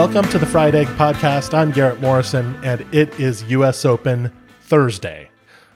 Welcome 0.00 0.28
to 0.30 0.38
the 0.38 0.46
Fried 0.46 0.74
Egg 0.74 0.86
Podcast. 0.86 1.52
I'm 1.52 1.72
Garrett 1.72 2.00
Morrison, 2.00 2.58
and 2.64 2.86
it 2.90 3.20
is 3.20 3.42
U.S. 3.50 3.84
Open 3.84 4.32
Thursday. 4.62 5.28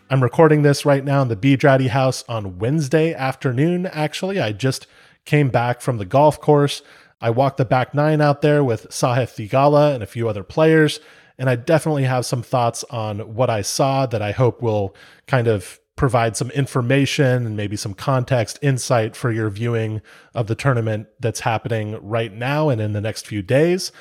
I'm 0.09 0.23
recording 0.23 0.63
this 0.63 0.87
right 0.87 1.05
now 1.05 1.21
in 1.21 1.29
the 1.29 1.37
B. 1.37 1.59
Draddy 1.59 1.89
house 1.89 2.25
on 2.27 2.59
Wednesday 2.59 3.13
afternoon, 3.13 3.85
actually. 3.85 4.41
I 4.41 4.53
just 4.53 4.87
came 5.27 5.51
back 5.51 5.83
from 5.83 5.99
the 5.99 6.07
golf 6.07 6.41
course. 6.41 6.81
I 7.21 7.29
walked 7.29 7.59
the 7.59 7.67
back 7.67 7.93
nine 7.93 8.23
out 8.23 8.41
there 8.41 8.65
with 8.65 8.89
Sahith 8.89 9.37
Theegala 9.37 9.93
and 9.93 10.03
a 10.03 10.07
few 10.07 10.27
other 10.27 10.43
players, 10.43 11.01
and 11.37 11.51
I 11.51 11.57
definitely 11.57 12.05
have 12.05 12.25
some 12.25 12.43
thoughts 12.43 12.83
on 12.85 13.35
what 13.35 13.51
I 13.51 13.61
saw 13.61 14.07
that 14.07 14.23
I 14.23 14.33
hope 14.33 14.63
will 14.63 14.97
kind 15.27 15.49
of 15.49 15.81
provide 15.97 16.37
some 16.37 16.51
information 16.51 17.47
and 17.47 17.57
maybe 17.57 17.77
some 17.77 17.95
context, 17.95 18.59
insight 18.63 19.15
for 19.15 19.31
your 19.31 19.49
viewing 19.49 20.03
of 20.35 20.47
the 20.47 20.55
tournament 20.55 21.07
that's 21.21 21.41
happening 21.41 21.99
right 22.03 22.33
now 22.33 22.69
and 22.69 22.81
in 22.81 22.93
the 22.93 23.01
next 23.01 23.27
few 23.27 23.43
days. 23.43 23.93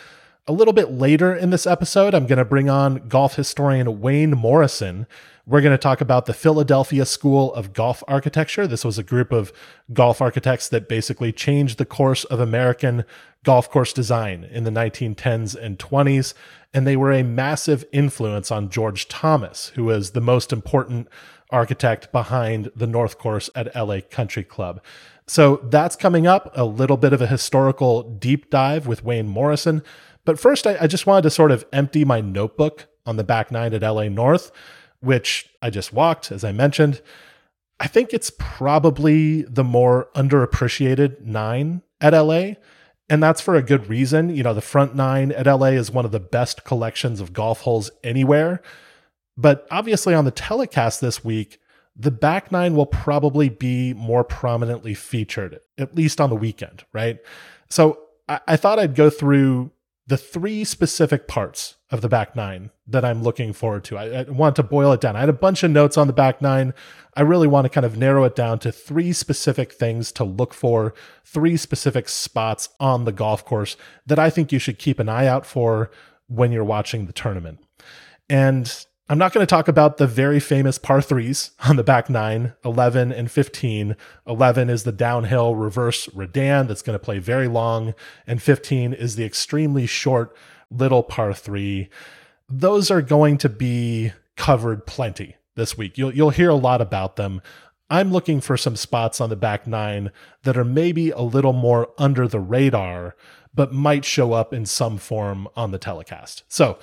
A 0.48 0.52
little 0.52 0.74
bit 0.74 0.92
later 0.92 1.34
in 1.34 1.52
this 1.52 1.68
episode, 1.68 2.14
I'm 2.14 2.28
going 2.28 2.38
to 2.38 2.46
bring 2.46 2.70
on 2.70 3.08
golf 3.08 3.36
historian 3.36 4.02
Wayne 4.02 4.32
Morrison. 4.32 5.08
We're 5.46 5.62
going 5.62 5.72
to 5.72 5.78
talk 5.78 6.02
about 6.02 6.26
the 6.26 6.34
Philadelphia 6.34 7.06
School 7.06 7.54
of 7.54 7.74
Golf 7.74 8.04
Architecture. 8.08 8.66
This 8.66 8.84
was 8.84 8.98
a 8.98 9.04
group 9.04 9.32
of 9.32 9.54
golf 9.94 10.22
architects 10.22 10.68
that 10.70 10.90
basically 10.90 11.32
changed 11.32 11.78
the 11.78 11.86
course 11.86 12.24
of 12.26 12.40
American 12.40 13.06
golf 13.44 13.70
course 13.70 13.94
design 13.94 14.46
in 14.46 14.64
the 14.64 14.72
1910s 14.72 15.56
and 15.56 15.78
20s. 15.78 16.34
And 16.74 16.88
they 16.88 16.98
were 16.98 17.12
a 17.12 17.24
massive 17.24 17.86
influence 17.92 18.52
on 18.52 18.70
George 18.70 19.08
Thomas, 19.08 19.70
who 19.76 19.86
was 19.86 20.12
the 20.12 20.22
most 20.22 20.52
important 20.52 21.08
architect 21.50 22.12
behind 22.12 22.72
the 22.76 22.88
North 22.88 23.18
Course 23.18 23.50
at 23.56 23.76
LA 23.76 24.00
Country 24.10 24.44
Club. 24.44 24.82
So 25.28 25.58
that's 25.64 25.96
coming 25.96 26.28
up, 26.28 26.52
a 26.56 26.66
little 26.66 26.98
bit 26.98 27.14
of 27.14 27.22
a 27.22 27.28
historical 27.28 28.04
deep 28.04 28.50
dive 28.50 28.88
with 28.88 29.04
Wayne 29.04 29.28
Morrison. 29.28 29.84
But 30.26 30.40
first, 30.40 30.68
I, 30.68 30.78
I 30.82 30.88
just 30.88 31.08
wanted 31.08 31.24
to 31.24 31.30
sort 31.30 31.52
of 31.52 31.66
empty 31.72 32.06
my 32.06 32.22
notebook 32.22 32.88
on 33.06 33.18
the 33.18 33.24
back 33.24 33.52
nine 33.52 33.74
at 33.74 33.82
LA 33.82 34.10
North, 34.10 34.52
which 35.00 35.50
I 35.62 35.70
just 35.70 35.94
walked, 35.94 36.32
as 36.32 36.44
I 36.44 36.52
mentioned. 36.52 37.02
I 37.80 37.88
think 37.88 38.14
it's 38.14 38.32
probably 38.38 39.42
the 39.44 39.64
more 39.64 40.10
underappreciated 40.16 41.22
nine 41.22 41.82
at 42.00 42.14
LA. 42.14 42.54
And 43.10 43.22
that's 43.22 43.42
for 43.42 43.56
a 43.56 43.62
good 43.62 43.90
reason. 43.90 44.34
You 44.36 44.44
know, 44.44 44.54
the 44.54 44.62
front 44.62 44.96
nine 44.96 45.32
at 45.34 45.46
LA 45.46 45.68
is 45.68 45.92
one 45.92 46.06
of 46.06 46.12
the 46.12 46.20
best 46.20 46.64
collections 46.64 47.20
of 47.20 47.34
golf 47.34 47.62
holes 47.62 47.92
anywhere. 48.04 48.62
But 49.38 49.68
obviously, 49.72 50.14
on 50.14 50.26
the 50.26 50.32
telecast 50.32 51.02
this 51.02 51.24
week, 51.24 51.60
the 51.96 52.12
back 52.12 52.52
nine 52.52 52.76
will 52.76 52.86
probably 52.86 53.50
be 53.50 53.94
more 53.94 54.24
prominently 54.24 54.94
featured, 54.94 55.60
at 55.78 55.96
least 55.96 56.20
on 56.20 56.30
the 56.30 56.36
weekend, 56.36 56.86
right? 56.94 57.20
So 57.70 58.00
I, 58.28 58.40
I 58.48 58.56
thought 58.56 58.80
I'd 58.80 58.96
go 58.96 59.10
through 59.10 59.72
the 60.06 60.18
three 60.18 60.64
specific 60.64 61.28
parts 61.28 61.76
of 61.90 62.02
the 62.02 62.10
back 62.10 62.36
nine 62.36 62.72
that 62.88 63.06
I'm 63.06 63.24
looking 63.24 63.54
forward 63.54 63.86
to. 63.86 63.98
I, 63.98 64.06
I, 64.06 64.24
want 64.24 64.58
to 64.58 64.64
boil 64.64 64.92
it 64.92 65.00
down. 65.00 65.16
I 65.16 65.22
had 65.22 65.30
a 65.30 65.34
bunch 65.34 65.64
of 65.64 65.72
notes 65.72 65.98
on 65.98 66.08
the 66.08 66.14
back 66.14 66.42
nine. 66.42 66.74
I 67.16 67.22
really 67.22 67.48
want 67.48 67.66
to 67.66 67.70
kind 67.70 67.86
of 67.86 67.98
narrow 67.98 68.26
it 68.26 68.36
down 68.36 68.60
to 68.60 68.72
three 68.72 69.14
specific 69.14 69.72
things 69.72 70.12
to 70.14 70.26
look 70.26 70.54
for, 70.54 70.94
three 71.24 71.56
specific 71.56 72.10
spots 72.10 72.70
on 72.82 73.06
the 73.06 73.14
golf 73.14 73.46
course 73.46 73.78
that 74.06 74.20
I 74.20 74.30
think 74.30 74.52
you 74.52 74.60
should 74.60 74.78
keep 74.78 75.00
an 75.00 75.08
eye 75.08 75.28
out 75.28 75.46
for 75.46 75.90
when 76.28 76.52
you're 76.52 76.66
watching 76.66 77.06
the 77.06 77.14
tournament. 77.14 77.60
And 78.30 78.86
I'm 79.14 79.20
not 79.20 79.32
going 79.32 79.46
to 79.46 79.50
talk 79.50 79.68
about 79.68 79.98
the 79.98 80.08
very 80.08 80.40
famous 80.40 80.80
par 80.80 81.00
threes 81.00 81.52
on 81.70 81.76
the 81.76 81.84
back 81.84 82.10
nine, 82.10 82.54
11 82.66 83.12
and 83.12 83.30
15. 83.30 83.96
11 84.26 84.70
is 84.72 84.86
the 84.86 84.92
downhill 84.92 85.54
reverse 85.54 86.10
Redan 86.16 86.66
that's 86.66 86.82
going 86.82 86.98
to 86.98 87.06
play 87.06 87.20
very 87.20 87.48
long, 87.48 87.94
and 88.26 88.42
15 88.42 88.92
is 88.92 89.16
the 89.16 89.24
extremely 89.24 89.86
short 89.86 90.36
little 90.72 91.04
par 91.04 91.32
three. 91.32 91.90
Those 92.50 92.90
are 92.90 93.04
going 93.04 93.38
to 93.38 93.50
be 93.50 94.14
covered 94.36 94.88
plenty 94.88 95.36
this 95.54 95.78
week. 95.78 95.96
You'll, 95.96 96.16
you'll 96.16 96.32
hear 96.32 96.50
a 96.50 96.56
lot 96.56 96.82
about 96.82 97.16
them. 97.16 97.40
I'm 97.92 98.12
looking 98.12 98.42
for 98.42 98.58
some 98.58 98.76
spots 98.76 99.22
on 99.22 99.30
the 99.30 99.36
back 99.36 99.68
nine 99.68 100.12
that 100.42 100.58
are 100.58 100.66
maybe 100.66 101.12
a 101.12 101.22
little 101.22 101.54
more 101.54 101.90
under 102.00 102.28
the 102.28 102.40
radar, 102.40 103.16
but 103.54 103.72
might 103.72 104.06
show 104.06 104.34
up 104.34 104.56
in 104.56 104.66
some 104.66 104.98
form 104.98 105.48
on 105.56 105.70
the 105.70 105.78
telecast. 105.78 106.46
So, 106.48 106.80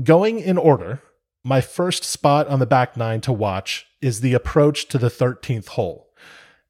going 0.00 0.38
in 0.38 0.56
order, 0.56 1.02
my 1.44 1.60
first 1.60 2.04
spot 2.04 2.46
on 2.48 2.58
the 2.58 2.66
back 2.66 2.96
nine 2.96 3.20
to 3.22 3.32
watch 3.32 3.86
is 4.00 4.20
the 4.20 4.34
approach 4.34 4.86
to 4.88 4.98
the 4.98 5.08
13th 5.08 5.68
hole. 5.68 6.08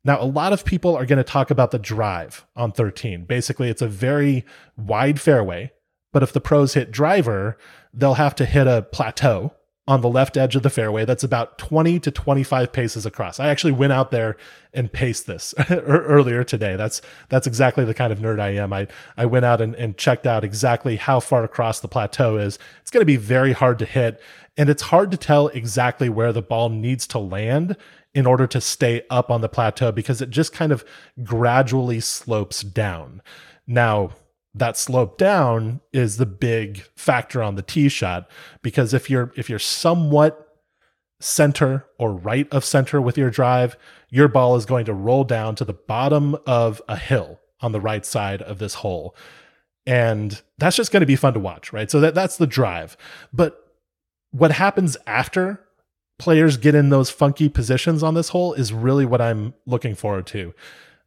Now, 0.04 0.20
a 0.20 0.24
lot 0.24 0.52
of 0.52 0.64
people 0.64 0.96
are 0.96 1.06
going 1.06 1.18
to 1.18 1.24
talk 1.24 1.50
about 1.50 1.70
the 1.70 1.78
drive 1.78 2.44
on 2.56 2.72
13. 2.72 3.24
Basically, 3.24 3.68
it's 3.68 3.82
a 3.82 3.88
very 3.88 4.44
wide 4.76 5.20
fairway, 5.20 5.72
but 6.12 6.22
if 6.22 6.32
the 6.32 6.40
pros 6.40 6.74
hit 6.74 6.90
driver, 6.90 7.56
they'll 7.94 8.14
have 8.14 8.34
to 8.36 8.44
hit 8.44 8.66
a 8.66 8.82
plateau 8.82 9.52
on 9.88 10.00
the 10.00 10.08
left 10.08 10.36
edge 10.36 10.54
of 10.54 10.62
the 10.62 10.70
fairway 10.70 11.04
that's 11.04 11.24
about 11.24 11.58
20 11.58 11.98
to 11.98 12.10
25 12.10 12.72
paces 12.72 13.04
across. 13.04 13.40
I 13.40 13.48
actually 13.48 13.72
went 13.72 13.92
out 13.92 14.12
there 14.12 14.36
and 14.72 14.92
paced 14.92 15.26
this 15.26 15.54
earlier 15.70 16.44
today. 16.44 16.76
That's 16.76 17.02
that's 17.28 17.48
exactly 17.48 17.84
the 17.84 17.94
kind 17.94 18.12
of 18.12 18.20
nerd 18.20 18.40
I 18.40 18.50
am. 18.50 18.72
I 18.72 18.86
I 19.16 19.26
went 19.26 19.44
out 19.44 19.60
and, 19.60 19.74
and 19.74 19.98
checked 19.98 20.26
out 20.26 20.44
exactly 20.44 20.96
how 20.96 21.18
far 21.18 21.42
across 21.42 21.80
the 21.80 21.88
plateau 21.88 22.36
is. 22.36 22.60
It's 22.80 22.92
going 22.92 23.02
to 23.02 23.06
be 23.06 23.16
very 23.16 23.52
hard 23.52 23.78
to 23.80 23.84
hit 23.84 24.20
and 24.56 24.68
it's 24.68 24.82
hard 24.82 25.10
to 25.10 25.16
tell 25.16 25.48
exactly 25.48 26.08
where 26.08 26.32
the 26.32 26.42
ball 26.42 26.68
needs 26.68 27.06
to 27.08 27.18
land 27.18 27.76
in 28.14 28.26
order 28.26 28.46
to 28.46 28.60
stay 28.60 29.02
up 29.08 29.30
on 29.30 29.40
the 29.40 29.48
plateau 29.48 29.90
because 29.90 30.20
it 30.20 30.30
just 30.30 30.52
kind 30.52 30.72
of 30.72 30.84
gradually 31.22 32.00
slopes 32.00 32.60
down. 32.60 33.22
Now, 33.66 34.10
that 34.54 34.76
slope 34.76 35.16
down 35.16 35.80
is 35.92 36.18
the 36.18 36.26
big 36.26 36.82
factor 36.94 37.42
on 37.42 37.54
the 37.54 37.62
tee 37.62 37.88
shot 37.88 38.28
because 38.60 38.92
if 38.92 39.08
you're 39.08 39.32
if 39.34 39.48
you're 39.48 39.58
somewhat 39.58 40.48
center 41.20 41.86
or 41.98 42.12
right 42.12 42.52
of 42.52 42.64
center 42.64 43.00
with 43.00 43.16
your 43.16 43.30
drive, 43.30 43.76
your 44.10 44.28
ball 44.28 44.56
is 44.56 44.66
going 44.66 44.84
to 44.84 44.92
roll 44.92 45.24
down 45.24 45.54
to 45.54 45.64
the 45.64 45.72
bottom 45.72 46.36
of 46.46 46.82
a 46.88 46.96
hill 46.96 47.40
on 47.62 47.72
the 47.72 47.80
right 47.80 48.04
side 48.04 48.42
of 48.42 48.58
this 48.58 48.74
hole. 48.74 49.16
And 49.86 50.42
that's 50.58 50.76
just 50.76 50.92
going 50.92 51.00
to 51.00 51.06
be 51.06 51.16
fun 51.16 51.32
to 51.32 51.40
watch, 51.40 51.72
right? 51.72 51.90
So 51.90 52.00
that 52.00 52.14
that's 52.14 52.36
the 52.36 52.46
drive. 52.46 52.96
But 53.32 53.61
what 54.32 54.52
happens 54.52 54.96
after 55.06 55.60
players 56.18 56.56
get 56.56 56.74
in 56.74 56.90
those 56.90 57.10
funky 57.10 57.48
positions 57.48 58.02
on 58.02 58.14
this 58.14 58.30
hole 58.30 58.54
is 58.54 58.72
really 58.72 59.04
what 59.04 59.20
I'm 59.20 59.54
looking 59.66 59.94
forward 59.94 60.26
to. 60.28 60.54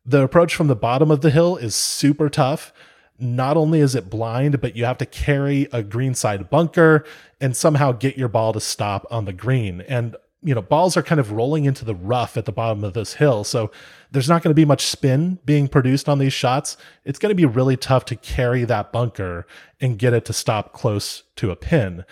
The 0.05 0.21
approach 0.21 0.55
from 0.55 0.67
the 0.67 0.75
bottom 0.75 1.09
of 1.09 1.21
the 1.21 1.31
hill 1.31 1.57
is 1.57 1.75
super 1.75 2.29
tough. 2.29 2.71
Not 3.17 3.57
only 3.57 3.79
is 3.79 3.95
it 3.95 4.09
blind, 4.09 4.61
but 4.61 4.75
you 4.75 4.85
have 4.85 4.97
to 4.99 5.05
carry 5.05 5.67
a 5.71 5.81
greenside 5.81 6.49
bunker 6.49 7.05
and 7.39 7.55
somehow 7.55 7.93
get 7.93 8.17
your 8.17 8.27
ball 8.27 8.53
to 8.53 8.59
stop 8.59 9.07
on 9.09 9.25
the 9.25 9.33
green. 9.33 9.81
And, 9.81 10.15
you 10.43 10.53
know, 10.53 10.61
balls 10.61 10.97
are 10.97 11.01
kind 11.01 11.19
of 11.19 11.31
rolling 11.31 11.65
into 11.65 11.85
the 11.85 11.95
rough 11.95 12.37
at 12.37 12.45
the 12.45 12.51
bottom 12.51 12.83
of 12.83 12.93
this 12.93 13.13
hill. 13.13 13.43
So 13.43 13.71
there's 14.11 14.29
not 14.29 14.43
going 14.43 14.51
to 14.51 14.55
be 14.55 14.65
much 14.65 14.85
spin 14.85 15.39
being 15.45 15.67
produced 15.67 16.09
on 16.09 16.19
these 16.19 16.33
shots. 16.33 16.77
It's 17.05 17.19
going 17.19 17.29
to 17.29 17.35
be 17.35 17.45
really 17.45 17.77
tough 17.77 18.05
to 18.05 18.15
carry 18.17 18.65
that 18.65 18.91
bunker 18.91 19.47
and 19.79 19.97
get 19.97 20.13
it 20.13 20.25
to 20.25 20.33
stop 20.33 20.73
close 20.73 21.23
to 21.37 21.51
a 21.51 21.55
pin. 21.55 22.03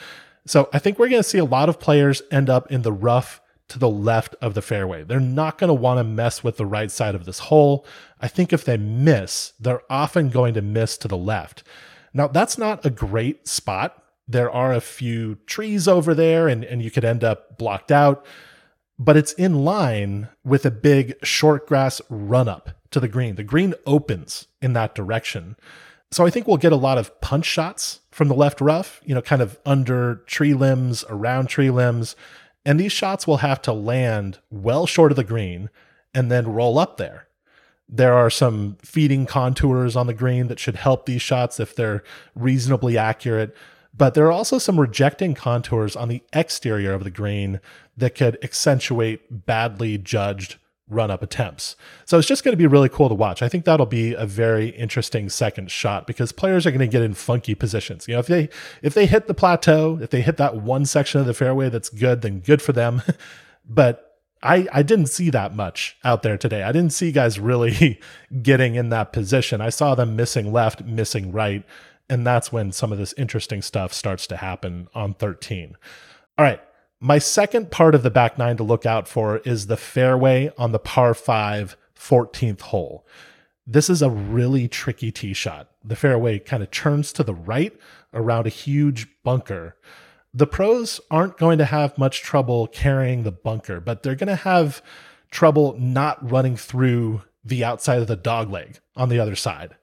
So 0.46 0.70
I 0.74 0.80
think 0.80 1.00
we're 1.00 1.10
going 1.10 1.24
to 1.24 1.28
see 1.28 1.38
a 1.38 1.46
lot 1.46 1.70
of 1.70 1.80
players 1.80 2.22
end 2.32 2.50
up 2.50 2.72
in 2.72 2.82
the 2.82 2.92
rough 2.92 3.42
to 3.70 3.80
the 3.80 3.90
left 3.90 4.36
of 4.42 4.54
the 4.54 4.62
fairway. 4.62 5.04
They're 5.04 5.20
not 5.20 5.58
going 5.58 5.70
to 5.70 5.74
want 5.74 6.00
to 6.00 6.04
mess 6.04 6.44
with 6.44 6.58
the 6.58 6.66
right 6.66 6.92
side 6.92 7.16
of 7.16 7.26
this 7.26 7.40
hole. 7.40 7.86
I 8.20 8.28
think 8.28 8.52
if 8.52 8.66
they 8.66 8.78
miss, 8.78 9.54
they're 9.60 9.82
often 9.90 10.30
going 10.30 10.54
to 10.56 10.62
miss 10.62 10.98
to 10.98 11.08
the 11.08 11.18
left. 11.18 11.64
Now, 12.14 12.28
that's 12.28 12.58
not 12.58 12.86
a 12.86 12.90
great 12.90 13.48
spot. 13.48 14.04
There 14.28 14.52
are 14.52 14.74
a 14.74 14.82
few 14.82 15.36
trees 15.48 15.88
over 15.88 16.14
there, 16.14 16.48
and, 16.48 16.64
and 16.64 16.82
you 16.82 16.92
could 16.92 17.06
end 17.06 17.24
up 17.24 17.58
blocked 17.58 17.92
out, 17.92 18.26
but 19.00 19.18
it's 19.18 19.34
in 19.34 19.66
line 19.66 20.30
with 20.44 20.66
a 20.66 20.72
big 20.72 21.16
short 21.24 21.68
grass 21.68 22.02
run 22.10 22.48
up 22.48 22.70
to 22.92 23.00
the 23.00 23.08
green. 23.08 23.36
The 23.36 23.44
green 23.44 23.74
opens 23.86 24.48
in 24.62 24.74
that 24.74 24.94
direction. 24.94 25.56
So 26.12 26.26
I 26.26 26.30
think 26.30 26.48
we'll 26.48 26.58
get 26.58 26.72
a 26.72 26.78
lot 26.78 27.00
of 27.00 27.20
punch 27.22 27.46
shots 27.46 28.02
from 28.14 28.28
the 28.28 28.36
left 28.36 28.62
rough, 28.62 29.02
you 29.06 29.16
know, 29.16 29.22
kind 29.22 29.42
of 29.42 29.60
under 29.66 30.16
tree 30.28 30.54
limbs, 30.54 31.04
around 31.10 31.48
tree 31.48 31.70
limbs. 31.70 32.16
And 32.66 32.80
these 32.80 32.92
shots 32.92 33.26
will 33.28 33.38
have 33.38 33.62
to 33.64 33.74
land 33.74 34.40
well 34.50 34.86
short 34.86 35.12
of 35.12 35.16
the 35.16 35.24
green 35.24 35.70
and 36.14 36.32
then 36.32 36.54
roll 36.54 36.78
up 36.78 36.98
there. 36.98 37.28
There 37.90 38.14
are 38.14 38.30
some 38.30 38.78
feeding 38.82 39.26
contours 39.26 39.96
on 39.96 40.08
the 40.08 40.14
green 40.14 40.48
that 40.48 40.60
should 40.60 40.76
help 40.76 41.06
these 41.06 41.22
shots 41.22 41.60
if 41.60 41.76
they're 41.76 42.04
reasonably 42.36 42.98
accurate. 42.98 43.56
But 43.96 44.14
there 44.14 44.26
are 44.26 44.32
also 44.32 44.58
some 44.58 44.80
rejecting 44.80 45.34
contours 45.34 45.96
on 45.96 46.08
the 46.08 46.24
exterior 46.34 46.94
of 46.94 47.04
the 47.04 47.12
green 47.12 47.60
that 47.98 48.16
could 48.16 48.38
accentuate 48.44 49.46
badly 49.46 49.98
judged 49.98 50.58
run 50.90 51.10
up 51.10 51.24
attempts. 51.24 51.76
So 52.06 52.18
it's 52.18 52.28
just 52.28 52.44
going 52.44 52.54
to 52.54 52.58
be 52.58 52.68
really 52.68 52.90
cool 52.90 53.10
to 53.10 53.16
watch. 53.16 53.42
I 53.42 53.50
think 53.50 53.66
that'll 53.66 53.86
be 53.86 54.14
a 54.14 54.26
very 54.26 54.70
interesting 54.70 55.30
second 55.30 55.72
shot 55.72 56.06
because 56.06 56.32
players 56.32 56.66
are 56.66 56.72
going 56.72 56.80
to 56.80 56.88
get 56.88 57.02
in 57.02 57.14
funky 57.14 57.56
positions. 57.56 58.08
You 58.08 58.16
know, 58.16 58.20
if 58.20 58.28
they 58.28 58.50
if 58.82 58.94
they 58.94 59.06
hit 59.06 59.28
the 59.28 59.34
plateau, 59.34 60.00
if 60.02 60.10
they 60.10 60.22
hit 60.22 60.38
that 60.38 60.58
one 60.58 60.86
section 60.86 61.22
of 61.22 61.28
the 61.28 61.34
fairway 61.34 61.70
that's 61.70 61.90
good, 61.90 62.22
then 62.22 62.40
good 62.40 62.62
for 62.62 62.74
them. 62.74 63.02
but 63.68 64.10
I, 64.44 64.68
I 64.74 64.84
didn't 64.84 65.08
see 65.08 65.30
that 65.30 65.56
much 65.56 65.96
out 66.04 66.22
there 66.22 66.38
today. 66.38 66.64
I 66.64 66.74
didn't 66.74 66.92
see 66.92 67.14
guys 67.14 67.40
really 67.40 68.00
getting 68.42 68.76
in 68.76 68.90
that 68.90 69.14
position. 69.14 69.62
I 69.62 69.70
saw 69.70 69.96
them 69.96 70.18
missing 70.18 70.52
left, 70.52 70.84
missing 70.84 71.32
right. 71.32 71.64
And 72.10 72.28
that's 72.28 72.52
when 72.52 72.74
some 72.74 72.92
of 72.92 72.98
this 72.98 73.14
interesting 73.18 73.62
stuff 73.62 73.94
starts 73.94 74.28
to 74.28 74.38
happen 74.38 74.90
on 74.94 75.14
13. 75.14 75.78
All 76.38 76.44
right. 76.44 76.60
My 77.06 77.20
second 77.20 77.70
part 77.70 77.96
of 77.96 78.04
the 78.04 78.10
back 78.10 78.38
nine 78.38 78.56
to 78.56 78.64
look 78.64 78.86
out 78.86 79.10
for 79.10 79.40
is 79.40 79.68
the 79.68 79.76
fairway 79.76 80.54
on 80.58 80.72
the 80.72 80.80
par 80.80 81.14
5 81.14 81.76
14th 82.00 82.62
hole. 82.62 83.06
This 83.68 83.90
is 83.90 84.02
a 84.02 84.10
really 84.10 84.70
tricky 84.70 85.12
tee 85.12 85.34
shot. 85.34 85.70
The 85.84 85.98
fairway 85.98 86.40
kind 86.40 86.64
of 86.64 86.72
turns 86.72 87.12
to 87.12 87.24
the 87.24 87.34
right 87.34 87.78
around 88.14 88.48
a 88.48 88.50
huge 88.50 89.10
bunker. 89.22 89.76
The 90.34 90.48
pros 90.48 91.02
aren't 91.12 91.38
going 91.38 91.58
to 91.58 91.66
have 91.66 91.98
much 91.98 92.22
trouble 92.22 92.68
carrying 92.68 93.24
the 93.24 93.34
bunker, 93.34 93.82
but 93.82 94.02
they're 94.02 94.16
going 94.16 94.28
to 94.28 94.38
have 94.38 94.82
trouble 95.30 95.76
not 95.78 96.32
running 96.32 96.56
through 96.56 97.24
the 97.44 97.66
outside 97.66 98.00
of 98.00 98.08
the 98.08 98.16
dog 98.16 98.50
leg 98.50 98.80
on 98.96 99.10
the 99.10 99.20
other 99.20 99.36
side. 99.36 99.76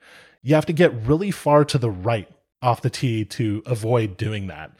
You 0.42 0.54
have 0.54 0.64
to 0.64 0.72
get 0.72 0.94
really 0.94 1.32
far 1.32 1.66
to 1.66 1.76
the 1.76 1.90
right 1.90 2.30
off 2.62 2.80
the 2.80 2.88
tee 2.88 3.26
to 3.26 3.62
avoid 3.66 4.16
doing 4.16 4.46
that. 4.46 4.72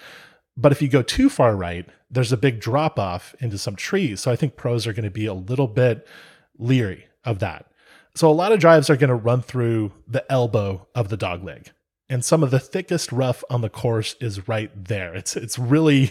But 0.57 0.73
if 0.73 0.83
you 0.83 0.89
go 0.89 1.03
too 1.03 1.31
far 1.31 1.57
right, 1.57 1.89
there's 2.11 2.33
a 2.33 2.37
big 2.37 2.61
drop 2.61 2.99
off 2.99 3.35
into 3.41 3.59
some 3.59 3.77
trees. 3.77 4.21
So 4.21 4.31
I 4.31 4.37
think 4.37 4.57
pros 4.57 4.87
are 4.87 4.93
going 4.93 5.05
to 5.05 5.11
be 5.11 5.27
a 5.27 5.35
little 5.35 5.69
bit 5.69 6.07
leery 6.59 7.07
of 7.25 7.39
that. 7.39 7.67
So 8.15 8.29
a 8.29 8.33
lot 8.33 8.53
of 8.53 8.59
drives 8.61 8.91
are 8.91 8.97
going 8.97 9.09
to 9.09 9.15
run 9.15 9.43
through 9.43 9.93
the 10.07 10.31
elbow 10.31 10.87
of 10.95 11.09
the 11.09 11.17
dog 11.17 11.45
leg. 11.45 11.71
And 12.09 12.25
some 12.25 12.43
of 12.43 12.51
the 12.51 12.59
thickest 12.59 13.13
rough 13.13 13.45
on 13.49 13.61
the 13.61 13.71
course 13.71 14.17
is 14.21 14.49
right 14.49 14.71
there. 14.75 15.15
It's 15.15 15.37
it's 15.37 15.59
really 15.59 16.11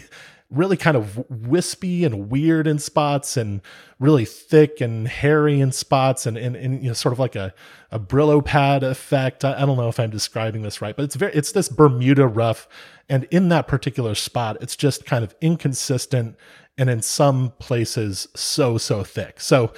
really 0.51 0.78
kind 0.78 0.98
of 0.98 1.24
wispy 1.30 2.04
and 2.04 2.30
weird 2.30 2.66
in 2.66 2.80
spots 2.80 3.38
and 3.38 3.62
really 4.00 4.25
thick 4.25 4.81
and 4.81 5.07
hairy 5.07 5.60
in 5.60 5.72
spots 5.72 6.25
and, 6.25 6.38
and, 6.38 6.56
and 6.56 6.81
you 6.81 6.90
know 6.90 6.94
sort 6.94 7.13
of 7.13 7.19
like 7.19 7.36
a, 7.36 7.54
a 7.92 8.00
Brillo 8.00 8.44
pad 8.44 8.84
effect. 8.84 9.46
I, 9.46 9.62
I 9.62 9.66
don't 9.66 9.78
know 9.78 9.90
if 9.90 10.00
I'm 10.00 10.10
describing 10.10 10.63
this 10.63 10.81
right, 10.81 10.96
but 10.96 11.06
it's 11.06 11.16
very 11.16 11.34
it's 11.34 11.51
this 11.51 11.69
Bermuda 11.69 12.28
rough. 12.28 12.68
And 13.07 13.25
in 13.31 13.50
that 13.50 13.68
particular 13.68 14.16
spot, 14.16 14.57
it's 14.62 14.75
just 14.75 15.06
kind 15.06 15.24
of 15.24 15.36
inconsistent 15.42 16.36
and 16.78 16.90
in 16.90 17.01
some 17.01 17.51
places 17.60 18.28
so, 18.36 18.78
so 18.78 19.04
thick. 19.04 19.42
So 19.42 19.74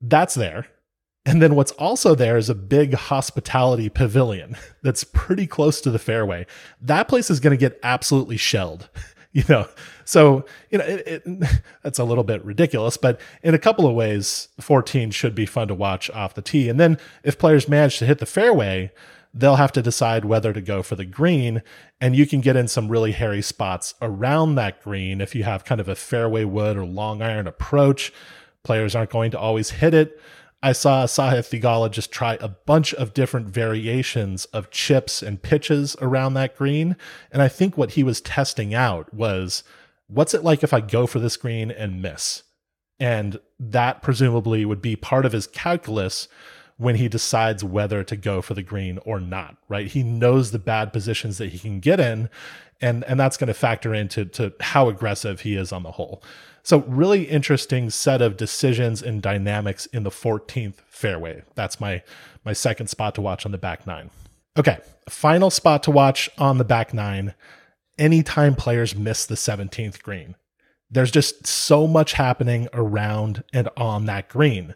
that's 0.00 0.34
there. 0.34 0.66
And 1.26 1.40
then 1.40 1.54
what's 1.54 1.72
also 1.72 2.14
there 2.14 2.36
is 2.36 2.50
a 2.50 2.54
big 2.54 2.92
hospitality 2.92 3.88
pavilion 3.88 4.56
that's 4.82 5.04
pretty 5.04 5.46
close 5.46 5.80
to 5.80 5.90
the 5.90 5.98
fairway. 5.98 6.46
That 6.82 7.08
place 7.08 7.30
is 7.30 7.40
going 7.40 7.52
to 7.52 7.60
get 7.60 7.80
absolutely 7.82 8.36
shelled 8.36 8.90
you 9.38 9.42
know? 9.48 9.68
So 10.04 10.46
you 10.70 10.78
know 10.78 10.84
it, 10.84 11.22
it, 11.26 11.62
that's 11.82 11.98
a 11.98 12.04
little 12.04 12.24
bit 12.24 12.44
ridiculous 12.44 12.96
but 12.96 13.20
in 13.42 13.54
a 13.54 13.58
couple 13.58 13.86
of 13.86 13.94
ways 13.94 14.48
14 14.60 15.10
should 15.10 15.34
be 15.34 15.44
fun 15.44 15.68
to 15.68 15.74
watch 15.74 16.08
off 16.10 16.34
the 16.34 16.42
tee. 16.42 16.68
And 16.68 16.78
then 16.78 16.98
if 17.22 17.38
players 17.38 17.68
manage 17.68 17.98
to 17.98 18.06
hit 18.06 18.18
the 18.20 18.26
fairway 18.26 18.92
they'll 19.36 19.56
have 19.56 19.72
to 19.72 19.82
decide 19.82 20.24
whether 20.24 20.52
to 20.52 20.60
go 20.60 20.80
for 20.80 20.94
the 20.94 21.04
green. 21.04 21.60
And 22.00 22.14
you 22.14 22.24
can 22.24 22.40
get 22.40 22.54
in 22.54 22.68
some 22.68 22.88
really 22.88 23.10
hairy 23.10 23.42
spots 23.42 23.94
around 24.00 24.54
that 24.54 24.80
green 24.80 25.20
if 25.20 25.34
you 25.34 25.42
have 25.42 25.64
kind 25.64 25.80
of 25.80 25.88
a 25.88 25.96
fairway 25.96 26.44
wood 26.44 26.76
or 26.76 26.84
long 26.84 27.20
iron 27.20 27.48
approach. 27.48 28.12
Players 28.62 28.94
aren't 28.94 29.10
going 29.10 29.32
to 29.32 29.38
always 29.38 29.70
hit 29.70 29.92
it 29.92 30.20
I 30.64 30.72
saw 30.72 31.04
Sahith 31.04 31.50
Theegala 31.50 31.90
just 31.90 32.10
try 32.10 32.38
a 32.40 32.48
bunch 32.48 32.94
of 32.94 33.12
different 33.12 33.48
variations 33.48 34.46
of 34.46 34.70
chips 34.70 35.22
and 35.22 35.42
pitches 35.42 35.94
around 36.00 36.32
that 36.34 36.56
green. 36.56 36.96
And 37.30 37.42
I 37.42 37.48
think 37.48 37.76
what 37.76 37.90
he 37.90 38.02
was 38.02 38.22
testing 38.22 38.72
out 38.72 39.12
was 39.12 39.62
what's 40.06 40.32
it 40.32 40.42
like 40.42 40.62
if 40.62 40.72
I 40.72 40.80
go 40.80 41.06
for 41.06 41.18
this 41.18 41.36
green 41.36 41.70
and 41.70 42.00
miss? 42.00 42.44
And 42.98 43.40
that 43.60 44.00
presumably 44.00 44.64
would 44.64 44.80
be 44.80 44.96
part 44.96 45.26
of 45.26 45.32
his 45.32 45.46
calculus 45.46 46.28
when 46.78 46.96
he 46.96 47.08
decides 47.08 47.62
whether 47.62 48.02
to 48.02 48.16
go 48.16 48.40
for 48.40 48.54
the 48.54 48.62
green 48.62 48.98
or 49.04 49.20
not, 49.20 49.58
right? 49.68 49.88
He 49.88 50.02
knows 50.02 50.50
the 50.50 50.58
bad 50.58 50.94
positions 50.94 51.36
that 51.36 51.50
he 51.50 51.58
can 51.58 51.78
get 51.78 52.00
in, 52.00 52.30
and, 52.80 53.04
and 53.04 53.20
that's 53.20 53.36
going 53.36 53.48
to 53.48 53.54
factor 53.54 53.92
into 53.92 54.24
to 54.24 54.54
how 54.60 54.88
aggressive 54.88 55.42
he 55.42 55.56
is 55.56 55.72
on 55.72 55.82
the 55.82 55.92
hole. 55.92 56.22
So, 56.64 56.78
really 56.78 57.24
interesting 57.24 57.90
set 57.90 58.22
of 58.22 58.38
decisions 58.38 59.02
and 59.02 59.20
dynamics 59.20 59.84
in 59.86 60.02
the 60.02 60.10
14th 60.10 60.76
fairway. 60.88 61.42
That's 61.54 61.78
my 61.78 62.02
my 62.42 62.54
second 62.54 62.88
spot 62.88 63.14
to 63.16 63.20
watch 63.20 63.44
on 63.44 63.52
the 63.52 63.58
back 63.58 63.86
nine. 63.86 64.10
Okay, 64.56 64.78
final 65.08 65.50
spot 65.50 65.82
to 65.82 65.90
watch 65.90 66.30
on 66.38 66.56
the 66.56 66.64
back 66.64 66.94
nine. 66.94 67.34
Anytime 67.98 68.54
players 68.54 68.96
miss 68.96 69.26
the 69.26 69.34
17th 69.34 70.02
green, 70.02 70.36
there's 70.90 71.10
just 71.10 71.46
so 71.46 71.86
much 71.86 72.14
happening 72.14 72.68
around 72.72 73.44
and 73.52 73.68
on 73.76 74.06
that 74.06 74.30
green. 74.30 74.74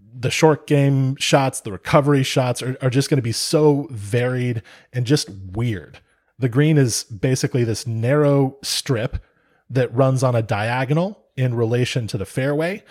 The 0.00 0.30
short 0.30 0.66
game 0.66 1.16
shots, 1.16 1.60
the 1.60 1.70
recovery 1.70 2.22
shots 2.22 2.62
are, 2.62 2.78
are 2.80 2.90
just 2.90 3.10
going 3.10 3.18
to 3.18 3.22
be 3.22 3.32
so 3.32 3.88
varied 3.90 4.62
and 4.92 5.04
just 5.04 5.28
weird. 5.28 6.00
The 6.38 6.48
green 6.48 6.78
is 6.78 7.04
basically 7.04 7.62
this 7.62 7.86
narrow 7.86 8.56
strip 8.62 9.22
that 9.68 9.94
runs 9.94 10.22
on 10.22 10.34
a 10.34 10.42
diagonal 10.42 11.25
in 11.36 11.54
relation 11.54 12.06
to 12.08 12.18
the 12.18 12.26
fairway, 12.26 12.82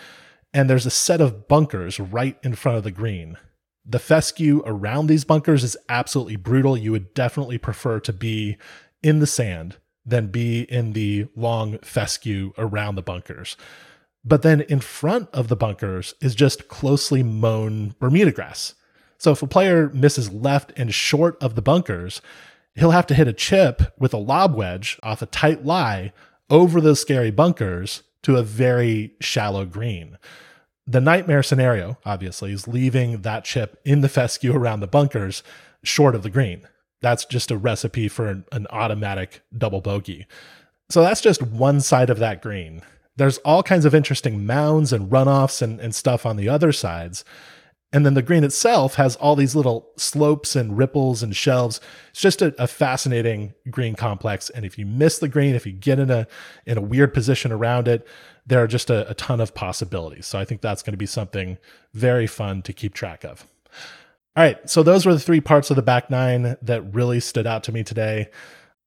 and 0.53 0.69
there's 0.69 0.85
a 0.85 0.91
set 0.91 1.21
of 1.21 1.47
bunkers 1.47 1.99
right 1.99 2.37
in 2.43 2.55
front 2.55 2.77
of 2.77 2.83
the 2.83 2.91
green. 2.91 3.37
The 3.85 3.99
fescue 3.99 4.63
around 4.65 5.07
these 5.07 5.25
bunkers 5.25 5.63
is 5.63 5.77
absolutely 5.89 6.37
brutal. 6.37 6.77
You 6.77 6.91
would 6.91 7.13
definitely 7.13 7.57
prefer 7.57 7.99
to 7.99 8.13
be 8.13 8.57
in 9.03 9.19
the 9.19 9.27
sand 9.27 9.77
than 10.05 10.27
be 10.27 10.61
in 10.61 10.93
the 10.93 11.27
long 11.35 11.77
fescue 11.79 12.53
around 12.57 12.95
the 12.95 13.01
bunkers. 13.01 13.57
But 14.23 14.41
then 14.41 14.61
in 14.61 14.79
front 14.79 15.29
of 15.33 15.49
the 15.49 15.55
bunkers 15.55 16.15
is 16.19 16.33
just 16.33 16.67
closely 16.67 17.21
mown 17.21 17.95
Bermuda 17.99 18.31
grass. 18.31 18.73
So 19.19 19.31
if 19.31 19.41
a 19.41 19.47
player 19.47 19.89
misses 19.89 20.31
left 20.31 20.73
and 20.75 20.93
short 20.93 21.41
of 21.41 21.55
the 21.55 21.61
bunkers, 21.61 22.21
he'll 22.75 22.91
have 22.91 23.07
to 23.07 23.13
hit 23.13 23.27
a 23.27 23.33
chip 23.33 23.93
with 23.99 24.13
a 24.13 24.17
lob 24.17 24.55
wedge 24.55 24.99
off 25.03 25.21
a 25.21 25.27
tight 25.27 25.63
lie 25.63 26.11
over 26.49 26.81
those 26.81 26.99
scary 26.99 27.31
bunkers 27.31 28.03
to 28.25 28.37
a 28.37 28.43
very 28.43 29.13
shallow 29.21 29.65
green. 29.65 30.17
The 30.87 30.99
nightmare 30.99 31.43
scenario, 31.43 31.99
obviously, 32.05 32.51
is 32.51 32.67
leaving 32.67 33.21
that 33.21 33.45
chip 33.45 33.79
in 33.85 34.01
the 34.01 34.09
fescue 34.09 34.55
around 34.55 34.79
the 34.79 34.87
bunkers 34.87 35.43
short 35.83 36.15
of 36.15 36.23
the 36.23 36.31
green. 36.31 36.67
That's 37.01 37.23
just 37.23 37.51
a 37.51 37.57
recipe 37.57 38.07
for 38.07 38.25
an, 38.25 38.45
an 38.51 38.65
automatic 38.71 39.41
double 39.55 39.79
bogey. 39.79 40.25
So 40.89 41.03
that's 41.03 41.21
just 41.21 41.43
one 41.43 41.81
side 41.81 42.09
of 42.09 42.17
that 42.17 42.41
green. 42.41 42.81
There's 43.15 43.37
all 43.39 43.61
kinds 43.61 43.85
of 43.85 43.93
interesting 43.93 44.43
mounds 44.43 44.91
and 44.91 45.11
runoffs 45.11 45.61
and, 45.61 45.79
and 45.79 45.93
stuff 45.93 46.25
on 46.25 46.35
the 46.35 46.49
other 46.49 46.71
sides. 46.71 47.23
And 47.95 48.05
then 48.05 48.13
the 48.13 48.21
green 48.21 48.43
itself 48.43 48.95
has 48.95 49.15
all 49.15 49.37
these 49.37 49.55
little 49.55 49.89
slopes 49.95 50.53
and 50.53 50.77
ripples 50.77 51.23
and 51.23 51.33
shelves. 51.33 51.79
It's 52.09 52.19
just 52.19 52.41
a, 52.41 52.53
a, 52.61 52.67
fascinating 52.67 53.53
green 53.71 53.95
complex. 53.95 54.49
And 54.49 54.65
if 54.65 54.77
you 54.77 54.85
miss 54.85 55.19
the 55.19 55.29
green, 55.29 55.55
if 55.55 55.65
you 55.65 55.71
get 55.71 55.97
in 55.97 56.11
a 56.11 56.27
in 56.65 56.77
a 56.77 56.81
weird 56.81 57.13
position 57.13 57.53
around 57.53 57.87
it, 57.87 58.05
there 58.45 58.61
are 58.61 58.67
just 58.67 58.89
a, 58.89 59.09
a 59.09 59.13
ton 59.13 59.39
of 59.39 59.55
possibilities. 59.55 60.25
So 60.25 60.37
I 60.37 60.43
think 60.43 60.59
that's 60.59 60.83
going 60.83 60.91
to 60.91 60.97
be 60.97 61.05
something 61.05 61.57
very 61.93 62.27
fun 62.27 62.63
to 62.63 62.73
keep 62.73 62.93
track 62.93 63.23
of. 63.23 63.47
All 64.35 64.43
right, 64.43 64.69
so 64.69 64.83
those 64.83 65.05
were 65.05 65.13
the 65.13 65.19
three 65.21 65.39
parts 65.39 65.69
of 65.69 65.77
the 65.77 65.81
back 65.81 66.09
nine 66.09 66.57
that 66.61 66.93
really 66.93 67.21
stood 67.21 67.47
out 67.47 67.63
to 67.63 67.71
me 67.71 67.81
today. 67.81 68.27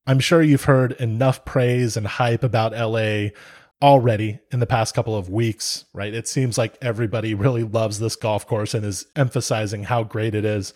I'm 0.06 0.20
sure 0.20 0.42
you've 0.42 0.64
heard 0.64 0.92
enough 0.92 1.46
praise 1.46 1.96
and 1.96 2.06
hype 2.06 2.44
about 2.44 2.72
LA 2.72 3.30
already 3.80 4.40
in 4.50 4.60
the 4.60 4.66
past 4.66 4.94
couple 4.94 5.16
of 5.16 5.28
weeks, 5.28 5.84
right? 5.92 6.12
It 6.12 6.26
seems 6.26 6.58
like 6.58 6.76
everybody 6.82 7.34
really 7.34 7.62
loves 7.62 7.98
this 7.98 8.16
golf 8.16 8.46
course 8.46 8.74
and 8.74 8.84
is 8.84 9.06
emphasizing 9.14 9.84
how 9.84 10.02
great 10.02 10.34
it 10.34 10.44
is. 10.44 10.74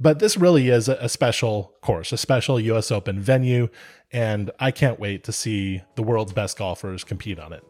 But 0.00 0.20
this 0.20 0.36
really 0.36 0.68
is 0.68 0.88
a 0.88 1.08
special 1.08 1.74
course, 1.80 2.12
a 2.12 2.16
special 2.16 2.60
US 2.60 2.92
Open 2.92 3.20
venue, 3.20 3.68
and 4.12 4.50
I 4.60 4.70
can't 4.70 5.00
wait 5.00 5.24
to 5.24 5.32
see 5.32 5.82
the 5.96 6.02
world's 6.02 6.32
best 6.32 6.56
golfers 6.56 7.02
compete 7.02 7.40
on 7.40 7.52
it. 7.52 7.64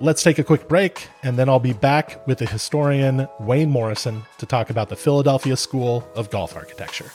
Let's 0.00 0.22
take 0.22 0.38
a 0.38 0.44
quick 0.44 0.68
break, 0.68 1.08
and 1.22 1.36
then 1.36 1.48
I'll 1.48 1.58
be 1.58 1.72
back 1.72 2.26
with 2.26 2.38
the 2.38 2.46
historian 2.46 3.28
Wayne 3.40 3.70
Morrison 3.70 4.22
to 4.38 4.46
talk 4.46 4.70
about 4.70 4.88
the 4.88 4.96
Philadelphia 4.96 5.56
School 5.56 6.08
of 6.14 6.30
Golf 6.30 6.56
Architecture. 6.56 7.10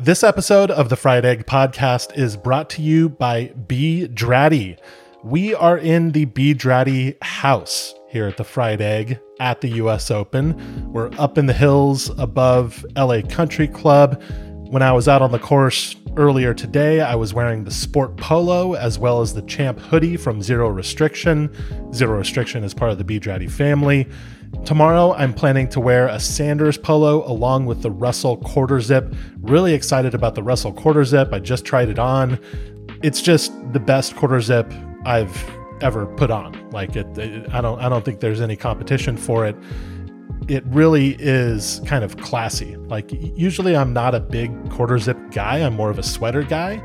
This 0.00 0.22
episode 0.22 0.70
of 0.70 0.90
the 0.90 0.96
Fried 0.96 1.24
Egg 1.24 1.44
Podcast 1.44 2.16
is 2.16 2.36
brought 2.36 2.70
to 2.70 2.82
you 2.82 3.08
by 3.08 3.48
B. 3.66 4.06
Draddy. 4.06 4.78
We 5.24 5.56
are 5.56 5.76
in 5.76 6.12
the 6.12 6.24
B. 6.24 6.54
Draddy 6.54 7.20
house 7.20 7.96
here 8.08 8.28
at 8.28 8.36
the 8.36 8.44
Fried 8.44 8.80
Egg 8.80 9.18
at 9.40 9.60
the 9.60 9.70
US 9.70 10.12
Open. 10.12 10.92
We're 10.92 11.10
up 11.18 11.36
in 11.36 11.46
the 11.46 11.52
hills 11.52 12.10
above 12.16 12.86
LA 12.96 13.22
Country 13.22 13.66
Club. 13.66 14.22
When 14.70 14.82
I 14.82 14.92
was 14.92 15.08
out 15.08 15.20
on 15.20 15.32
the 15.32 15.38
course 15.40 15.96
earlier 16.16 16.54
today, 16.54 17.00
I 17.00 17.16
was 17.16 17.34
wearing 17.34 17.64
the 17.64 17.72
sport 17.72 18.16
polo 18.16 18.74
as 18.74 19.00
well 19.00 19.20
as 19.20 19.34
the 19.34 19.42
champ 19.42 19.80
hoodie 19.80 20.16
from 20.16 20.42
Zero 20.42 20.68
Restriction. 20.68 21.52
Zero 21.92 22.16
Restriction 22.18 22.62
is 22.62 22.72
part 22.72 22.92
of 22.92 22.98
the 22.98 23.04
B. 23.04 23.18
Draddy 23.18 23.50
family. 23.50 24.06
Tomorrow, 24.64 25.14
I'm 25.14 25.32
planning 25.32 25.68
to 25.70 25.80
wear 25.80 26.08
a 26.08 26.20
Sanders 26.20 26.76
polo 26.76 27.26
along 27.26 27.66
with 27.66 27.82
the 27.82 27.90
Russell 27.90 28.36
quarter 28.36 28.80
zip. 28.80 29.14
Really 29.40 29.72
excited 29.72 30.14
about 30.14 30.34
the 30.34 30.42
Russell 30.42 30.72
quarter 30.72 31.04
zip. 31.04 31.32
I 31.32 31.38
just 31.38 31.64
tried 31.64 31.88
it 31.88 31.98
on. 31.98 32.38
It's 33.02 33.22
just 33.22 33.52
the 33.72 33.80
best 33.80 34.14
quarter 34.16 34.40
zip 34.40 34.72
I've 35.06 35.34
ever 35.80 36.06
put 36.06 36.30
on. 36.30 36.68
Like 36.70 36.96
it, 36.96 37.16
it, 37.16 37.48
I 37.52 37.60
don't 37.60 37.80
I 37.80 37.88
don't 37.88 38.04
think 38.04 38.20
there's 38.20 38.40
any 38.40 38.56
competition 38.56 39.16
for 39.16 39.46
it. 39.46 39.56
It 40.48 40.64
really 40.66 41.16
is 41.18 41.80
kind 41.86 42.04
of 42.04 42.16
classy. 42.18 42.76
Like 42.76 43.10
usually 43.36 43.76
I'm 43.76 43.92
not 43.92 44.14
a 44.14 44.20
big 44.20 44.70
quarter 44.70 44.98
zip 44.98 45.18
guy. 45.30 45.58
I'm 45.58 45.74
more 45.74 45.90
of 45.90 45.98
a 45.98 46.02
sweater 46.02 46.42
guy 46.42 46.82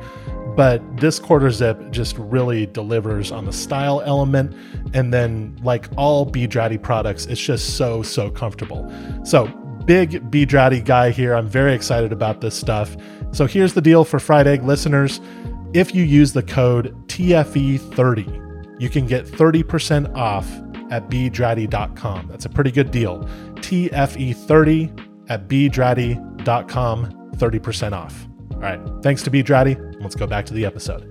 but 0.56 0.82
this 0.98 1.20
quarter 1.20 1.50
zip 1.50 1.80
just 1.92 2.18
really 2.18 2.66
delivers 2.68 3.32
on 3.32 3.46
the 3.46 3.54
style 3.54 4.02
element. 4.02 4.56
And 4.94 5.14
then 5.14 5.58
like 5.64 5.88
all 5.98 6.26
B 6.26 6.48
Draddy 6.48 6.82
products 6.82 7.26
it's 7.26 7.42
just 7.42 7.76
so 7.78 8.04
so 8.04 8.30
comfortable. 8.30 8.92
So 9.24 9.48
big 9.86 10.30
B 10.30 10.46
Draddy 10.46 10.84
guy 10.84 11.12
here. 11.12 11.36
I'm 11.36 11.48
very 11.48 11.74
excited 11.74 12.12
about 12.12 12.42
this 12.42 12.56
stuff. 12.56 12.96
So 13.32 13.48
here's 13.48 13.74
the 13.74 13.82
deal 13.82 14.04
for 14.04 14.20
fried 14.20 14.48
egg 14.48 14.64
listeners. 14.64 15.20
If 15.74 15.96
you 15.96 16.04
use 16.04 16.34
the 16.34 16.44
code 16.44 16.96
tfe30 17.08 18.42
you 18.80 18.90
can 18.90 19.06
get 19.06 19.26
30% 19.26 20.16
off 20.16 20.48
at 20.92 21.10
bdraddy.com 21.10 22.28
that's 22.28 22.46
a 22.46 22.50
pretty 22.50 22.72
good 22.72 22.92
deal. 22.92 23.20
Tfe30 23.56 25.30
at 25.30 25.48
bdraddy.com 25.48 27.12
30% 27.38 27.94
off 27.94 28.28
all 28.52 28.60
right 28.60 28.80
thanks 29.02 29.24
to 29.24 29.30
B 29.30 29.44
Let's 29.44 30.16
go 30.16 30.28
back 30.28 30.46
to 30.48 30.54
the 30.54 30.66
episode. 30.66 31.10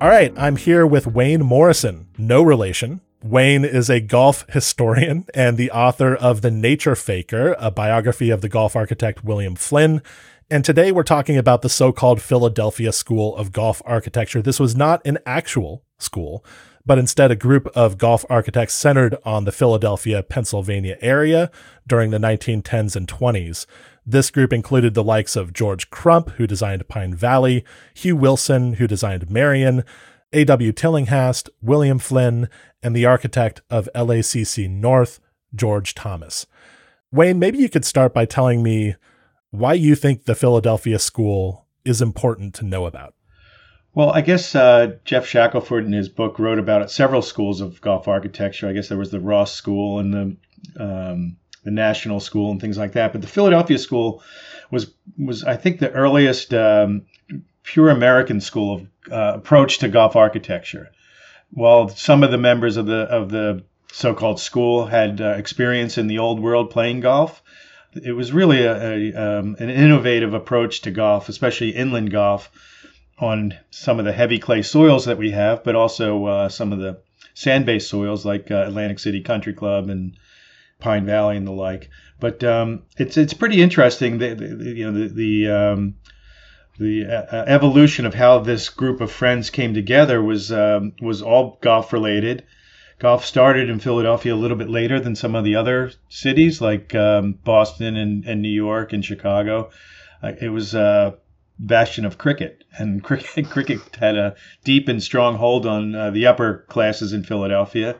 All 0.00 0.08
right, 0.08 0.32
I'm 0.36 0.54
here 0.54 0.86
with 0.86 1.08
Wayne 1.08 1.44
Morrison, 1.44 2.06
no 2.16 2.40
relation. 2.42 3.00
Wayne 3.20 3.64
is 3.64 3.90
a 3.90 4.00
golf 4.00 4.46
historian 4.48 5.24
and 5.34 5.56
the 5.56 5.72
author 5.72 6.14
of 6.14 6.40
The 6.40 6.52
Nature 6.52 6.94
Faker, 6.94 7.56
a 7.58 7.72
biography 7.72 8.30
of 8.30 8.40
the 8.40 8.48
golf 8.48 8.76
architect 8.76 9.24
William 9.24 9.56
Flynn. 9.56 10.00
And 10.48 10.64
today 10.64 10.92
we're 10.92 11.02
talking 11.02 11.36
about 11.36 11.62
the 11.62 11.68
so 11.68 11.90
called 11.90 12.22
Philadelphia 12.22 12.92
School 12.92 13.34
of 13.34 13.50
Golf 13.50 13.82
Architecture. 13.84 14.40
This 14.40 14.60
was 14.60 14.76
not 14.76 15.04
an 15.04 15.18
actual 15.26 15.82
school, 15.98 16.44
but 16.88 16.98
instead 16.98 17.30
a 17.30 17.36
group 17.36 17.66
of 17.76 17.98
golf 17.98 18.24
architects 18.30 18.72
centered 18.72 19.14
on 19.22 19.44
the 19.44 19.52
Philadelphia, 19.52 20.22
Pennsylvania 20.22 20.96
area 21.02 21.50
during 21.86 22.10
the 22.10 22.18
1910s 22.18 22.96
and 22.96 23.06
20s. 23.06 23.66
This 24.06 24.30
group 24.30 24.54
included 24.54 24.94
the 24.94 25.04
likes 25.04 25.36
of 25.36 25.52
George 25.52 25.90
Crump, 25.90 26.30
who 26.30 26.46
designed 26.46 26.88
Pine 26.88 27.12
Valley, 27.12 27.62
Hugh 27.92 28.16
Wilson, 28.16 28.74
who 28.74 28.86
designed 28.86 29.30
Merion, 29.30 29.84
A.W. 30.32 30.72
Tillinghast, 30.72 31.50
William 31.60 31.98
Flynn, 31.98 32.48
and 32.82 32.96
the 32.96 33.04
architect 33.04 33.60
of 33.68 33.90
LACC 33.94 34.70
North, 34.70 35.20
George 35.54 35.94
Thomas. 35.94 36.46
Wayne, 37.12 37.38
maybe 37.38 37.58
you 37.58 37.68
could 37.68 37.84
start 37.84 38.14
by 38.14 38.24
telling 38.24 38.62
me 38.62 38.96
why 39.50 39.74
you 39.74 39.94
think 39.94 40.24
the 40.24 40.34
Philadelphia 40.34 40.98
School 40.98 41.66
is 41.84 42.00
important 42.00 42.54
to 42.54 42.64
know 42.64 42.86
about. 42.86 43.12
Well, 43.98 44.12
I 44.12 44.20
guess 44.20 44.54
uh, 44.54 44.92
Geoff 45.04 45.26
Shackelford 45.26 45.84
in 45.84 45.92
his 45.92 46.08
book 46.08 46.38
wrote 46.38 46.60
about 46.60 46.82
it, 46.82 46.90
several 46.90 47.20
schools 47.20 47.60
of 47.60 47.80
golf 47.80 48.06
architecture. 48.06 48.68
I 48.68 48.72
guess 48.72 48.86
there 48.86 48.96
was 48.96 49.10
the 49.10 49.18
Ross 49.18 49.52
School 49.52 49.98
and 49.98 50.14
the 50.14 50.36
um, 50.80 51.36
the 51.64 51.72
National 51.72 52.20
School 52.20 52.52
and 52.52 52.60
things 52.60 52.78
like 52.78 52.92
that. 52.92 53.10
But 53.10 53.22
the 53.22 53.26
Philadelphia 53.26 53.76
School 53.76 54.22
was 54.70 54.94
was 55.18 55.42
I 55.42 55.56
think 55.56 55.80
the 55.80 55.90
earliest 55.90 56.54
um, 56.54 57.06
pure 57.64 57.88
American 57.88 58.40
school 58.40 58.76
of 58.76 58.86
uh, 59.10 59.32
approach 59.34 59.78
to 59.78 59.88
golf 59.88 60.14
architecture. 60.14 60.92
While 61.50 61.88
some 61.88 62.22
of 62.22 62.30
the 62.30 62.38
members 62.38 62.76
of 62.76 62.86
the 62.86 63.00
of 63.00 63.30
the 63.30 63.64
so-called 63.90 64.38
school 64.38 64.86
had 64.86 65.20
uh, 65.20 65.30
experience 65.30 65.98
in 65.98 66.06
the 66.06 66.20
old 66.20 66.38
world 66.38 66.70
playing 66.70 67.00
golf, 67.00 67.42
it 68.00 68.12
was 68.12 68.30
really 68.30 68.62
a, 68.62 68.76
a 68.76 69.12
um, 69.14 69.56
an 69.58 69.70
innovative 69.70 70.34
approach 70.34 70.82
to 70.82 70.92
golf, 70.92 71.28
especially 71.28 71.70
inland 71.70 72.12
golf 72.12 72.48
on 73.20 73.54
some 73.70 73.98
of 73.98 74.04
the 74.04 74.12
heavy 74.12 74.38
clay 74.38 74.62
soils 74.62 75.04
that 75.06 75.18
we 75.18 75.30
have, 75.32 75.64
but 75.64 75.74
also 75.74 76.26
uh, 76.26 76.48
some 76.48 76.72
of 76.72 76.78
the 76.78 77.00
sand-based 77.34 77.88
soils 77.88 78.24
like 78.24 78.50
uh, 78.50 78.64
Atlantic 78.66 78.98
City 78.98 79.20
Country 79.20 79.52
Club 79.52 79.88
and 79.88 80.16
Pine 80.80 81.06
Valley 81.06 81.36
and 81.36 81.46
the 81.46 81.52
like. 81.52 81.90
But 82.20 82.42
um, 82.44 82.82
it's 82.96 83.16
it's 83.16 83.34
pretty 83.34 83.62
interesting. 83.62 84.18
The, 84.18 84.34
the 84.34 84.46
you 84.70 84.90
know 84.90 84.98
the 84.98 85.08
the, 85.08 85.48
um, 85.48 85.94
the 86.78 87.06
uh, 87.06 87.44
evolution 87.46 88.06
of 88.06 88.14
how 88.14 88.40
this 88.40 88.68
group 88.68 89.00
of 89.00 89.10
friends 89.10 89.50
came 89.50 89.74
together 89.74 90.22
was 90.22 90.52
um, 90.52 90.92
was 91.00 91.22
all 91.22 91.58
golf 91.60 91.92
related. 91.92 92.44
Golf 92.98 93.24
started 93.24 93.70
in 93.70 93.78
Philadelphia 93.78 94.34
a 94.34 94.36
little 94.36 94.56
bit 94.56 94.68
later 94.68 94.98
than 94.98 95.14
some 95.14 95.36
of 95.36 95.44
the 95.44 95.54
other 95.54 95.92
cities 96.08 96.60
like 96.60 96.94
um, 96.96 97.38
Boston 97.44 97.96
and, 97.96 98.24
and 98.24 98.42
New 98.42 98.48
York 98.48 98.92
and 98.92 99.04
Chicago. 99.04 99.70
Uh, 100.20 100.32
it 100.40 100.48
was 100.48 100.74
uh, 100.74 101.12
bastion 101.58 102.04
of 102.04 102.18
cricket, 102.18 102.64
and 102.78 103.02
cricket, 103.04 103.50
cricket 103.50 103.80
had 103.98 104.16
a 104.16 104.36
deep 104.64 104.88
and 104.88 105.02
strong 105.02 105.36
hold 105.36 105.66
on 105.66 105.94
uh, 105.94 106.10
the 106.10 106.26
upper 106.26 106.64
classes 106.68 107.12
in 107.12 107.24
Philadelphia. 107.24 107.96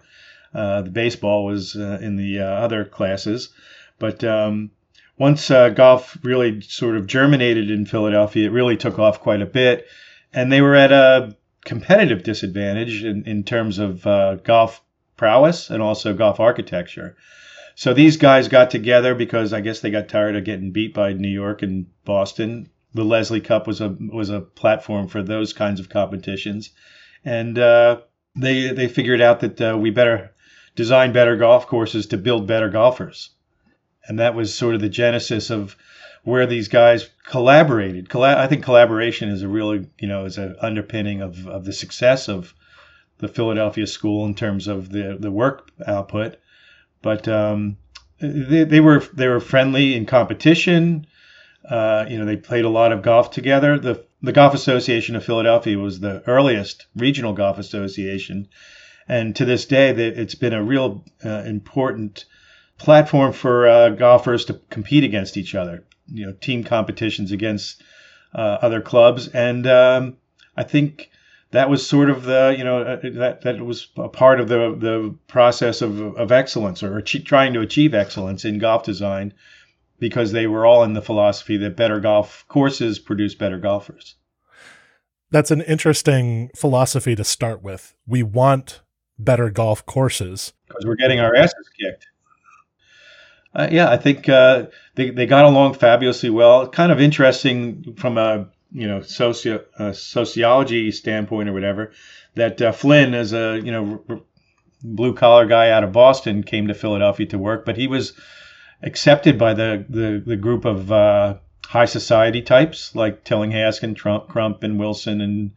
Uh, 0.55 0.83
the 0.83 0.91
baseball 0.91 1.45
was 1.45 1.77
uh, 1.77 1.99
in 2.01 2.17
the 2.17 2.41
uh, 2.41 2.45
other 2.45 2.85
classes, 2.85 3.51
but 3.99 4.25
um, 4.25 4.71
once 5.19 5.51
uh, 5.51 5.69
golf 5.69 6.17
really 6.23 6.61
sort 6.63 6.97
of 6.97 7.07
germinated 7.07 7.71
in 7.71 7.85
Philadelphia, 7.85 8.47
it 8.47 8.53
really 8.53 8.77
took 8.77 8.99
off 8.99 9.21
quite 9.21 9.43
a 9.43 9.47
bit, 9.47 9.87
and 10.33 10.51
they 10.51 10.63
were 10.63 10.75
at 10.75 10.93
a 10.93 11.37
competitive 11.65 12.23
disadvantage 12.23 13.05
in, 13.05 13.25
in 13.25 13.45
terms 13.45 13.79
of 13.79 14.07
uh, 14.07 14.37
golf 14.37 14.81
prowess 15.17 15.69
and 15.69 15.83
also 15.83 16.15
golf 16.15 16.41
architecture. 16.41 17.17
So 17.75 17.93
these 17.93 18.17
guys 18.17 18.49
got 18.49 18.71
together 18.71 19.15
because 19.15 19.53
I 19.53 19.61
guess 19.61 19.81
they 19.81 19.91
got 19.91 20.09
tired 20.09 20.35
of 20.35 20.45
getting 20.45 20.73
beat 20.73 20.95
by 20.95 21.13
New 21.13 21.29
York 21.29 21.63
and 21.63 21.87
Boston 22.05 22.71
the 22.95 23.05
Leslie 23.05 23.41
Cup 23.41 23.67
was 23.67 23.81
a 23.81 23.97
was 24.13 24.31
a 24.31 24.41
platform 24.41 25.09
for 25.09 25.23
those 25.23 25.53
kinds 25.53 25.81
of 25.81 25.89
competitions, 25.89 26.71
and 27.25 27.59
uh, 27.59 28.01
they 28.35 28.69
they 28.69 28.89
figured 28.89 29.21
out 29.21 29.41
that 29.41 29.61
uh, 29.61 29.77
we 29.79 29.91
better 29.91 30.33
design 30.75 31.13
better 31.13 31.37
golf 31.37 31.67
courses 31.67 32.07
to 32.07 32.17
build 32.17 32.47
better 32.47 32.69
golfers, 32.69 33.31
and 34.07 34.19
that 34.19 34.35
was 34.35 34.55
sort 34.55 34.75
of 34.75 34.81
the 34.81 34.89
genesis 34.89 35.51
of 35.51 35.77
where 36.25 36.47
these 36.47 36.69
guys 36.69 37.09
collaborated. 37.27 38.09
Colla- 38.09 38.39
I 38.39 38.47
think 38.47 38.65
collaboration 38.65 39.29
is 39.29 39.43
a 39.43 39.49
really 39.49 39.87
you 39.99 40.09
know 40.09 40.25
is 40.25 40.39
an 40.39 40.57
underpinning 40.61 41.21
of 41.21 41.47
of 41.47 41.65
the 41.65 41.73
success 41.73 42.29
of 42.29 42.55
the 43.19 43.29
Philadelphia 43.29 43.87
school 43.87 44.25
in 44.25 44.35
terms 44.35 44.69
of 44.69 44.91
the 44.91 45.17
the 45.19 45.31
work 45.31 45.71
output, 45.87 46.37
but 47.03 47.29
um, 47.29 47.77
they, 48.21 48.65
they 48.65 48.81
were 48.81 49.01
they 49.13 49.29
were 49.29 49.41
friendly 49.41 49.95
in 49.95 50.07
competition. 50.07 51.07
Uh, 51.69 52.07
you 52.09 52.19
know, 52.19 52.25
they 52.25 52.37
played 52.37 52.65
a 52.65 52.69
lot 52.69 52.93
of 52.93 53.03
golf 53.03 53.31
together. 53.31 53.79
The 53.79 54.05
the 54.21 54.33
Golf 54.33 54.53
Association 54.53 55.15
of 55.15 55.25
Philadelphia 55.25 55.79
was 55.79 56.01
the 56.01 56.23
earliest 56.27 56.87
regional 56.97 57.33
golf 57.33 57.59
association, 57.59 58.49
and 59.09 59.37
to 59.37 59.45
this 59.45 59.65
day, 59.65 59.91
it's 59.91 60.35
been 60.35 60.53
a 60.53 60.63
real 60.63 61.05
uh, 61.25 61.45
important 61.47 62.25
platform 62.79 63.33
for 63.33 63.69
uh, 63.69 63.91
golfers 63.91 64.45
to 64.47 64.55
compete 64.71 65.05
against 65.05 65.37
each 65.37 65.55
other. 65.55 65.85
You 66.07 66.27
know, 66.27 66.33
team 66.33 66.65
competitions 66.65 67.33
against 67.33 67.83
uh, 68.35 68.59
other 68.61 68.81
clubs, 68.81 69.29
and 69.29 69.67
um, 69.67 70.17
I 70.57 70.63
think 70.65 71.11
that 71.51 71.71
was 71.71 71.87
sort 71.87 72.11
of 72.11 72.25
the 72.25 72.55
you 72.57 72.65
know 72.65 72.83
uh, 72.83 72.97
that 73.15 73.43
that 73.43 73.61
was 73.61 73.89
a 73.97 74.09
part 74.09 74.41
of 74.41 74.49
the 74.49 74.77
the 74.79 75.15
process 75.29 75.83
of 75.83 76.01
of 76.17 76.33
excellence 76.33 76.83
or 76.83 77.01
trying 77.01 77.53
to 77.55 77.61
achieve 77.61 77.95
excellence 77.95 78.45
in 78.45 78.59
golf 78.59 78.85
design 78.85 79.33
because 79.99 80.33
they 80.33 80.47
were 80.47 80.65
all 80.65 80.85
in 80.85 80.93
the 80.93 81.03
philosophy 81.03 81.57
that 81.59 81.77
better 81.77 82.01
golf 82.01 82.45
courses 82.49 82.99
produce 82.99 83.35
better 83.35 83.59
golfers. 83.59 84.17
That's 85.31 85.51
an 85.51 85.61
interesting 85.63 86.51
philosophy 86.57 87.15
to 87.15 87.25
start 87.25 87.63
with. 87.63 87.95
We 88.07 88.23
want 88.23 88.81
better 89.19 89.51
golf 89.51 89.85
courses 89.85 90.53
because 90.69 90.87
we're 90.87 90.97
getting 90.97 91.21
our 91.21 91.35
asses 91.35 91.69
kicked. 91.79 92.07
Uh, 93.55 93.69
yeah, 93.71 93.91
I 93.91 93.97
think 93.97 94.29
uh, 94.29 94.67
they 94.95 95.11
they 95.11 95.27
got 95.27 95.45
along 95.45 95.75
fabulously 95.75 96.31
well. 96.31 96.69
Kind 96.69 96.93
of 96.93 97.01
interesting 97.01 97.95
from 97.97 98.17
a 98.17 98.49
you 98.71 98.87
know 98.87 99.01
socio 99.03 99.65
sociology 99.93 100.91
standpoint 100.93 101.49
or 101.49 101.53
whatever 101.53 101.93
that 102.39 102.63
uh, 102.63 102.73
Flynn, 102.73 103.15
as 103.15 103.33
a 103.33 103.61
you 103.63 103.73
know 103.73 104.23
blue 104.83 105.15
collar 105.15 105.47
guy 105.47 105.71
out 105.71 105.85
of 105.85 105.93
Boston, 105.93 106.43
came 106.43 106.69
to 106.69 106.75
Philadelphia 106.75 107.27
to 107.27 107.39
work, 107.39 107.67
but 107.67 107.77
he 107.77 107.87
was 107.87 108.15
accepted 108.83 109.39
by 109.39 109.55
the 109.55 109.85
the, 109.89 110.23
the 110.25 110.37
group 110.37 110.65
of 110.65 110.91
uh, 110.93 111.39
high 111.67 111.87
society 111.87 112.43
types 112.43 112.95
like 112.95 113.25
Tillinghast, 113.25 113.83
and 113.83 113.97
Trump, 113.97 114.29
Crump, 114.29 114.63
and 114.63 114.79
Wilson, 114.79 115.21
and 115.21 115.53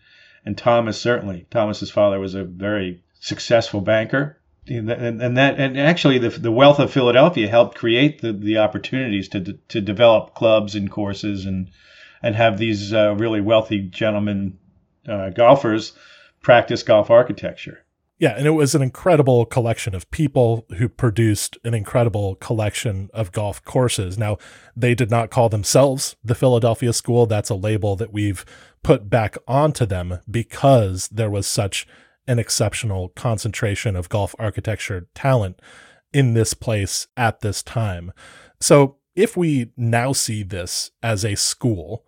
and 0.45 0.57
Thomas 0.57 0.99
certainly. 0.99 1.45
Thomas's 1.49 1.91
father 1.91 2.19
was 2.19 2.35
a 2.35 2.43
very 2.43 3.03
successful 3.19 3.81
banker. 3.81 4.37
And, 4.67 4.91
and 4.91 5.37
that 5.37 5.59
and 5.59 5.79
actually 5.79 6.19
the, 6.19 6.29
the 6.29 6.51
wealth 6.51 6.79
of 6.79 6.91
Philadelphia 6.91 7.47
helped 7.47 7.77
create 7.77 8.21
the, 8.21 8.31
the 8.31 8.59
opportunities 8.59 9.27
to 9.29 9.57
to 9.69 9.81
develop 9.81 10.35
clubs 10.35 10.75
and 10.75 10.89
courses 10.89 11.45
and 11.45 11.69
and 12.21 12.35
have 12.35 12.57
these 12.57 12.93
uh, 12.93 13.15
really 13.15 13.41
wealthy 13.41 13.79
gentlemen 13.79 14.59
uh, 15.07 15.29
golfers 15.29 15.93
practice 16.41 16.83
golf 16.83 17.09
architecture. 17.09 17.83
Yeah, 18.21 18.35
and 18.37 18.45
it 18.45 18.51
was 18.51 18.75
an 18.75 18.83
incredible 18.83 19.47
collection 19.47 19.95
of 19.95 20.11
people 20.11 20.67
who 20.77 20.87
produced 20.87 21.57
an 21.63 21.73
incredible 21.73 22.35
collection 22.35 23.09
of 23.15 23.31
golf 23.31 23.65
courses. 23.65 24.15
Now, 24.15 24.37
they 24.75 24.93
did 24.93 25.09
not 25.09 25.31
call 25.31 25.49
themselves 25.49 26.15
the 26.23 26.35
Philadelphia 26.35 26.93
School. 26.93 27.25
That's 27.25 27.49
a 27.49 27.55
label 27.55 27.95
that 27.95 28.13
we've 28.13 28.45
put 28.83 29.09
back 29.09 29.37
onto 29.47 29.87
them 29.87 30.19
because 30.29 31.07
there 31.07 31.31
was 31.31 31.47
such 31.47 31.87
an 32.27 32.37
exceptional 32.37 33.09
concentration 33.09 33.95
of 33.95 34.07
golf 34.07 34.35
architecture 34.37 35.07
talent 35.15 35.59
in 36.13 36.35
this 36.35 36.53
place 36.53 37.07
at 37.17 37.39
this 37.39 37.63
time. 37.63 38.11
So, 38.59 38.97
if 39.15 39.35
we 39.35 39.71
now 39.75 40.13
see 40.13 40.43
this 40.43 40.91
as 41.01 41.25
a 41.25 41.33
school, 41.33 42.05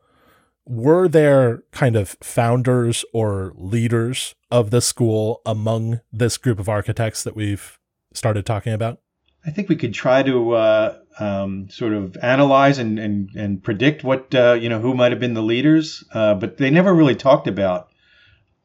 were 0.65 1.08
there 1.08 1.63
kind 1.72 1.96
of 1.96 2.15
founders 2.22 3.03
or 3.13 3.53
leaders 3.55 4.36
of 4.50 4.70
the 4.70 4.82
school 4.82 5.41
among 5.46 6.01
this 6.12 6.38
group 6.38 6.60
of 6.60 6.70
architects 6.70 7.24
that 7.24 7.36
we've 7.36 7.79
started 8.13 8.46
talking 8.46 8.74
about? 8.74 9.00
I 9.46 9.51
think 9.51 9.67
we 9.67 9.75
could 9.75 9.93
try 9.93 10.24
to 10.24 10.53
uh, 10.53 10.98
um, 11.20 11.67
sort 11.70 11.93
of 11.93 12.15
analyze 12.22 12.77
and, 12.79 12.98
and, 12.98 13.29
and 13.36 13.62
predict 13.62 14.03
what 14.03 14.34
uh, 14.34 14.53
you 14.53 14.70
know 14.70 14.79
who 14.79 14.93
might 14.93 15.12
have 15.12 15.20
been 15.20 15.34
the 15.34 15.43
leaders, 15.43 16.03
uh, 16.13 16.34
but 16.36 16.58
they 16.58 16.70
never 16.70 16.93
really 16.93 17.15
talked 17.15 17.48
about. 17.48 17.89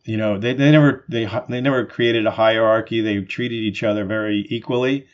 You 0.05 0.17
know, 0.17 0.39
they, 0.39 0.55
they 0.55 0.71
never 0.71 1.05
they 1.09 1.29
they 1.49 1.61
never 1.61 1.85
created 1.85 2.27
a 2.27 2.31
hierarchy. 2.31 3.01
They 3.01 3.21
treated 3.23 3.57
each 3.57 3.83
other 3.83 4.05
very 4.05 4.47
equally. 4.49 5.07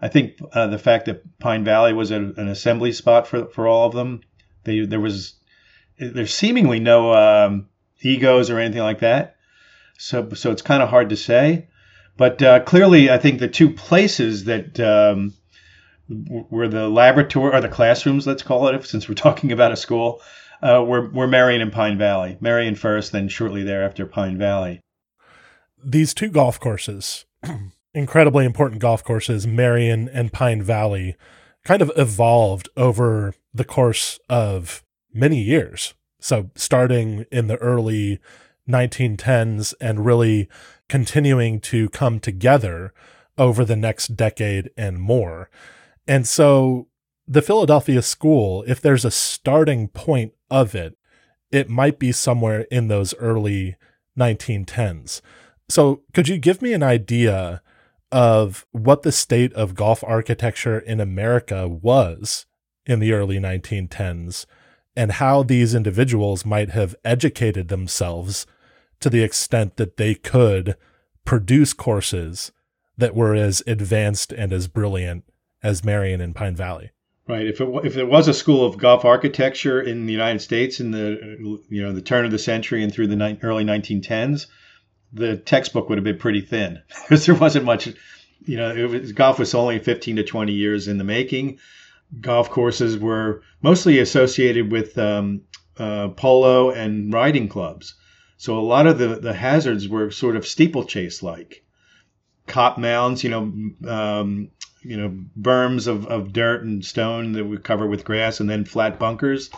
I 0.00 0.08
think 0.08 0.38
uh, 0.54 0.68
the 0.68 0.78
fact 0.78 1.04
that 1.06 1.38
Pine 1.38 1.64
Valley 1.64 1.92
was 1.92 2.10
a, 2.10 2.16
an 2.16 2.48
assembly 2.48 2.92
spot 2.92 3.26
for 3.26 3.46
for 3.46 3.68
all 3.68 3.86
of 3.86 3.94
them, 3.94 4.22
they 4.64 4.86
there 4.86 5.00
was 5.00 5.34
there's 6.00 6.34
seemingly 6.34 6.80
no 6.80 7.12
um, 7.12 7.68
egos 8.00 8.50
or 8.50 8.58
anything 8.58 8.82
like 8.82 9.00
that. 9.00 9.36
So 9.98 10.30
so 10.30 10.50
it's 10.50 10.62
kind 10.62 10.82
of 10.82 10.88
hard 10.88 11.10
to 11.10 11.16
say, 11.16 11.68
but 12.16 12.42
uh, 12.42 12.60
clearly 12.60 13.10
I 13.10 13.18
think 13.18 13.38
the 13.38 13.48
two 13.48 13.70
places 13.70 14.44
that 14.44 14.80
um, 14.80 15.34
were 16.08 16.68
the 16.68 16.88
laboratory 16.88 17.52
or 17.52 17.60
the 17.60 17.68
classrooms, 17.68 18.26
let's 18.26 18.42
call 18.42 18.68
it, 18.68 18.86
since 18.86 19.08
we're 19.08 19.14
talking 19.26 19.52
about 19.52 19.72
a 19.72 19.76
school, 19.76 20.22
uh, 20.62 20.82
were 20.86 21.10
were 21.10 21.26
Merion 21.26 21.60
and 21.60 21.72
Pine 21.72 21.98
Valley. 21.98 22.38
Merion 22.40 22.74
first, 22.74 23.12
then 23.12 23.28
shortly 23.28 23.62
thereafter 23.62 24.06
Pine 24.06 24.38
Valley. 24.38 24.80
These 25.82 26.14
two 26.14 26.28
golf 26.28 26.58
courses, 26.58 27.26
incredibly 27.94 28.44
important 28.44 28.80
golf 28.80 29.04
courses, 29.04 29.46
Merion 29.46 30.08
and 30.08 30.32
Pine 30.32 30.62
Valley, 30.62 31.16
kind 31.64 31.82
of 31.82 31.92
evolved 31.96 32.68
over 32.76 33.34
the 33.52 33.64
course 33.64 34.18
of 34.28 34.82
many 35.12 35.40
years. 35.40 35.94
So, 36.20 36.50
starting 36.54 37.24
in 37.32 37.46
the 37.46 37.56
early 37.56 38.20
1910s 38.68 39.74
and 39.80 40.04
really 40.04 40.48
continuing 40.88 41.60
to 41.60 41.88
come 41.90 42.20
together 42.20 42.92
over 43.38 43.64
the 43.64 43.76
next 43.76 44.16
decade 44.16 44.70
and 44.76 45.00
more. 45.00 45.50
And 46.06 46.26
so, 46.26 46.88
the 47.26 47.42
Philadelphia 47.42 48.02
school, 48.02 48.64
if 48.66 48.80
there's 48.80 49.04
a 49.04 49.10
starting 49.10 49.88
point 49.88 50.34
of 50.50 50.74
it, 50.74 50.96
it 51.50 51.70
might 51.70 51.98
be 51.98 52.12
somewhere 52.12 52.62
in 52.70 52.88
those 52.88 53.14
early 53.14 53.76
1910s. 54.18 55.20
So, 55.68 56.02
could 56.12 56.28
you 56.28 56.36
give 56.36 56.60
me 56.60 56.72
an 56.72 56.82
idea 56.82 57.62
of 58.12 58.66
what 58.72 59.02
the 59.02 59.12
state 59.12 59.52
of 59.54 59.74
golf 59.74 60.02
architecture 60.04 60.78
in 60.78 61.00
America 61.00 61.68
was 61.68 62.46
in 62.84 62.98
the 62.98 63.12
early 63.12 63.38
1910s 63.38 64.46
and 64.96 65.12
how 65.12 65.42
these 65.42 65.74
individuals 65.74 66.44
might 66.44 66.70
have 66.70 66.94
educated 67.04 67.68
themselves 67.68 68.46
to 69.00 69.08
the 69.08 69.22
extent 69.22 69.76
that 69.76 69.96
they 69.96 70.14
could 70.14 70.76
produce 71.24 71.72
courses 71.72 72.52
that 72.98 73.14
were 73.14 73.34
as 73.34 73.62
advanced 73.66 74.32
and 74.32 74.52
as 74.52 74.68
brilliant 74.68 75.24
as 75.62 75.84
Merion 75.84 76.20
and 76.20 76.34
Pine 76.34 76.56
Valley. 76.56 76.90
Right. 77.26 77.46
If 77.46 77.60
it, 77.60 77.68
if 77.84 77.94
there 77.94 78.06
was 78.06 78.28
a 78.28 78.34
school 78.34 78.66
of 78.66 78.76
golf 78.76 79.04
architecture 79.04 79.80
in 79.80 80.06
the 80.06 80.12
United 80.12 80.40
States 80.40 80.80
in 80.80 80.90
the 80.90 81.60
you 81.68 81.82
know 81.82 81.92
the 81.92 82.02
turn 82.02 82.24
of 82.24 82.32
the 82.32 82.38
century 82.38 82.82
and 82.82 82.92
through 82.92 83.06
the 83.06 83.16
ni- 83.16 83.38
early 83.42 83.64
1910s, 83.64 84.46
the 85.12 85.36
textbook 85.36 85.88
would 85.88 85.96
have 85.98 86.04
been 86.04 86.18
pretty 86.18 86.40
thin 86.40 86.82
because 87.02 87.26
there 87.26 87.34
wasn't 87.34 87.64
much. 87.64 87.88
You 88.46 88.56
know, 88.56 88.88
was, 88.88 89.12
golf 89.12 89.38
was 89.38 89.54
only 89.54 89.78
15 89.78 90.16
to 90.16 90.24
20 90.24 90.52
years 90.52 90.88
in 90.88 90.96
the 90.96 91.04
making 91.04 91.58
golf 92.18 92.50
courses 92.50 92.98
were 92.98 93.42
mostly 93.62 93.98
associated 93.98 94.72
with 94.72 94.98
um, 94.98 95.42
uh, 95.78 96.08
polo 96.08 96.70
and 96.70 97.12
riding 97.12 97.48
clubs. 97.48 97.94
So 98.36 98.58
a 98.58 98.60
lot 98.60 98.86
of 98.86 98.98
the, 98.98 99.16
the 99.16 99.34
hazards 99.34 99.88
were 99.88 100.10
sort 100.10 100.36
of 100.36 100.46
steeplechase 100.46 101.22
like. 101.22 101.64
Cop 102.46 102.78
mounds, 102.78 103.22
you 103.22 103.30
know, 103.30 103.52
um, 103.88 104.50
you 104.82 104.96
know, 104.96 105.16
berms 105.38 105.86
of, 105.86 106.06
of 106.06 106.32
dirt 106.32 106.64
and 106.64 106.84
stone 106.84 107.32
that 107.32 107.44
would 107.44 107.62
cover 107.62 107.86
with 107.86 108.04
grass, 108.04 108.40
and 108.40 108.48
then 108.48 108.64
flat 108.64 108.98
bunkers. 108.98 109.50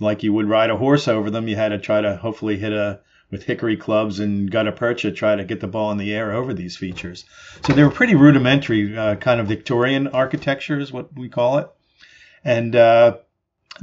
Like 0.00 0.22
you 0.22 0.32
would 0.32 0.48
ride 0.48 0.70
a 0.70 0.76
horse 0.76 1.08
over 1.08 1.30
them, 1.30 1.48
you 1.48 1.56
had 1.56 1.68
to 1.68 1.78
try 1.78 2.00
to 2.00 2.16
hopefully 2.16 2.58
hit 2.58 2.72
a 2.72 3.00
with 3.30 3.44
hickory 3.44 3.76
clubs 3.76 4.20
and 4.20 4.50
gutta 4.50 4.70
percha 4.70 5.10
try 5.10 5.34
to 5.34 5.44
get 5.44 5.60
the 5.60 5.66
ball 5.66 5.90
in 5.90 5.98
the 5.98 6.14
air 6.14 6.32
over 6.32 6.54
these 6.54 6.76
features. 6.76 7.24
So 7.64 7.72
they 7.72 7.82
were 7.82 7.90
pretty 7.90 8.14
rudimentary, 8.14 8.96
uh, 8.96 9.16
kind 9.16 9.40
of 9.40 9.48
Victorian 9.48 10.06
architecture 10.08 10.78
is 10.78 10.92
what 10.92 11.16
we 11.16 11.28
call 11.28 11.58
it 11.58 11.68
and 12.46 12.76
uh, 12.76 13.16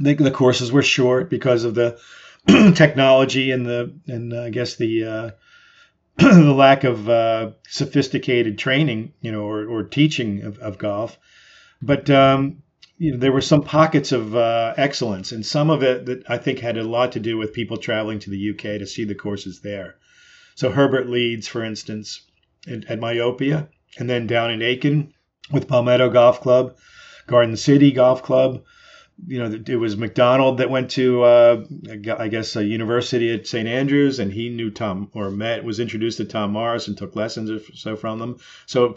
the, 0.00 0.14
the 0.14 0.30
courses 0.30 0.72
were 0.72 0.82
short 0.82 1.28
because 1.28 1.64
of 1.64 1.74
the 1.74 2.00
technology 2.74 3.50
and 3.50 3.66
the 3.66 3.94
and 4.06 4.32
uh, 4.32 4.44
I 4.44 4.50
guess 4.50 4.76
the 4.76 5.04
uh, 5.04 5.30
the 6.16 6.54
lack 6.54 6.84
of 6.84 7.08
uh, 7.08 7.50
sophisticated 7.68 8.56
training, 8.58 9.12
you 9.20 9.32
know, 9.32 9.42
or, 9.42 9.66
or 9.66 9.84
teaching 9.84 10.42
of, 10.42 10.58
of 10.58 10.78
golf. 10.78 11.18
But 11.82 12.08
um, 12.08 12.62
you 12.96 13.12
know, 13.12 13.18
there 13.18 13.32
were 13.32 13.42
some 13.42 13.62
pockets 13.62 14.12
of 14.12 14.34
uh, 14.34 14.72
excellence, 14.78 15.32
and 15.32 15.44
some 15.44 15.68
of 15.68 15.82
it 15.82 16.06
that 16.06 16.30
I 16.30 16.38
think 16.38 16.58
had 16.58 16.78
a 16.78 16.84
lot 16.84 17.12
to 17.12 17.20
do 17.20 17.36
with 17.36 17.52
people 17.52 17.76
traveling 17.76 18.18
to 18.20 18.30
the 18.30 18.50
UK 18.50 18.78
to 18.78 18.86
see 18.86 19.04
the 19.04 19.14
courses 19.14 19.60
there. 19.60 19.96
So 20.54 20.70
Herbert 20.70 21.10
Leeds, 21.10 21.48
for 21.48 21.62
instance, 21.62 22.22
at, 22.66 22.86
at 22.86 23.00
Myopia, 23.00 23.68
and 23.98 24.08
then 24.08 24.26
down 24.26 24.50
in 24.50 24.62
Aiken 24.62 25.12
with 25.50 25.68
Palmetto 25.68 26.08
Golf 26.08 26.40
Club, 26.40 26.76
Garden 27.26 27.56
City 27.56 27.92
Golf 27.92 28.22
Club. 28.22 28.64
You 29.26 29.38
know, 29.38 29.60
it 29.66 29.76
was 29.76 29.96
Macdonald 29.96 30.58
that 30.58 30.70
went 30.70 30.90
to, 30.92 31.22
uh, 31.22 31.64
I 32.18 32.26
guess, 32.26 32.56
a 32.56 32.64
university 32.64 33.32
at 33.32 33.46
St. 33.46 33.68
Andrews, 33.68 34.18
and 34.18 34.32
he 34.32 34.48
knew 34.48 34.70
Tom 34.70 35.08
or 35.14 35.30
met, 35.30 35.62
was 35.62 35.78
introduced 35.78 36.16
to 36.16 36.24
Tom 36.24 36.50
Morris 36.52 36.88
and 36.88 36.98
took 36.98 37.14
lessons 37.14 37.48
or 37.48 37.60
so 37.74 37.94
from 37.94 38.18
them. 38.18 38.38
So 38.66 38.96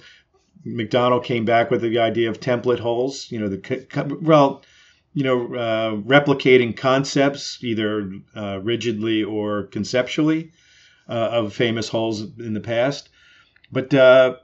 Macdonald 0.66 1.24
came 1.24 1.46
back 1.46 1.70
with 1.70 1.82
the 1.82 2.00
idea 2.00 2.30
of 2.30 2.40
template 2.40 2.80
holes. 2.80 3.32
You 3.32 3.40
know, 3.40 3.48
the 3.48 4.18
well, 4.22 4.63
you 5.13 5.24
know, 5.24 5.56
uh, 5.56 5.96
replicating 5.98 6.76
concepts 6.76 7.63
either 7.63 8.12
uh, 8.36 8.60
rigidly 8.62 9.24
or 9.24 9.63
conceptually 9.63 10.52
uh, 11.10 11.30
of 11.32 11.54
famous 11.54 11.90
holes 11.90 12.22
in 12.40 12.54
the 12.54 12.60
past. 12.60 13.10
But 13.72 13.94
uh, 13.94 14.38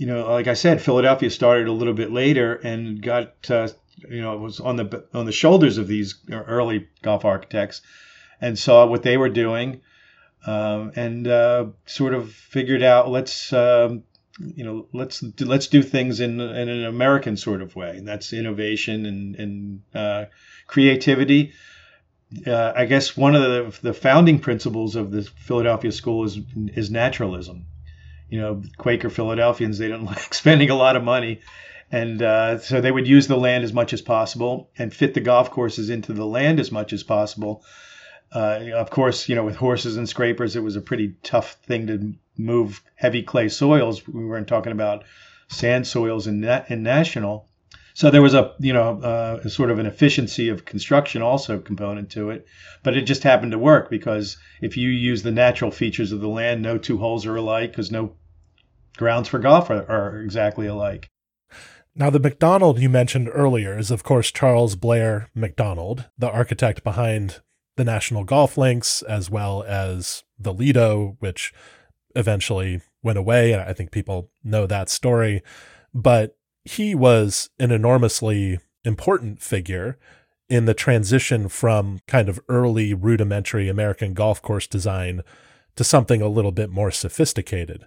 you 0.00 0.06
know, 0.06 0.30
like 0.30 0.46
I 0.46 0.54
said, 0.54 0.80
Philadelphia 0.80 1.28
started 1.28 1.68
a 1.68 1.72
little 1.72 1.92
bit 1.92 2.10
later 2.10 2.54
and 2.54 3.02
got, 3.02 3.50
uh, 3.50 3.68
you 4.08 4.22
know, 4.22 4.34
was 4.38 4.58
on 4.58 4.76
the 4.76 5.04
on 5.12 5.26
the 5.26 5.32
shoulders 5.32 5.76
of 5.76 5.88
these 5.88 6.14
early 6.32 6.88
golf 7.02 7.26
architects, 7.26 7.82
and 8.40 8.58
saw 8.58 8.86
what 8.86 9.02
they 9.02 9.18
were 9.18 9.28
doing, 9.28 9.82
um, 10.46 10.92
and 10.96 11.28
uh, 11.28 11.66
sort 11.84 12.14
of 12.14 12.32
figured 12.32 12.82
out 12.82 13.10
let's. 13.10 13.52
Um, 13.52 14.04
you 14.38 14.64
know, 14.64 14.86
let's 14.94 15.20
do, 15.20 15.44
let's 15.44 15.66
do 15.66 15.82
things 15.82 16.18
in, 16.18 16.40
in 16.40 16.68
an 16.70 16.86
American 16.86 17.36
sort 17.36 17.60
of 17.60 17.76
way. 17.76 17.98
And 17.98 18.08
that's 18.08 18.32
innovation 18.32 19.04
and, 19.04 19.36
and 19.36 19.82
uh, 19.94 20.24
creativity. 20.66 21.52
Uh, 22.46 22.72
I 22.74 22.86
guess 22.86 23.18
one 23.18 23.34
of 23.34 23.42
the, 23.42 23.78
the 23.82 23.92
founding 23.92 24.38
principles 24.38 24.96
of 24.96 25.10
the 25.10 25.24
Philadelphia 25.24 25.92
School 25.92 26.24
is 26.24 26.38
is 26.74 26.90
naturalism 26.90 27.66
you 28.30 28.40
know, 28.40 28.62
Quaker 28.78 29.10
Philadelphians, 29.10 29.78
they 29.78 29.88
didn't 29.88 30.04
like 30.06 30.32
spending 30.32 30.70
a 30.70 30.76
lot 30.76 30.96
of 30.96 31.04
money. 31.04 31.40
And 31.92 32.22
uh, 32.22 32.58
so 32.58 32.80
they 32.80 32.92
would 32.92 33.08
use 33.08 33.26
the 33.26 33.36
land 33.36 33.64
as 33.64 33.72
much 33.72 33.92
as 33.92 34.00
possible 34.00 34.70
and 34.78 34.94
fit 34.94 35.14
the 35.14 35.20
golf 35.20 35.50
courses 35.50 35.90
into 35.90 36.12
the 36.12 36.24
land 36.24 36.60
as 36.60 36.70
much 36.70 36.92
as 36.92 37.02
possible. 37.02 37.64
Uh, 38.32 38.70
of 38.74 38.90
course, 38.90 39.28
you 39.28 39.34
know, 39.34 39.44
with 39.44 39.56
horses 39.56 39.96
and 39.96 40.08
scrapers, 40.08 40.54
it 40.54 40.62
was 40.62 40.76
a 40.76 40.80
pretty 40.80 41.16
tough 41.24 41.54
thing 41.66 41.88
to 41.88 42.14
move 42.38 42.80
heavy 42.94 43.24
clay 43.24 43.48
soils. 43.48 44.06
We 44.06 44.24
weren't 44.24 44.46
talking 44.46 44.70
about 44.70 45.04
sand 45.48 45.84
soils 45.86 46.28
in, 46.28 46.40
na- 46.40 46.62
in 46.68 46.84
national. 46.84 47.48
So 47.92 48.08
there 48.08 48.22
was 48.22 48.34
a 48.34 48.54
you 48.60 48.72
know 48.72 49.00
uh, 49.02 49.40
a 49.44 49.50
sort 49.50 49.70
of 49.70 49.80
an 49.80 49.86
efficiency 49.86 50.48
of 50.48 50.64
construction 50.64 51.22
also 51.22 51.58
component 51.58 52.08
to 52.10 52.30
it, 52.30 52.46
but 52.84 52.96
it 52.96 53.02
just 53.02 53.24
happened 53.24 53.50
to 53.52 53.58
work 53.58 53.90
because 53.90 54.36
if 54.62 54.76
you 54.76 54.88
use 54.88 55.22
the 55.22 55.32
natural 55.32 55.72
features 55.72 56.12
of 56.12 56.20
the 56.20 56.28
land, 56.28 56.62
no 56.62 56.78
two 56.78 56.98
holes 56.98 57.26
are 57.26 57.34
alike 57.34 57.72
because 57.72 57.90
no 57.90 58.14
grounds 58.96 59.28
for 59.28 59.38
golf 59.38 59.70
are, 59.70 59.88
are 59.90 60.20
exactly 60.20 60.66
alike. 60.66 61.10
Now, 61.94 62.10
the 62.10 62.20
Macdonald 62.20 62.78
you 62.78 62.88
mentioned 62.88 63.28
earlier 63.32 63.76
is, 63.76 63.90
of 63.90 64.04
course, 64.04 64.30
Charles 64.30 64.76
Blair 64.76 65.28
Macdonald, 65.34 66.06
the 66.16 66.30
architect 66.30 66.84
behind 66.84 67.40
the 67.76 67.84
National 67.84 68.24
Golf 68.24 68.56
Links, 68.56 69.02
as 69.02 69.28
well 69.28 69.64
as 69.66 70.22
the 70.38 70.52
Lido, 70.52 71.16
which 71.18 71.52
eventually 72.14 72.80
went 73.02 73.18
away. 73.18 73.52
And 73.52 73.62
I 73.62 73.72
think 73.72 73.90
people 73.90 74.30
know 74.44 74.66
that 74.66 74.88
story. 74.88 75.42
But 75.92 76.36
he 76.64 76.94
was 76.94 77.50
an 77.58 77.70
enormously 77.70 78.60
important 78.84 79.42
figure 79.42 79.98
in 80.48 80.64
the 80.64 80.74
transition 80.74 81.48
from 81.48 82.00
kind 82.06 82.28
of 82.28 82.40
early 82.48 82.92
rudimentary 82.92 83.68
American 83.68 84.14
golf 84.14 84.42
course 84.42 84.66
design 84.66 85.22
to 85.76 85.84
something 85.84 86.20
a 86.20 86.28
little 86.28 86.52
bit 86.52 86.70
more 86.70 86.90
sophisticated. 86.90 87.86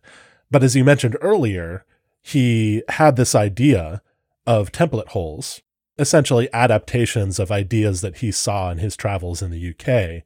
But 0.54 0.62
as 0.62 0.76
you 0.76 0.84
mentioned 0.84 1.18
earlier, 1.20 1.84
he 2.22 2.84
had 2.88 3.16
this 3.16 3.34
idea 3.34 4.04
of 4.46 4.72
template 4.72 5.08
holes, 5.08 5.64
essentially 5.98 6.48
adaptations 6.54 7.40
of 7.40 7.52
ideas 7.52 8.02
that 8.02 8.18
he 8.18 8.32
saw 8.32 8.70
in 8.70 8.78
his 8.78 8.96
travels 8.96 9.42
in 9.42 9.50
the 9.50 9.72
UK. 9.72 10.22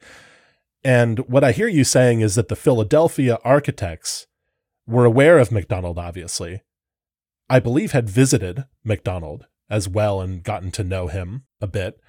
And 0.84 1.20
what 1.30 1.46
I 1.46 1.54
hear 1.54 1.70
you 1.70 1.86
saying 1.86 2.20
is 2.20 2.36
that 2.36 2.50
the 2.50 2.58
Philadelphia 2.58 3.38
architects 3.46 4.28
were 4.86 5.06
aware 5.06 5.40
of 5.40 5.50
Macdonald, 5.50 5.98
obviously, 5.98 6.62
I 7.50 7.62
believe, 7.62 7.94
had 7.94 8.10
visited 8.10 8.66
Macdonald 8.84 9.46
as 9.70 9.88
well 9.88 10.20
and 10.20 10.44
gotten 10.44 10.72
to 10.72 10.84
know 10.84 11.08
him 11.08 11.44
a 11.62 11.68
bit. 11.68 12.02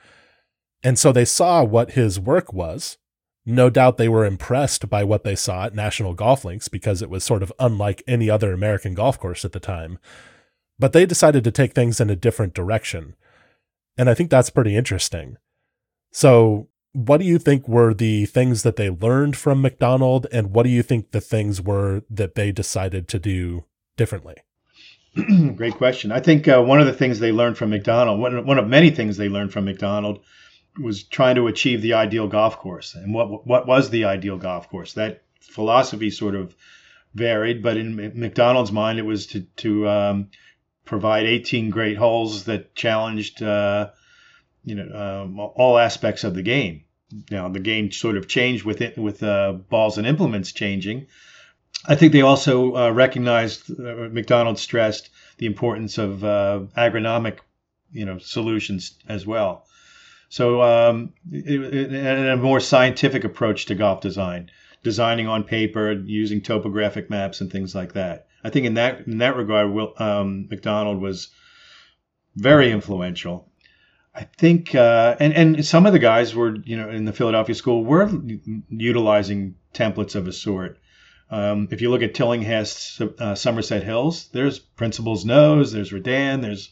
And 0.83 0.99
so 0.99 1.13
they 1.13 1.25
saw 1.25 1.63
what 1.63 1.93
his 1.93 2.19
work 2.19 2.53
was. 2.53 2.99
No 3.51 3.71
doubt 3.71 3.97
they 3.97 4.11
were 4.11 4.27
impressed 4.27 4.91
by 4.91 5.05
what 5.05 5.25
they 5.25 5.35
saw 5.35 5.65
at 5.65 5.75
National 5.75 6.13
Golf 6.13 6.45
Links 6.45 6.69
because 6.69 7.01
it 7.01 7.09
was 7.09 7.25
sort 7.25 7.43
of 7.43 7.51
unlike 7.59 8.03
any 8.07 8.29
other 8.29 8.53
American 8.53 8.93
golf 8.93 9.19
course 9.19 9.43
at 9.43 9.53
the 9.53 9.59
time. 9.59 9.99
But 10.79 10.93
they 10.93 11.07
decided 11.07 11.45
to 11.45 11.51
take 11.51 11.73
things 11.73 11.99
in 11.99 12.11
a 12.11 12.15
different 12.15 12.53
direction. 12.53 13.17
And 13.97 14.11
I 14.11 14.13
think 14.13 14.29
that's 14.29 14.51
pretty 14.51 14.77
interesting. 14.77 15.39
So, 16.13 16.69
what 16.93 17.21
do 17.21 17.25
you 17.25 17.39
think 17.39 17.67
were 17.67 17.95
the 17.95 18.27
things 18.27 18.65
that 18.65 18.77
they 18.77 18.91
learned 18.91 19.35
from 19.35 19.63
Macdonald? 19.63 20.27
and 20.31 20.53
what 20.53 20.65
do 20.65 20.69
you 20.69 20.83
think 20.83 21.13
the 21.13 21.21
things 21.23 21.63
were 21.63 22.03
that 22.11 22.35
they 22.35 22.53
decided 22.53 23.09
to 23.09 23.19
do 23.19 23.65
differently? 23.97 24.37
Great 25.57 25.75
question. 25.77 26.13
I 26.13 26.21
think 26.21 26.47
uh, 26.49 26.61
one 26.61 26.81
of 26.81 26.87
the 26.87 26.93
things 26.93 27.19
they 27.19 27.33
learned 27.33 27.57
from 27.57 27.71
Macdonald, 27.71 28.21
one, 28.21 28.45
one 28.45 28.59
of 28.59 28.69
many 28.69 28.91
things 28.91 29.17
they 29.17 29.31
learned 29.31 29.55
from 29.55 29.65
Macdonald, 29.65 30.23
was 30.81 31.03
trying 31.03 31.37
to 31.37 31.47
achieve 31.47 31.83
the 31.83 31.95
ideal 31.95 32.29
golf 32.29 32.59
course. 32.59 32.95
And 32.95 33.13
what 33.15 33.47
what 33.47 33.67
was 33.67 33.91
the 33.91 34.05
ideal 34.05 34.39
golf 34.39 34.69
course? 34.69 34.95
That 34.95 35.23
philosophy 35.41 36.11
sort 36.11 36.35
of 36.35 36.55
varied, 37.15 37.63
but 37.63 37.77
in 37.77 37.97
Macdonald's 38.15 38.73
mind, 38.73 38.99
it 38.99 39.07
was 39.07 39.27
to 39.29 39.41
to 39.57 39.89
um, 39.89 40.29
provide 40.85 41.27
18 41.27 41.71
great 41.71 41.97
holes 41.97 42.45
that 42.45 42.75
challenged 42.75 43.43
uh, 43.43 43.91
you 44.65 44.75
know 44.75 45.23
um, 45.25 45.39
all 45.39 45.79
aspects 45.79 46.25
of 46.25 46.35
the 46.35 46.43
game. 46.43 46.85
Now 47.31 47.49
the 47.49 47.61
game 47.61 47.91
sort 47.91 48.17
of 48.17 48.29
changed 48.29 48.65
with 48.65 48.81
it 48.81 48.99
with 48.99 49.23
uh, 49.23 49.53
balls 49.53 49.99
and 49.99 50.07
implements 50.07 50.53
changing, 50.53 51.07
I 51.87 51.95
think 51.95 52.13
they 52.13 52.23
also 52.23 52.75
uh, 52.75 52.91
recognized 52.91 53.71
uh, 53.71 54.09
Macdonald 54.11 54.59
stressed 54.59 55.11
the 55.39 55.47
importance 55.47 55.99
of 55.99 56.25
uh, 56.25 56.61
agronomic, 56.77 57.39
you 57.93 58.05
know, 58.05 58.19
solutions 58.19 58.95
as 59.09 59.27
well. 59.27 59.67
So 60.29 60.63
um, 60.63 61.15
it, 61.33 61.75
it, 61.75 61.93
and 61.93 62.29
a 62.29 62.37
more 62.37 62.61
scientific 62.61 63.25
approach 63.25 63.67
to 63.67 63.75
golf 63.75 64.01
design, 64.01 64.51
designing 64.83 65.27
on 65.27 65.45
paper, 65.45 65.93
using 65.93 66.43
topographic 66.43 67.09
maps 67.09 67.41
and 67.41 67.51
things 67.51 67.75
like 67.75 67.95
that. 67.95 68.27
I 68.45 68.51
think 68.51 68.67
in 68.67 68.75
that 68.75 69.07
in 69.07 69.19
that 69.19 69.37
regard, 69.37 69.71
Will, 69.71 69.95
um, 69.99 70.49
Macdonald 70.51 71.01
was 71.01 71.29
very 72.37 72.71
influential. 72.71 73.51
I 74.15 74.25
think, 74.37 74.75
uh, 74.75 75.17
and 75.21 75.33
and 75.33 75.65
some 75.65 75.87
of 75.87 75.93
the 75.93 75.99
guys 75.99 76.35
were, 76.35 76.57
you 76.65 76.77
know, 76.77 76.91
in 76.91 77.05
the 77.05 77.13
Philadelphia 77.13 77.55
school 77.55 77.85
were 77.85 78.11
utilizing 78.69 79.55
templates 79.75 80.15
of 80.15 80.27
a 80.27 80.33
sort. 80.33 80.79
Um, 81.31 81.69
if 81.71 81.81
you 81.81 81.91
look 81.91 82.03
at 82.03 82.15
Tillinghast's 82.15 83.01
uh, 83.01 83.35
Somerset 83.35 83.83
Hills, 83.83 84.29
there's 84.33 84.59
Principal's 84.59 85.25
Nose, 85.25 85.73
there's 85.73 85.93
Redan, 85.93 86.41
there's 86.41 86.71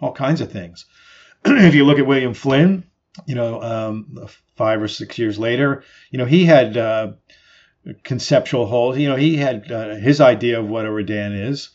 all 0.00 0.12
kinds 0.12 0.40
of 0.40 0.50
things. 0.50 0.86
if 1.44 1.74
you 1.74 1.84
look 1.84 1.98
at 1.98 2.06
William 2.06 2.34
Flynn, 2.34 2.84
you 3.26 3.34
know, 3.34 3.62
um, 3.62 4.28
five 4.56 4.82
or 4.82 4.88
six 4.88 5.18
years 5.18 5.38
later, 5.38 5.82
you 6.10 6.18
know, 6.18 6.24
he 6.24 6.44
had 6.44 6.76
uh, 6.76 7.12
conceptual 8.02 8.66
holes. 8.66 8.98
You 8.98 9.08
know, 9.08 9.16
he 9.16 9.36
had 9.36 9.70
uh, 9.70 9.94
his 9.96 10.20
idea 10.20 10.60
of 10.60 10.68
what 10.68 10.86
a 10.86 10.90
Redan 10.90 11.32
is. 11.32 11.70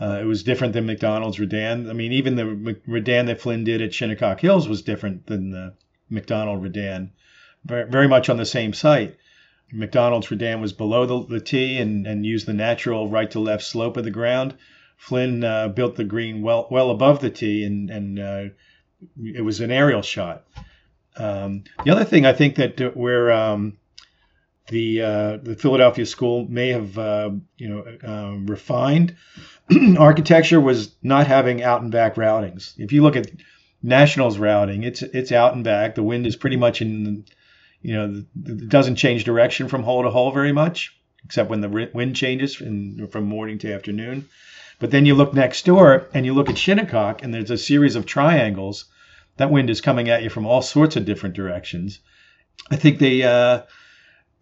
Uh, 0.00 0.18
it 0.20 0.24
was 0.24 0.44
different 0.44 0.72
than 0.74 0.86
Macdonald's 0.86 1.40
Redan. 1.40 1.90
I 1.90 1.92
mean, 1.92 2.12
even 2.12 2.36
the 2.36 2.80
Redan 2.86 3.26
that 3.26 3.40
Flynn 3.40 3.64
did 3.64 3.82
at 3.82 3.92
Shinnecock 3.92 4.40
Hills 4.40 4.68
was 4.68 4.82
different 4.82 5.26
than 5.26 5.50
the 5.50 5.74
Macdonald 6.08 6.62
Redan. 6.62 7.10
Very, 7.64 7.90
very 7.90 8.06
much 8.06 8.28
on 8.28 8.36
the 8.36 8.46
same 8.46 8.72
site. 8.72 9.16
Macdonald's 9.72 10.30
Redan 10.30 10.60
was 10.60 10.72
below 10.72 11.04
the, 11.04 11.26
the 11.26 11.40
tee 11.40 11.78
and, 11.78 12.06
and 12.06 12.24
used 12.24 12.46
the 12.46 12.54
natural 12.54 13.08
right 13.08 13.30
to 13.32 13.40
left 13.40 13.64
slope 13.64 13.96
of 13.96 14.04
the 14.04 14.10
ground. 14.10 14.54
Flynn 14.96 15.44
uh, 15.44 15.68
built 15.68 15.96
the 15.96 16.04
green 16.04 16.42
well 16.42 16.66
well 16.70 16.90
above 16.90 17.20
the 17.20 17.30
tee, 17.30 17.64
and 17.64 17.90
and 17.90 18.18
uh, 18.18 18.44
it 19.22 19.44
was 19.44 19.60
an 19.60 19.70
aerial 19.70 20.02
shot. 20.02 20.44
Um, 21.18 21.64
the 21.84 21.90
other 21.90 22.04
thing 22.04 22.26
I 22.26 22.32
think 22.32 22.56
that 22.56 22.80
uh, 22.80 22.90
where 22.90 23.32
um, 23.32 23.78
the 24.68 25.02
uh, 25.02 25.36
the 25.38 25.56
Philadelphia 25.56 26.06
school 26.06 26.46
may 26.48 26.68
have 26.68 26.96
uh, 26.98 27.30
you 27.56 27.68
know 27.68 27.98
um, 28.04 28.46
refined 28.46 29.16
architecture 29.98 30.60
was 30.60 30.94
not 31.02 31.26
having 31.26 31.62
out 31.62 31.82
and 31.82 31.90
back 31.90 32.14
routings. 32.14 32.74
If 32.78 32.92
you 32.92 33.02
look 33.02 33.16
at 33.16 33.30
Nationals 33.82 34.38
routing, 34.38 34.82
it's 34.84 35.02
it's 35.02 35.32
out 35.32 35.54
and 35.54 35.64
back. 35.64 35.94
The 35.94 36.02
wind 36.02 36.26
is 36.26 36.36
pretty 36.36 36.56
much 36.56 36.80
in 36.80 37.24
you 37.82 37.94
know, 37.94 38.24
it 38.46 38.68
doesn't 38.68 38.96
change 38.96 39.24
direction 39.24 39.68
from 39.68 39.82
hole 39.82 40.02
to 40.02 40.10
hole 40.10 40.32
very 40.32 40.52
much, 40.52 40.96
except 41.24 41.50
when 41.50 41.60
the 41.60 41.90
wind 41.94 42.16
changes 42.16 42.60
in, 42.60 43.06
from 43.08 43.24
morning 43.24 43.58
to 43.58 43.72
afternoon. 43.72 44.28
But 44.80 44.90
then 44.90 45.06
you 45.06 45.14
look 45.14 45.34
next 45.34 45.64
door 45.64 46.06
and 46.14 46.24
you 46.24 46.34
look 46.34 46.48
at 46.48 46.58
Shinnecock, 46.58 47.22
and 47.22 47.32
there's 47.32 47.50
a 47.50 47.58
series 47.58 47.96
of 47.96 48.06
triangles. 48.06 48.86
That 49.38 49.50
wind 49.50 49.70
is 49.70 49.80
coming 49.80 50.08
at 50.08 50.22
you 50.22 50.30
from 50.30 50.46
all 50.46 50.62
sorts 50.62 50.96
of 50.96 51.04
different 51.04 51.34
directions. 51.34 52.00
I 52.70 52.76
think 52.76 52.98
they, 52.98 53.22
uh, 53.22 53.62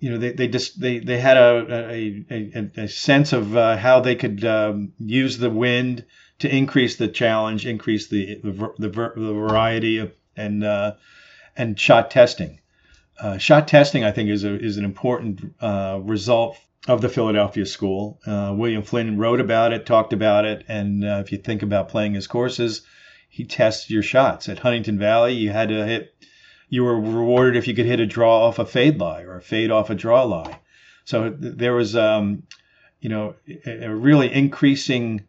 you 0.01 0.11
know, 0.11 0.19
they, 0.19 0.33
they 0.33 0.49
just 0.49 0.81
they, 0.81 0.99
they 0.99 1.19
had 1.19 1.37
a 1.37 1.87
a, 1.91 2.25
a, 2.31 2.71
a 2.83 2.89
sense 2.89 3.33
of 3.33 3.57
uh, 3.57 3.77
how 3.77 4.01
they 4.01 4.17
could 4.17 4.45
um, 4.45 4.93
use 4.99 5.39
the 5.39 5.51
wind 5.51 6.05
to 6.41 6.55
increase 6.55 6.97
the 6.97 7.09
challenge, 7.09 7.67
increase 7.67 8.09
the 8.09 8.41
the, 8.43 8.53
the, 8.79 8.89
the 8.89 9.33
variety 9.33 9.99
of 9.99 10.13
and 10.37 10.65
uh, 10.65 10.95
and 11.57 11.79
shot 11.79 12.11
testing 12.11 12.61
uh, 13.21 13.39
shot 13.39 13.67
testing, 13.69 14.05
I 14.05 14.13
think, 14.13 14.29
is 14.29 14.45
a, 14.45 14.59
is 14.59 14.77
an 14.77 14.85
important 14.85 15.55
uh, 15.61 16.01
result 16.03 16.59
of 16.87 17.01
the 17.01 17.09
Philadelphia 17.09 17.67
school. 17.67 18.21
Uh, 18.27 18.55
William 18.57 18.83
Flynn 18.83 19.19
wrote 19.19 19.41
about 19.41 19.73
it, 19.73 19.87
talked 19.87 20.13
about 20.13 20.45
it, 20.45 20.65
and 20.69 21.03
if 21.03 21.33
you 21.33 21.39
think 21.39 21.63
about 21.63 21.89
playing 21.89 22.15
his 22.15 22.27
courses, 22.27 22.83
he 23.37 23.45
tests 23.45 23.91
your 23.91 24.03
shots. 24.03 24.49
At 24.49 24.61
Huntingdon 24.61 24.99
Valley, 24.99 25.35
you 25.35 25.51
had 25.51 25.69
to 25.69 25.85
hit. 25.85 26.15
You 26.71 26.85
were 26.85 26.99
rewarded 26.99 27.55
if 27.55 27.69
you 27.69 27.75
could 27.75 27.85
hit 27.85 28.01
a 28.01 28.07
draw 28.07 28.47
off 28.47 28.59
a 28.59 28.65
fade 28.65 28.99
lie 28.99 29.25
or 29.25 29.37
a 29.37 29.43
fade 29.43 29.71
off 29.71 29.91
a 29.91 29.95
draw 29.95 30.23
lie. 30.23 30.59
So 31.05 31.29
there 31.39 31.75
was, 31.75 31.95
um, 31.95 32.45
you 32.99 33.11
know, 33.11 33.35
a, 33.67 33.91
really 33.91 34.33
increasing 34.33 35.27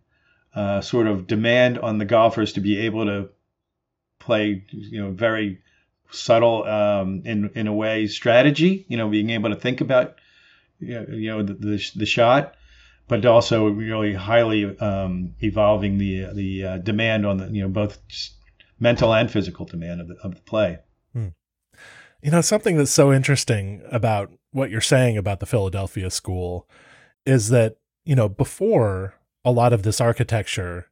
uh, 0.56 0.80
sort 0.80 1.08
of 1.08 1.28
demand 1.28 1.80
on 1.80 1.98
the 1.98 2.06
golfers 2.06 2.54
to 2.54 2.62
be 2.62 2.78
able 2.86 3.08
to 3.08 3.30
play, 4.20 4.64
you 4.72 5.02
know, 5.02 5.12
very 5.12 5.60
subtle 6.10 6.64
um, 6.64 7.24
in 7.26 7.52
in 7.56 7.68
a 7.68 7.74
way 7.74 8.08
strategy. 8.08 8.86
You 8.88 8.96
know, 8.96 9.10
being 9.10 9.32
able 9.32 9.50
to 9.50 9.58
think 9.58 9.82
about 9.82 10.16
you 10.80 11.30
know 11.30 11.44
the 11.44 11.56
the, 11.56 11.92
the 11.94 12.06
shot, 12.06 12.56
but 13.08 13.26
also 13.26 13.68
really 13.68 14.14
highly 14.14 14.78
um, 14.80 15.34
evolving 15.42 15.98
the 15.98 16.26
the 16.34 16.64
uh, 16.64 16.78
demand 16.80 17.26
on 17.26 17.38
the 17.38 17.48
you 17.48 17.62
know 17.62 17.70
both 17.70 18.00
mental 18.80 19.14
and 19.14 19.32
physical 19.32 19.66
demand 19.66 20.02
of 20.02 20.08
the 20.08 20.16
of 20.24 20.36
the 20.36 20.42
play. 20.42 20.80
Hmm. 21.14 21.28
You 22.22 22.32
know, 22.32 22.42
something 22.42 22.78
that's 22.78 22.92
so 22.92 23.14
interesting 23.14 23.82
about 23.92 24.32
what 24.52 24.70
you're 24.70 24.82
saying 24.82 25.18
about 25.18 25.40
the 25.40 25.46
Philadelphia 25.46 26.10
school 26.10 26.68
is 27.26 27.50
that 27.50 27.78
you 28.06 28.16
know 28.16 28.30
before 28.30 29.16
a 29.46 29.52
lot 29.52 29.74
of 29.74 29.84
this 29.84 30.02
architecture, 30.02 30.90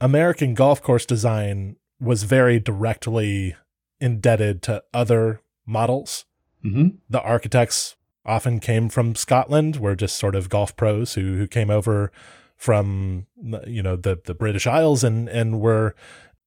American 0.00 0.54
golf 0.54 0.82
course 0.82 1.04
design 1.04 1.76
was 2.00 2.24
very 2.24 2.58
directly 2.58 3.54
indebted 4.00 4.62
to 4.62 4.82
other 4.92 5.40
models. 5.66 6.24
Mm-hmm. 6.64 6.96
The 7.08 7.20
architects 7.20 7.96
often 8.24 8.60
came 8.60 8.88
from 8.88 9.14
Scotland, 9.14 9.76
were 9.76 9.96
just 9.96 10.16
sort 10.16 10.34
of 10.34 10.48
golf 10.48 10.76
pros 10.76 11.14
who 11.14 11.36
who 11.36 11.46
came 11.46 11.70
over 11.70 12.12
from 12.56 13.26
you 13.66 13.82
know 13.82 13.96
the 13.96 14.20
the 14.24 14.34
British 14.34 14.66
Isles 14.66 15.02
and 15.02 15.28
and 15.28 15.60
were 15.60 15.94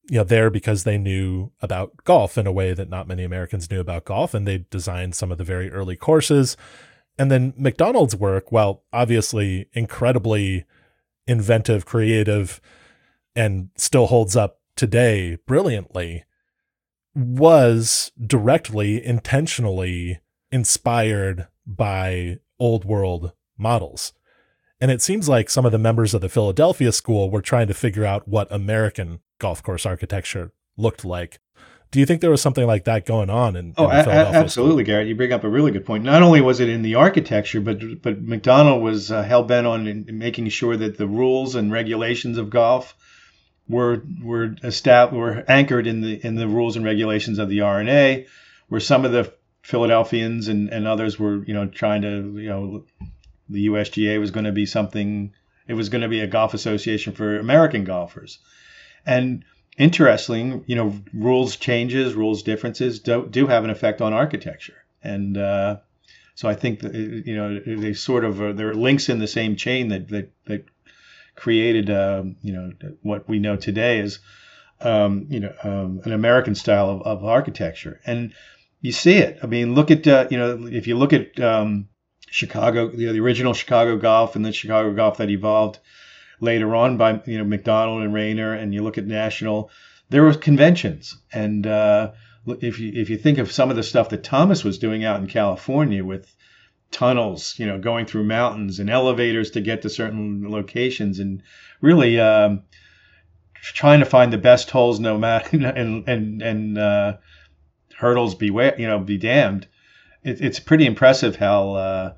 you 0.08 0.18
know 0.18 0.24
there 0.24 0.50
because 0.50 0.84
they 0.84 0.98
knew 0.98 1.50
about 1.60 1.92
golf 2.04 2.38
in 2.38 2.46
a 2.46 2.52
way 2.52 2.72
that 2.72 2.88
not 2.88 3.08
many 3.08 3.24
Americans 3.24 3.70
knew 3.70 3.80
about 3.80 4.04
golf 4.04 4.34
and 4.34 4.46
they 4.46 4.64
designed 4.70 5.14
some 5.14 5.30
of 5.30 5.38
the 5.38 5.44
very 5.44 5.70
early 5.70 5.96
courses. 5.96 6.56
And 7.18 7.30
then 7.30 7.54
Macdonald's 7.56 8.14
work 8.14 8.52
while 8.52 8.82
obviously 8.92 9.68
incredibly 9.72 10.64
inventive 11.26 11.86
creative 11.86 12.60
and 13.34 13.70
still 13.76 14.06
holds 14.06 14.36
up 14.36 14.60
today 14.76 15.38
brilliantly 15.46 16.24
was 17.14 18.12
directly 18.26 19.04
intentionally 19.04 20.20
inspired 20.50 21.48
by 21.66 22.38
old 22.58 22.84
world 22.84 23.32
models. 23.58 24.12
And 24.80 24.90
it 24.90 25.00
seems 25.00 25.28
like 25.28 25.48
some 25.48 25.64
of 25.64 25.72
the 25.72 25.78
members 25.78 26.12
of 26.14 26.20
the 26.20 26.28
Philadelphia 26.28 26.92
school 26.92 27.30
were 27.30 27.40
trying 27.40 27.66
to 27.68 27.74
figure 27.74 28.04
out 28.04 28.28
what 28.28 28.50
American 28.50 29.20
golf 29.38 29.62
course 29.62 29.86
architecture 29.86 30.52
looked 30.76 31.04
like. 31.04 31.40
Do 31.90 32.00
you 32.00 32.06
think 32.06 32.20
there 32.20 32.30
was 32.30 32.42
something 32.42 32.66
like 32.66 32.84
that 32.84 33.06
going 33.06 33.30
on 33.30 33.56
in, 33.56 33.72
oh, 33.78 33.88
in 33.88 34.06
a- 34.06 34.10
absolutely? 34.10 34.84
Garrett. 34.84 35.08
You 35.08 35.14
bring 35.14 35.32
up 35.32 35.44
a 35.44 35.48
really 35.48 35.70
good 35.70 35.86
point. 35.86 36.04
Not 36.04 36.22
only 36.22 36.40
was 36.40 36.60
it 36.60 36.68
in 36.68 36.82
the 36.82 36.96
architecture, 36.96 37.60
but 37.60 38.02
but 38.02 38.20
Macdonald 38.20 38.82
was 38.82 39.10
uh, 39.10 39.22
hell 39.22 39.44
bent 39.44 39.66
on 39.66 39.86
in, 39.86 40.04
in 40.08 40.18
making 40.18 40.48
sure 40.48 40.76
that 40.76 40.98
the 40.98 41.06
rules 41.06 41.54
and 41.54 41.72
regulations 41.72 42.38
of 42.38 42.50
golf 42.50 42.94
were 43.68 44.02
were 44.22 44.56
established 44.62 45.16
were 45.16 45.44
anchored 45.48 45.86
in 45.86 46.00
the 46.00 46.24
in 46.26 46.34
the 46.34 46.48
rules 46.48 46.76
and 46.76 46.84
regulations 46.84 47.38
of 47.38 47.48
the 47.48 47.62
R&A, 47.62 48.26
where 48.68 48.80
some 48.80 49.04
of 49.04 49.12
the 49.12 49.32
Philadelphians 49.66 50.48
and, 50.48 50.68
and 50.70 50.86
others 50.86 51.18
were 51.18 51.44
you 51.44 51.52
know 51.52 51.66
trying 51.66 52.02
to 52.02 52.38
you 52.38 52.48
know 52.48 52.84
the 53.48 53.66
USGA 53.66 54.20
was 54.20 54.30
going 54.30 54.44
to 54.44 54.52
be 54.52 54.66
something 54.66 55.32
it 55.66 55.74
was 55.74 55.88
going 55.88 56.02
to 56.02 56.08
be 56.08 56.20
a 56.20 56.26
golf 56.26 56.54
association 56.54 57.12
for 57.12 57.38
American 57.38 57.82
golfers, 57.82 58.38
and 59.04 59.44
interesting 59.76 60.64
you 60.66 60.76
know 60.76 60.94
rules 61.12 61.56
changes 61.56 62.14
rules 62.14 62.42
differences 62.42 63.00
do 63.00 63.26
do 63.28 63.46
have 63.48 63.64
an 63.64 63.70
effect 63.70 64.00
on 64.00 64.12
architecture 64.12 64.84
and. 65.02 65.36
Uh, 65.36 65.76
so 66.36 66.50
I 66.50 66.54
think 66.54 66.80
that 66.80 66.94
you 66.94 67.34
know 67.34 67.58
they 67.64 67.94
sort 67.94 68.22
of 68.22 68.42
are, 68.42 68.52
they're 68.52 68.74
links 68.74 69.08
in 69.08 69.20
the 69.20 69.26
same 69.26 69.56
chain 69.56 69.88
that 69.88 70.08
that, 70.08 70.30
that 70.44 70.66
created, 71.34 71.88
uh, 71.88 72.24
you 72.42 72.52
know, 72.52 72.72
what 73.02 73.28
we 73.28 73.38
know 73.38 73.56
today 73.56 74.00
is, 74.00 74.18
um, 74.80 75.26
you 75.30 75.40
know, 75.40 75.54
um, 75.62 76.00
an 76.04 76.12
American 76.12 76.54
style 76.54 76.90
of, 76.90 77.02
of, 77.02 77.24
architecture. 77.24 78.00
And 78.04 78.32
you 78.86 78.92
see 78.92 79.16
it. 79.16 79.40
I 79.42 79.46
mean, 79.46 79.74
look 79.74 79.90
at, 79.90 80.06
uh, 80.06 80.28
you 80.30 80.38
know, 80.38 80.68
if 80.70 80.86
you 80.86 80.96
look 80.96 81.12
at 81.12 81.40
um, 81.40 81.88
Chicago, 82.30 82.92
you 82.92 83.08
know, 83.08 83.12
the 83.12 83.20
original 83.20 83.52
Chicago 83.52 83.96
golf 83.96 84.36
and 84.36 84.44
the 84.44 84.52
Chicago 84.52 84.94
golf 84.94 85.16
that 85.16 85.28
evolved 85.28 85.80
later 86.40 86.72
on 86.76 86.96
by, 86.96 87.20
you 87.26 87.36
know, 87.36 87.44
Macdonald 87.44 88.02
and 88.02 88.14
Raynor, 88.14 88.52
and 88.52 88.72
you 88.72 88.84
look 88.84 88.96
at 88.96 89.04
National, 89.04 89.70
there 90.10 90.22
were 90.22 90.34
conventions. 90.34 91.16
And 91.32 91.66
uh, 91.66 92.12
if 92.60 92.78
you 92.78 92.92
if 92.94 93.10
you 93.10 93.18
think 93.18 93.38
of 93.38 93.50
some 93.50 93.70
of 93.70 93.76
the 93.76 93.82
stuff 93.82 94.10
that 94.10 94.22
Thomas 94.22 94.62
was 94.62 94.78
doing 94.78 95.04
out 95.04 95.18
in 95.18 95.26
California 95.26 96.04
with 96.04 96.32
tunnels, 96.92 97.58
you 97.58 97.66
know, 97.66 97.80
going 97.80 98.06
through 98.06 98.22
mountains 98.22 98.78
and 98.78 98.88
elevators 98.88 99.50
to 99.50 99.60
get 99.60 99.82
to 99.82 99.90
certain 99.90 100.48
locations, 100.48 101.18
and 101.18 101.42
really 101.80 102.20
um, 102.20 102.62
trying 103.54 103.98
to 103.98 104.06
find 104.06 104.32
the 104.32 104.38
best 104.38 104.70
holes, 104.70 105.00
no 105.00 105.18
matter 105.18 105.56
and 105.56 106.08
and 106.08 106.40
and 106.40 106.78
uh, 106.78 107.16
hurdles 107.98 108.34
beware, 108.34 108.78
you 108.78 108.86
know, 108.86 108.98
be 108.98 109.18
damned. 109.18 109.66
It, 110.22 110.40
it's 110.40 110.60
pretty 110.60 110.86
impressive 110.86 111.36
how. 111.36 111.74
Uh, 111.74 112.14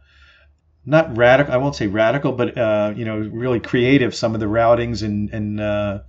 not 0.84 1.16
radical, 1.18 1.52
I 1.52 1.58
won't 1.58 1.76
say 1.76 1.86
radical, 1.86 2.32
but 2.32 2.56
uh, 2.56 2.94
you 2.96 3.04
know, 3.04 3.18
really 3.18 3.60
creative. 3.60 4.14
Some 4.14 4.34
of 4.34 4.40
the 4.40 4.46
routings 4.46 5.02
and 5.02 5.28
and 5.30 5.60
uh, 5.60 6.00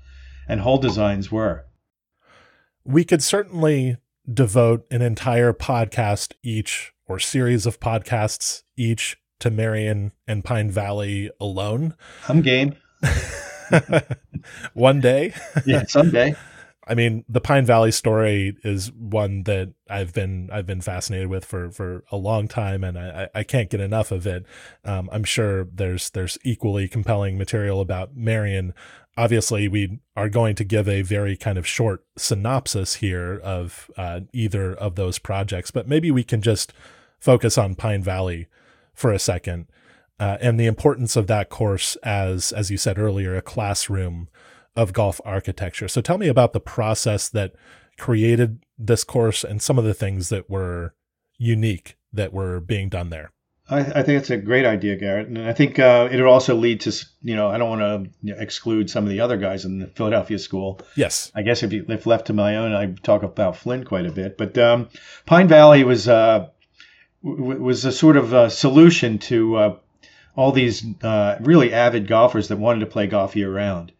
and 0.47 0.61
hole 0.61 0.77
designs 0.77 1.31
were. 1.31 1.65
We 2.85 3.03
could 3.03 3.21
certainly 3.21 3.97
devote 4.31 4.85
an 4.89 5.01
entire 5.01 5.53
podcast 5.53 6.33
each 6.43 6.93
or 7.07 7.19
series 7.19 7.65
of 7.65 7.79
podcasts 7.79 8.63
each 8.77 9.17
to 9.39 9.49
Merion 9.49 10.13
and 10.27 10.43
Pine 10.43 10.71
Valley 10.71 11.29
alone. 11.41 11.95
I'm 12.27 12.41
game. 12.41 12.75
One 14.73 14.99
day. 15.01 15.33
yeah, 15.65 15.83
someday. 15.85 16.35
I 16.89 16.95
mean, 16.95 17.23
the 17.29 17.41
Pine 17.41 17.65
Valley 17.65 17.91
story 17.91 18.57
is 18.63 18.91
one 18.91 19.43
that 19.43 19.73
I've 19.89 20.13
been 20.13 20.49
I've 20.51 20.65
been 20.65 20.81
fascinated 20.81 21.27
with 21.27 21.45
for 21.45 21.71
for 21.71 22.03
a 22.11 22.17
long 22.17 22.47
time, 22.47 22.83
and 22.83 22.97
I, 22.97 23.29
I 23.33 23.43
can't 23.43 23.69
get 23.69 23.79
enough 23.79 24.11
of 24.11 24.25
it. 24.25 24.45
Um, 24.83 25.09
I'm 25.11 25.23
sure 25.23 25.65
there's 25.65 26.09
there's 26.09 26.37
equally 26.43 26.87
compelling 26.87 27.37
material 27.37 27.79
about 27.79 28.15
Merion. 28.15 28.73
Obviously, 29.15 29.67
we 29.67 29.99
are 30.15 30.29
going 30.29 30.55
to 30.55 30.63
give 30.63 30.87
a 30.87 31.01
very 31.01 31.37
kind 31.37 31.57
of 31.57 31.67
short 31.67 32.05
synopsis 32.17 32.95
here 32.95 33.39
of 33.43 33.91
uh, 33.97 34.21
either 34.33 34.73
of 34.73 34.95
those 34.95 35.19
projects, 35.19 35.71
but 35.71 35.87
maybe 35.87 36.09
we 36.09 36.23
can 36.23 36.41
just 36.41 36.73
focus 37.19 37.57
on 37.57 37.75
Pine 37.75 38.01
Valley 38.01 38.47
for 38.93 39.11
a 39.11 39.19
second 39.19 39.67
uh, 40.19 40.37
and 40.41 40.59
the 40.59 40.65
importance 40.65 41.15
of 41.15 41.27
that 41.27 41.49
course 41.49 41.95
as, 41.97 42.51
as 42.51 42.69
you 42.69 42.77
said 42.77 42.99
earlier, 42.99 43.35
a 43.35 43.41
classroom 43.41 44.27
of 44.75 44.93
golf 44.93 45.19
architecture. 45.25 45.87
So 45.87 46.01
tell 46.01 46.17
me 46.17 46.27
about 46.27 46.53
the 46.53 46.59
process 46.59 47.29
that 47.29 47.53
created 47.97 48.63
this 48.77 49.03
course 49.03 49.43
and 49.43 49.61
some 49.61 49.77
of 49.77 49.83
the 49.83 49.93
things 49.93 50.29
that 50.29 50.49
were 50.49 50.93
unique 51.37 51.97
that 52.13 52.33
were 52.33 52.59
being 52.59 52.89
done 52.89 53.09
there. 53.09 53.31
I, 53.69 53.79
I 53.79 54.03
think 54.03 54.19
it's 54.19 54.29
a 54.29 54.37
great 54.37 54.65
idea, 54.65 54.95
Garrett, 54.95 55.27
and 55.27 55.37
I 55.37 55.53
think 55.53 55.77
uh, 55.77 56.09
it 56.11 56.17
would 56.17 56.25
also 56.25 56.55
lead 56.55 56.81
to 56.81 57.05
you 57.21 57.35
know 57.35 57.49
I 57.49 57.57
don't 57.57 57.69
want 57.69 58.11
to 58.25 58.41
exclude 58.41 58.89
some 58.89 59.03
of 59.03 59.09
the 59.09 59.19
other 59.19 59.37
guys 59.37 59.65
in 59.65 59.79
the 59.79 59.87
Philadelphia 59.87 60.39
school. 60.39 60.79
Yes, 60.95 61.31
I 61.35 61.43
guess 61.43 61.61
if, 61.61 61.71
you, 61.71 61.85
if 61.87 62.05
left 62.05 62.27
to 62.27 62.33
my 62.33 62.57
own, 62.57 62.73
I 62.73 62.87
talk 63.03 63.23
about 63.23 63.57
Flynn 63.57 63.83
quite 63.83 64.05
a 64.05 64.11
bit, 64.11 64.37
but 64.37 64.57
um, 64.57 64.89
Pine 65.25 65.47
Valley 65.47 65.83
was 65.83 66.07
uh, 66.07 66.49
was 67.21 67.85
a 67.85 67.91
sort 67.91 68.17
of 68.17 68.33
a 68.33 68.49
solution 68.49 69.19
to 69.19 69.55
uh, 69.55 69.75
all 70.35 70.51
these 70.51 70.85
uh, 71.03 71.37
really 71.41 71.73
avid 71.73 72.07
golfers 72.07 72.47
that 72.47 72.57
wanted 72.57 72.79
to 72.79 72.85
play 72.85 73.07
golf 73.07 73.35
year 73.35 73.53
round. 73.53 73.91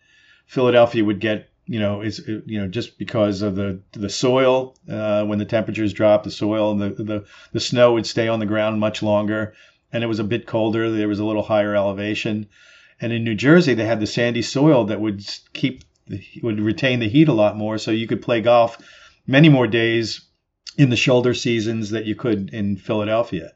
Philadelphia 0.49 1.05
would 1.05 1.19
get, 1.19 1.47
you 1.67 1.79
know, 1.79 2.01
is 2.01 2.27
you 2.27 2.59
know 2.59 2.67
just 2.67 2.97
because 2.97 3.43
of 3.43 3.55
the 3.55 3.79
the 3.91 4.09
soil 4.09 4.75
uh, 4.89 5.23
when 5.23 5.37
the 5.37 5.45
temperatures 5.45 5.93
drop, 5.93 6.23
the 6.23 6.31
soil 6.31 6.71
and 6.71 6.81
the, 6.81 7.03
the 7.03 7.25
the 7.51 7.59
snow 7.59 7.93
would 7.93 8.07
stay 8.07 8.27
on 8.27 8.39
the 8.39 8.47
ground 8.47 8.79
much 8.79 9.03
longer, 9.03 9.53
and 9.93 10.03
it 10.03 10.07
was 10.07 10.17
a 10.17 10.23
bit 10.23 10.47
colder. 10.47 10.89
There 10.89 11.07
was 11.07 11.19
a 11.19 11.25
little 11.25 11.43
higher 11.43 11.75
elevation, 11.75 12.47
and 12.99 13.13
in 13.13 13.23
New 13.23 13.35
Jersey 13.35 13.75
they 13.75 13.85
had 13.85 13.99
the 13.99 14.07
sandy 14.07 14.41
soil 14.41 14.85
that 14.85 14.99
would 14.99 15.23
keep 15.53 15.83
would 16.41 16.59
retain 16.59 16.99
the 16.99 17.09
heat 17.09 17.27
a 17.27 17.33
lot 17.33 17.55
more, 17.55 17.77
so 17.77 17.91
you 17.91 18.07
could 18.07 18.23
play 18.23 18.41
golf 18.41 18.79
many 19.27 19.49
more 19.49 19.67
days 19.67 20.21
in 20.79 20.89
the 20.89 20.95
shoulder 20.95 21.35
seasons 21.35 21.91
that 21.91 22.05
you 22.05 22.15
could 22.15 22.49
in 22.51 22.75
Philadelphia. 22.75 23.51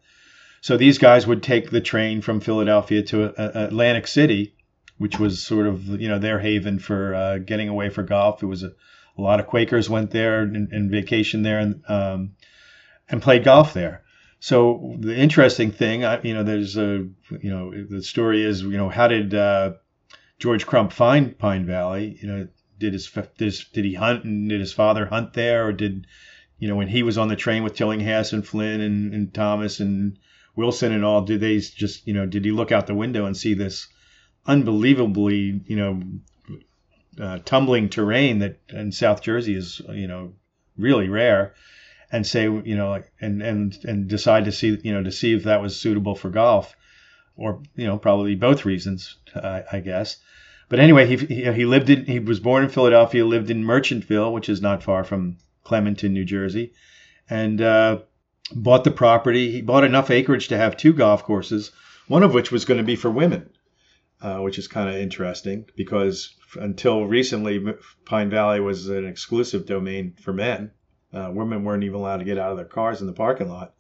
So 0.62 0.78
these 0.78 1.00
guys 1.00 1.26
would 1.26 1.42
take 1.42 1.72
the 1.72 1.82
train 1.82 2.22
from 2.22 2.40
Philadelphia 2.40 3.02
to 3.02 3.34
uh, 3.36 3.66
Atlantic 3.66 4.06
City, 4.06 4.54
which 4.98 5.20
was 5.20 5.42
sort 5.42 5.68
of 5.68 5.86
you 6.02 6.08
know 6.08 6.20
their 6.20 6.40
haven 6.40 6.80
for 6.80 7.16
uh, 7.16 7.38
getting 7.40 7.70
away 7.70 7.90
for 7.90 8.04
golf. 8.04 8.44
It 8.44 8.48
was 8.48 8.64
a, 8.64 8.72
a 9.18 9.22
lot 9.22 9.40
of 9.40 9.48
Quakers 9.48 9.90
went 9.90 10.12
there 10.12 10.42
and, 10.42 10.72
and 10.72 10.92
vacation 10.92 11.44
there 11.44 11.60
and 11.60 11.84
um, 11.88 12.36
and 13.10 13.22
played 13.22 13.44
golf 13.44 13.74
there. 13.74 14.04
So 14.40 14.96
the 15.00 15.16
interesting 15.16 15.72
thing, 15.72 16.04
I, 16.04 16.22
you 16.22 16.34
know, 16.34 16.44
there's 16.44 16.78
a 16.78 17.08
you 17.42 17.50
know 17.50 17.72
the 17.72 18.04
story 18.04 18.44
is 18.44 18.62
you 18.62 18.78
know 18.78 18.90
how 18.90 19.08
did 19.08 19.34
uh, 19.34 19.74
George 20.40 20.66
Crump 20.66 20.92
find 20.92 21.38
Pine 21.38 21.66
Valley? 21.66 22.18
You 22.22 22.28
know, 22.28 22.48
did 22.78 22.94
his, 22.94 23.10
did 23.38 23.86
he 23.86 23.94
hunt 23.94 24.26
and 24.26 24.50
did 24.50 24.60
his 24.60 24.74
father 24.74 25.06
hunt 25.06 25.34
there 25.34 25.68
or 25.68 25.72
did 25.72 26.08
you 26.64 26.70
know, 26.70 26.78
when 26.78 26.88
he 26.88 27.04
was 27.04 27.18
on 27.18 27.28
the 27.28 27.36
train 27.36 27.62
with 27.62 27.76
Tillinghast 27.76 28.32
and 28.32 28.48
Flynn 28.48 28.80
and, 28.80 29.14
and 29.14 29.34
Thomas 29.34 29.82
and 29.82 30.18
Wilson 30.56 30.94
and 30.94 31.04
all, 31.04 31.22
did 31.24 31.42
they 31.42 31.58
just, 31.58 32.08
you 32.08 32.14
know, 32.14 32.26
did 32.26 32.46
he 32.46 32.52
look 32.52 32.72
out 32.72 32.88
the 32.88 32.96
window 32.96 33.26
and 33.26 33.36
see 33.36 33.54
this 33.54 33.90
unbelievably, 34.46 35.62
you 35.66 35.76
know, 35.76 36.02
uh, 37.20 37.40
tumbling 37.46 37.90
terrain 37.90 38.40
that 38.40 38.60
in 38.70 38.92
South 38.92 39.22
Jersey 39.22 39.56
is, 39.56 39.82
you 39.90 40.08
know, 40.08 40.34
really 40.78 41.10
rare, 41.10 41.54
and 42.12 42.26
say, 42.26 42.44
you 42.44 42.76
know, 42.76 42.90
like, 42.90 43.12
and 43.22 43.42
and 43.42 43.78
and 43.84 44.08
decide 44.08 44.46
to 44.46 44.52
see, 44.52 44.80
you 44.84 44.94
know, 44.94 45.04
to 45.04 45.12
see 45.12 45.34
if 45.34 45.44
that 45.44 45.62
was 45.62 45.80
suitable 45.80 46.16
for 46.16 46.30
golf, 46.30 46.76
or 47.36 47.62
you 47.76 47.86
know, 47.86 47.98
probably 47.98 48.36
both 48.36 48.66
reasons, 48.66 49.18
uh, 49.36 49.62
I 49.72 49.80
guess. 49.80 50.18
But 50.70 50.80
anyway, 50.80 51.06
he, 51.06 51.18
he 51.18 51.52
he 51.52 51.66
lived 51.66 51.90
in 51.90 52.06
he 52.06 52.20
was 52.20 52.40
born 52.40 52.64
in 52.64 52.70
Philadelphia, 52.70 53.26
lived 53.26 53.50
in 53.50 53.64
Merchantville, 53.64 54.34
which 54.34 54.50
is 54.50 54.62
not 54.62 54.84
far 54.84 55.04
from 55.04 55.38
Clementon, 55.64 56.14
New 56.14 56.26
Jersey, 56.26 56.74
and 57.30 57.62
uh, 57.62 58.00
bought 58.56 58.84
the 58.84 58.92
property. 58.92 59.52
He 59.52 59.62
bought 59.62 59.84
enough 59.84 60.10
acreage 60.10 60.48
to 60.48 60.58
have 60.58 60.76
two 60.76 60.94
golf 60.94 61.24
courses, 61.24 61.72
one 62.08 62.24
of 62.24 62.34
which 62.34 62.52
was 62.52 62.66
going 62.66 62.80
to 62.80 62.84
be 62.84 62.96
for 62.96 63.12
women, 63.12 63.50
uh, 64.24 64.38
which 64.38 64.58
is 64.58 64.68
kind 64.68 64.90
of 64.90 64.96
interesting 64.96 65.66
because 65.76 66.34
until 66.56 67.06
recently, 67.06 67.64
Pine 68.06 68.30
Valley 68.30 68.62
was 68.62 68.88
an 68.88 69.06
exclusive 69.06 69.66
domain 69.66 70.16
for 70.22 70.32
men. 70.32 70.72
Uh, 71.14 71.30
women 71.32 71.64
weren't 71.64 71.84
even 71.84 72.00
allowed 72.00 72.18
to 72.18 72.24
get 72.24 72.40
out 72.40 72.52
of 72.52 72.58
their 72.58 72.66
cars 72.66 73.02
in 73.02 73.08
the 73.08 73.14
parking 73.14 73.50
lot. 73.50 73.74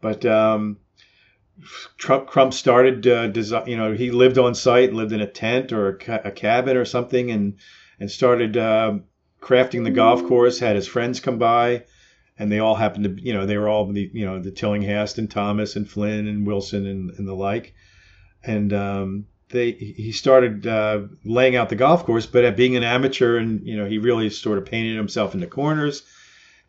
But 0.00 0.24
um, 0.24 0.78
Trump 1.98 2.26
Crump 2.28 2.54
started 2.54 3.06
uh, 3.06 3.28
design. 3.28 3.68
You 3.68 3.76
know, 3.76 3.92
he 3.92 4.10
lived 4.10 4.38
on 4.38 4.54
site, 4.54 4.92
lived 4.92 5.12
in 5.12 5.20
a 5.20 5.26
tent 5.26 5.72
or 5.72 5.88
a, 5.88 5.98
ca- 5.98 6.22
a 6.24 6.30
cabin 6.30 6.76
or 6.76 6.84
something, 6.84 7.30
and 7.30 7.58
and 8.00 8.10
started 8.10 8.56
uh, 8.56 8.98
crafting 9.40 9.84
the 9.84 9.90
golf 9.90 10.26
course. 10.26 10.58
Had 10.58 10.76
his 10.76 10.88
friends 10.88 11.20
come 11.20 11.38
by, 11.38 11.84
and 12.38 12.50
they 12.50 12.60
all 12.60 12.76
happened 12.76 13.04
to, 13.04 13.22
you 13.22 13.34
know, 13.34 13.44
they 13.44 13.58
were 13.58 13.68
all 13.68 13.86
the, 13.92 14.10
you 14.14 14.24
know, 14.24 14.40
the 14.40 14.52
Tillinghast 14.52 15.18
and 15.18 15.30
Thomas 15.30 15.76
and 15.76 15.88
Flynn 15.88 16.26
and 16.26 16.46
Wilson 16.46 16.86
and, 16.86 17.10
and 17.10 17.28
the 17.28 17.34
like, 17.34 17.74
and 18.44 18.72
um, 18.72 19.26
they 19.50 19.72
he 19.72 20.12
started 20.12 20.66
uh, 20.66 21.02
laying 21.24 21.56
out 21.56 21.68
the 21.68 21.76
golf 21.76 22.04
course. 22.04 22.26
But 22.26 22.44
at 22.44 22.56
being 22.56 22.76
an 22.76 22.82
amateur, 22.82 23.38
and 23.38 23.66
you 23.66 23.76
know, 23.76 23.86
he 23.86 23.98
really 23.98 24.30
sort 24.30 24.58
of 24.58 24.66
painted 24.66 24.96
himself 24.96 25.34
into 25.34 25.46
corners 25.46 26.02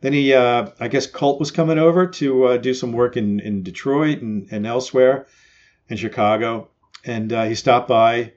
then 0.01 0.13
he, 0.13 0.33
uh, 0.33 0.69
I 0.79 0.87
guess, 0.87 1.07
Colt 1.07 1.39
was 1.39 1.51
coming 1.51 1.77
over 1.77 2.07
to 2.07 2.45
uh, 2.45 2.57
do 2.57 2.73
some 2.73 2.93
work 2.93 3.17
in, 3.17 3.39
in 3.41 3.63
Detroit 3.63 4.21
and, 4.21 4.47
and 4.51 4.65
elsewhere 4.65 5.27
in 5.89 5.97
Chicago. 5.97 6.69
And 7.05 7.33
uh, 7.33 7.45
he 7.45 7.55
stopped 7.55 7.87
by 7.87 8.33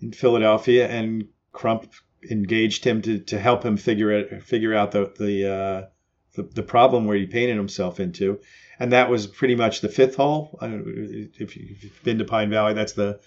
in 0.00 0.12
Philadelphia, 0.12 0.88
and 0.88 1.28
Crump 1.52 1.92
engaged 2.30 2.84
him 2.84 3.02
to, 3.02 3.18
to 3.18 3.38
help 3.38 3.64
him 3.64 3.76
figure 3.76 4.10
it, 4.10 4.42
figure 4.42 4.74
out 4.74 4.90
the 4.90 5.12
the, 5.18 5.52
uh, 5.52 5.86
the, 6.34 6.42
the 6.54 6.62
problem 6.62 7.06
where 7.06 7.16
he 7.16 7.26
painted 7.26 7.56
himself 7.56 8.00
into. 8.00 8.40
And 8.80 8.92
that 8.92 9.08
was 9.08 9.28
pretty 9.28 9.54
much 9.54 9.80
the 9.80 9.88
fifth 9.88 10.16
hole. 10.16 10.58
If 10.60 11.56
you've 11.56 12.02
been 12.02 12.18
to 12.18 12.24
Pine 12.24 12.50
Valley, 12.50 12.74
that's 12.74 12.94
the 12.94 13.20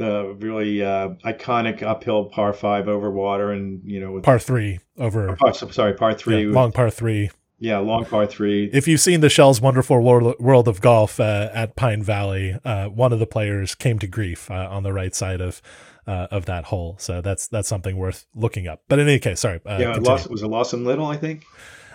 the 0.00 0.34
really 0.38 0.82
uh, 0.82 1.10
iconic 1.26 1.82
uphill 1.82 2.24
par 2.24 2.54
five 2.54 2.88
over 2.88 3.10
water, 3.10 3.52
and 3.52 3.82
you 3.84 4.00
know, 4.00 4.12
with, 4.12 4.24
par 4.24 4.38
three 4.38 4.80
over. 4.98 5.36
Par, 5.36 5.52
sorry, 5.52 5.92
par 5.92 6.14
three, 6.14 6.46
yeah, 6.46 6.52
long 6.52 6.72
par 6.72 6.90
three. 6.90 7.30
Yeah, 7.58 7.78
long 7.78 8.06
par 8.06 8.26
three. 8.26 8.70
If 8.72 8.88
you've 8.88 9.00
seen 9.00 9.20
the 9.20 9.28
Shell's 9.28 9.60
Wonderful 9.60 10.00
World 10.00 10.66
of 10.68 10.80
Golf 10.80 11.20
uh, 11.20 11.50
at 11.52 11.76
Pine 11.76 12.02
Valley, 12.02 12.58
uh, 12.64 12.86
one 12.86 13.12
of 13.12 13.18
the 13.18 13.26
players 13.26 13.74
came 13.74 13.98
to 13.98 14.06
grief 14.06 14.50
uh, 14.50 14.68
on 14.70 14.82
the 14.82 14.94
right 14.94 15.14
side 15.14 15.42
of 15.42 15.60
uh, 16.06 16.28
of 16.30 16.46
that 16.46 16.64
hole. 16.64 16.96
So 16.98 17.20
that's 17.20 17.46
that's 17.48 17.68
something 17.68 17.98
worth 17.98 18.24
looking 18.34 18.66
up. 18.66 18.82
But 18.88 19.00
in 19.00 19.06
any 19.06 19.18
case, 19.18 19.40
sorry. 19.40 19.60
Uh, 19.66 19.76
yeah, 19.78 19.96
lost, 19.96 20.30
was 20.30 20.42
it 20.42 20.48
Lawson 20.48 20.84
Little? 20.86 21.06
I 21.06 21.18
think. 21.18 21.44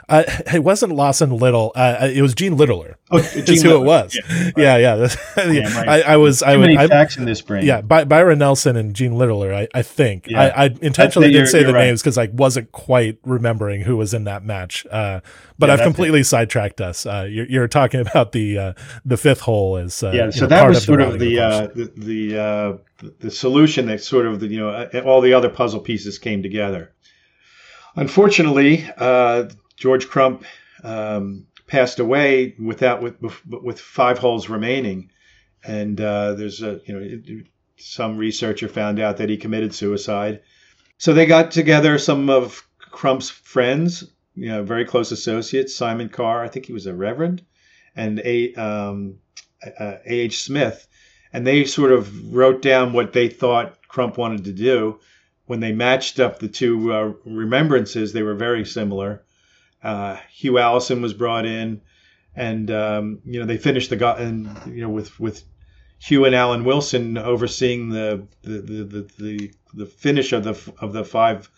Uh, 0.07 0.23
it 0.53 0.63
wasn't 0.63 0.93
Lawson 0.93 1.31
Little. 1.31 1.71
Uh, 1.75 2.09
it 2.13 2.21
was 2.21 2.35
Gene 2.35 2.55
Littler. 2.55 2.97
Oh, 3.09 3.21
Gene 3.45 3.61
who 3.63 3.75
it 3.75 3.85
was. 3.85 4.17
Yeah, 4.55 4.77
yeah. 4.77 4.77
yeah. 4.77 5.07
yeah 5.51 5.83
I, 5.87 6.01
I, 6.01 6.17
was. 6.17 6.39
Too 6.39 6.45
I 6.45 6.57
many 6.57 6.77
I, 6.77 6.87
facts 6.87 7.17
in 7.17 7.25
this 7.25 7.41
brain. 7.41 7.65
Yeah, 7.65 7.81
By, 7.81 8.03
Byron 8.03 8.39
Nelson 8.39 8.75
and 8.75 8.95
Gene 8.95 9.17
Littler. 9.17 9.53
I, 9.53 9.67
I 9.73 9.81
think. 9.81 10.27
Yeah. 10.27 10.41
I, 10.41 10.65
I 10.65 10.75
intentionally 10.81 11.31
didn't 11.31 11.47
say 11.47 11.63
the 11.63 11.73
right. 11.73 11.85
names 11.85 12.01
because 12.01 12.17
I 12.17 12.27
wasn't 12.27 12.71
quite 12.71 13.17
remembering 13.23 13.81
who 13.81 13.97
was 13.97 14.13
in 14.13 14.25
that 14.25 14.43
match. 14.43 14.85
Uh, 14.91 15.21
but 15.57 15.69
I've 15.69 15.81
completely 15.81 16.19
it. 16.19 16.25
sidetracked 16.25 16.81
us. 16.81 17.05
Uh, 17.05 17.27
you're, 17.29 17.47
you're, 17.47 17.67
talking 17.67 17.99
about 17.99 18.31
the 18.31 18.57
uh, 18.57 18.73
the 19.05 19.17
fifth 19.17 19.41
hole 19.41 19.77
as 19.77 20.03
uh, 20.03 20.11
yeah. 20.11 20.29
So 20.29 20.41
know, 20.41 20.47
that 20.47 20.67
was 20.67 20.83
sort 20.83 21.01
of 21.01 21.17
the 21.19 21.35
the 21.75 22.81
the, 22.99 23.11
the 23.19 23.31
solution 23.31 23.87
that 23.87 24.03
sort 24.03 24.27
of 24.27 24.39
the, 24.39 24.47
you 24.47 24.59
know 24.59 24.87
all 25.03 25.21
the 25.21 25.33
other 25.33 25.49
puzzle 25.49 25.79
pieces 25.79 26.19
came 26.19 26.43
together. 26.43 26.91
Unfortunately, 27.95 28.87
George 29.77 30.07
Crump 30.07 30.45
um, 30.83 31.47
passed 31.67 31.99
away 31.99 32.55
without 32.59 33.01
with 33.01 33.15
with 33.47 33.79
five 33.79 34.17
holes 34.17 34.49
remaining, 34.49 35.09
and 35.63 35.99
uh, 35.99 36.33
there's 36.33 36.61
a 36.61 36.79
you 36.85 36.93
know 36.93 37.43
some 37.77 38.17
researcher 38.17 38.67
found 38.67 38.99
out 38.99 39.17
that 39.17 39.29
he 39.29 39.38
committed 39.38 39.73
suicide. 39.73 40.41
So 40.97 41.13
they 41.13 41.25
got 41.25 41.51
together 41.51 41.97
some 41.97 42.29
of 42.29 42.65
Crump's 42.79 43.29
friends, 43.29 44.05
you 44.33 44.47
know, 44.47 44.63
very 44.63 44.85
close 44.85 45.11
associates, 45.11 45.75
Simon 45.75 46.07
Carr, 46.07 46.43
I 46.43 46.47
think 46.47 46.65
he 46.65 46.73
was 46.73 46.85
a 46.85 46.93
reverend, 46.93 47.43
and 47.95 48.19
a 48.19 48.53
um, 48.53 49.17
A.H. 49.79 50.43
Smith, 50.43 50.88
and 51.33 51.45
they 51.45 51.65
sort 51.65 51.91
of 51.91 52.33
wrote 52.33 52.61
down 52.61 52.93
what 52.93 53.11
they 53.11 53.27
thought 53.27 53.77
Crump 53.89 54.17
wanted 54.17 54.45
to 54.45 54.53
do. 54.53 54.99
When 55.47 55.59
they 55.59 55.73
matched 55.73 56.19
up 56.19 56.39
the 56.39 56.47
two 56.47 56.93
uh, 56.93 57.13
remembrances, 57.25 58.13
they 58.13 58.23
were 58.23 58.33
very 58.33 58.65
similar. 58.65 59.24
Uh, 59.85 60.17
Hugh 60.31 60.57
Alison 60.57 61.01
was 61.03 61.13
brought 61.13 61.45
in, 61.45 61.81
and 62.35 62.71
um, 62.71 63.19
you 63.23 63.39
know 63.39 63.45
they 63.45 63.57
finished 63.57 63.91
the 63.91 64.15
and 64.15 64.49
you 64.65 64.81
know 64.81 64.89
with 64.89 65.19
with 65.19 65.43
Hugh 65.99 66.25
and 66.25 66.33
Alan 66.33 66.63
Wilson 66.63 67.19
overseeing 67.19 67.89
the 67.89 68.27
the 68.41 68.61
the 68.61 69.07
the, 69.19 69.51
the 69.75 69.85
finish 69.85 70.33
of 70.33 70.43
the 70.43 70.73
of 70.79 70.91
the 70.91 71.05
five 71.05 71.51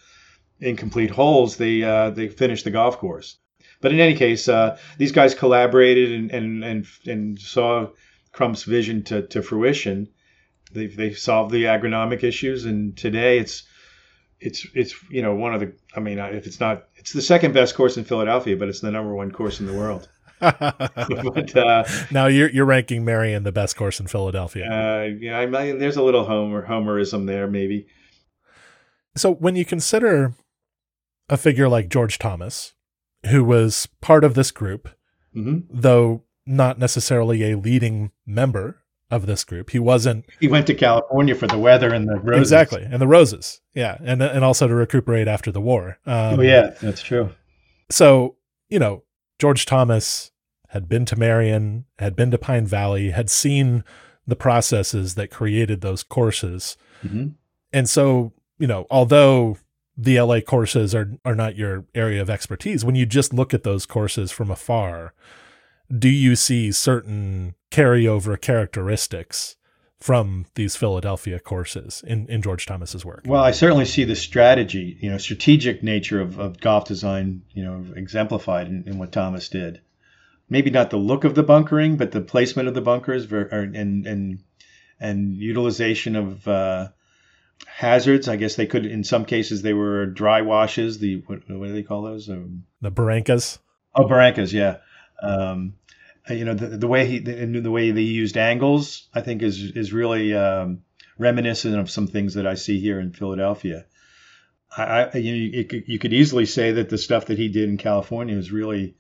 incomplete 0.59 1.11
holes. 1.11 1.55
They 1.55 1.83
uh, 1.83 2.09
they 2.09 2.27
finished 2.27 2.65
the 2.65 2.71
golf 2.71 2.97
course. 2.97 3.37
But 3.79 3.93
in 3.93 3.99
any 3.99 4.15
case, 4.15 4.49
uh, 4.49 4.77
these 4.97 5.13
guys 5.13 5.33
collaborated 5.33 6.11
and 6.11 6.31
and 6.31 6.63
and, 6.65 6.85
and 7.05 7.39
saw 7.39 7.87
Crump's 8.33 8.63
vision 8.63 9.03
to, 9.03 9.21
to 9.27 9.41
fruition. 9.41 10.09
They 10.73 10.87
they 10.87 11.13
solved 11.13 11.51
the 11.53 11.63
agronomic 11.63 12.23
issues, 12.23 12.65
and 12.65 12.97
today 12.97 13.39
it's 13.39 13.63
it's 14.39 14.67
it's 14.73 14.95
you 15.10 15.21
know 15.21 15.36
one 15.36 15.54
of 15.54 15.60
the 15.60 15.73
I 15.95 16.00
mean 16.00 16.19
if 16.19 16.45
it's 16.45 16.60
not 16.60 16.88
it's 16.95 17.13
the 17.13 17.21
second 17.21 17.54
best 17.54 17.76
course 17.76 17.97
in 17.97 18.04
Philadelphia, 18.04 18.56
but 18.56 18.69
it's 18.69 18.82
the 18.82 18.91
number 18.91 19.13
one 19.13 19.32
course 19.32 19.60
in 19.60 19.65
the 19.65 19.73
world. 19.73 20.08
but, 20.39 21.58
uh, 21.58 21.84
now 22.12 22.28
you're 22.28 22.50
you're 22.50 22.65
ranking 22.65 23.04
Merion 23.04 23.43
the 23.43 23.52
best 23.52 23.76
course 23.76 24.00
in 24.00 24.06
Philadelphia. 24.06 24.65
Uh, 24.65 25.04
yeah, 25.19 25.39
I 25.39 25.47
mean, 25.47 25.80
there's 25.80 25.97
a 25.97 26.04
little 26.04 26.26
homer 26.26 26.67
homerism 26.67 27.26
there, 27.26 27.47
maybe. 27.47 27.88
So 29.15 29.34
when 29.34 29.56
you 29.56 29.65
consider 29.65 30.36
a 31.28 31.38
figure 31.38 31.67
like 31.67 31.89
George 31.89 32.19
Thomas, 32.19 32.76
who 33.26 33.43
was 33.43 33.88
part 34.00 34.23
of 34.23 34.36
this 34.36 34.52
group, 34.52 34.89
mm-hmm. 35.36 35.62
though 35.71 36.23
not 36.45 36.78
necessarily 36.78 37.52
a 37.52 37.58
leading 37.58 38.12
member 38.26 38.84
of 39.10 39.26
this 39.26 39.43
group. 39.43 39.70
He 39.70 39.80
wasn't. 39.80 40.26
He 40.39 40.48
went 40.48 40.67
to 40.67 40.74
California 40.74 41.36
for 41.36 41.48
the 41.48 41.58
weather 41.58 41.93
and 41.93 42.08
the 42.08 42.17
roses. 42.17 42.41
Exactly, 42.41 42.84
and 42.84 43.02
the 43.02 43.08
roses. 43.08 43.62
Yeah, 43.74 43.98
and 44.04 44.22
and 44.22 44.43
also 44.43 44.67
to 44.67 44.76
recuperate 44.76 45.28
after 45.28 45.52
the 45.52 45.62
war. 45.62 45.98
Um, 46.06 46.39
oh 46.39 46.41
yeah, 46.41 46.72
that's 46.82 47.02
true. 47.02 47.32
So 47.89 48.36
you 48.70 48.80
know, 48.80 49.04
George 49.39 49.65
Thomas 49.65 50.32
had 50.70 50.89
been 50.89 51.06
to 51.06 51.15
Merion, 51.15 51.86
had 52.00 52.15
been 52.15 52.32
to 52.32 52.38
Pine 52.38 52.65
Valley, 52.65 53.12
had 53.12 53.30
seen 53.30 53.84
the 54.26 54.36
processes 54.36 55.15
that 55.15 55.32
created 55.32 55.82
those 55.82 56.04
courses, 56.04 56.78
mm-hmm. 57.04 57.30
and 57.72 57.89
so 57.89 58.34
you 58.60 58.67
know, 58.67 58.86
although 58.89 59.58
the 59.96 60.20
LA 60.20 60.41
courses 60.41 60.93
are 60.93 61.12
are 61.24 61.36
not 61.36 61.56
your 61.56 61.86
area 61.96 62.22
of 62.22 62.30
expertise, 62.30 62.84
when 62.84 62.96
you 62.96 63.06
just 63.06 63.34
look 63.34 63.54
at 63.54 63.63
those 63.63 63.86
courses 63.86 64.32
from 64.32 64.52
afar 64.52 65.13
do 65.95 66.10
you 66.10 66.36
see 66.36 66.71
certain 66.71 67.56
carryover 67.71 68.39
characteristics 68.39 69.56
from 70.00 70.45
these 70.56 70.76
Philadelphia 70.76 71.39
courses 71.39 72.04
in, 72.06 72.28
in 72.28 72.41
George 72.41 72.65
Thomas's 72.65 73.04
work? 73.04 73.23
Well, 73.26 73.43
I 73.43 73.52
certainly 73.52 73.86
see 73.86 74.04
the 74.04 74.15
strategy, 74.15 74.97
you 75.00 75.10
know, 75.10 75.17
strategic 75.17 75.82
nature 75.82 76.21
of, 76.21 76.39
of 76.39 76.60
golf 76.60 76.86
design, 76.86 77.41
you 77.54 77.63
know, 77.63 77.86
exemplified 77.95 78.67
in, 78.67 78.84
in 78.86 78.97
what 79.00 79.12
Thomas 79.12 79.50
did. 79.50 79.82
Maybe 80.50 80.69
not 80.69 80.91
the 80.91 80.97
look 80.97 81.23
of 81.23 81.36
the 81.36 81.43
bunkering, 81.43 81.97
but 81.97 82.12
the 82.12 82.21
placement 82.21 82.67
of 82.67 82.73
the 82.73 82.82
bunkers 82.82 83.30
and 83.32 83.76
and 84.08 84.39
and 85.00 85.36
utilization 85.36 86.15
of 86.15 86.47
uh, 86.47 86.88
hazards. 87.65 88.30
I 88.30 88.38
guess 88.38 88.56
they 88.56 88.65
could, 88.65 88.86
in 88.86 89.04
some 89.04 89.26
cases, 89.26 89.62
they 89.62 89.73
were 89.73 90.06
dry 90.06 90.41
washes. 90.41 91.00
The 91.00 91.17
what, 91.26 91.39
what 91.50 91.67
do 91.67 91.73
they 91.73 91.84
call 91.84 92.04
those? 92.04 92.30
Um, 92.30 92.63
the 92.80 92.91
barrancas. 92.91 93.60
Oh, 93.93 94.06
barrancas, 94.06 94.54
yeah. 94.54 94.78
Um, 95.21 95.73
you 96.30 96.45
know 96.45 96.53
the, 96.53 96.77
the 96.77 96.88
way 96.88 97.06
he 97.06 97.19
the, 97.19 97.45
the, 97.62 97.71
way 97.71 97.91
they 97.91 98.01
used 98.01 98.38
angles, 98.38 99.08
I 99.13 99.21
think 99.21 99.41
is 99.41 99.60
is 99.62 99.93
really 99.93 100.34
um, 100.34 100.84
reminiscent 101.17 101.77
of 101.77 101.89
some 101.89 102.08
things 102.08 102.34
that 102.34 102.45
I 102.45 102.56
see 102.56 102.80
here 102.80 102.99
in 102.99 103.13
Philadelphia. 103.13 103.86
I, 104.75 105.03
I 105.03 105.17
you, 105.17 105.51
know, 105.51 105.82
you 105.86 105.99
could 105.99 106.13
easily 106.13 106.45
say 106.45 106.73
that 106.73 106.89
the 106.89 106.97
stuff 106.97 107.27
that 107.27 107.38
he 107.38 107.47
did 107.47 107.69
in 107.69 107.77
California 107.77 108.36
was 108.36 108.51
really, 108.51 108.95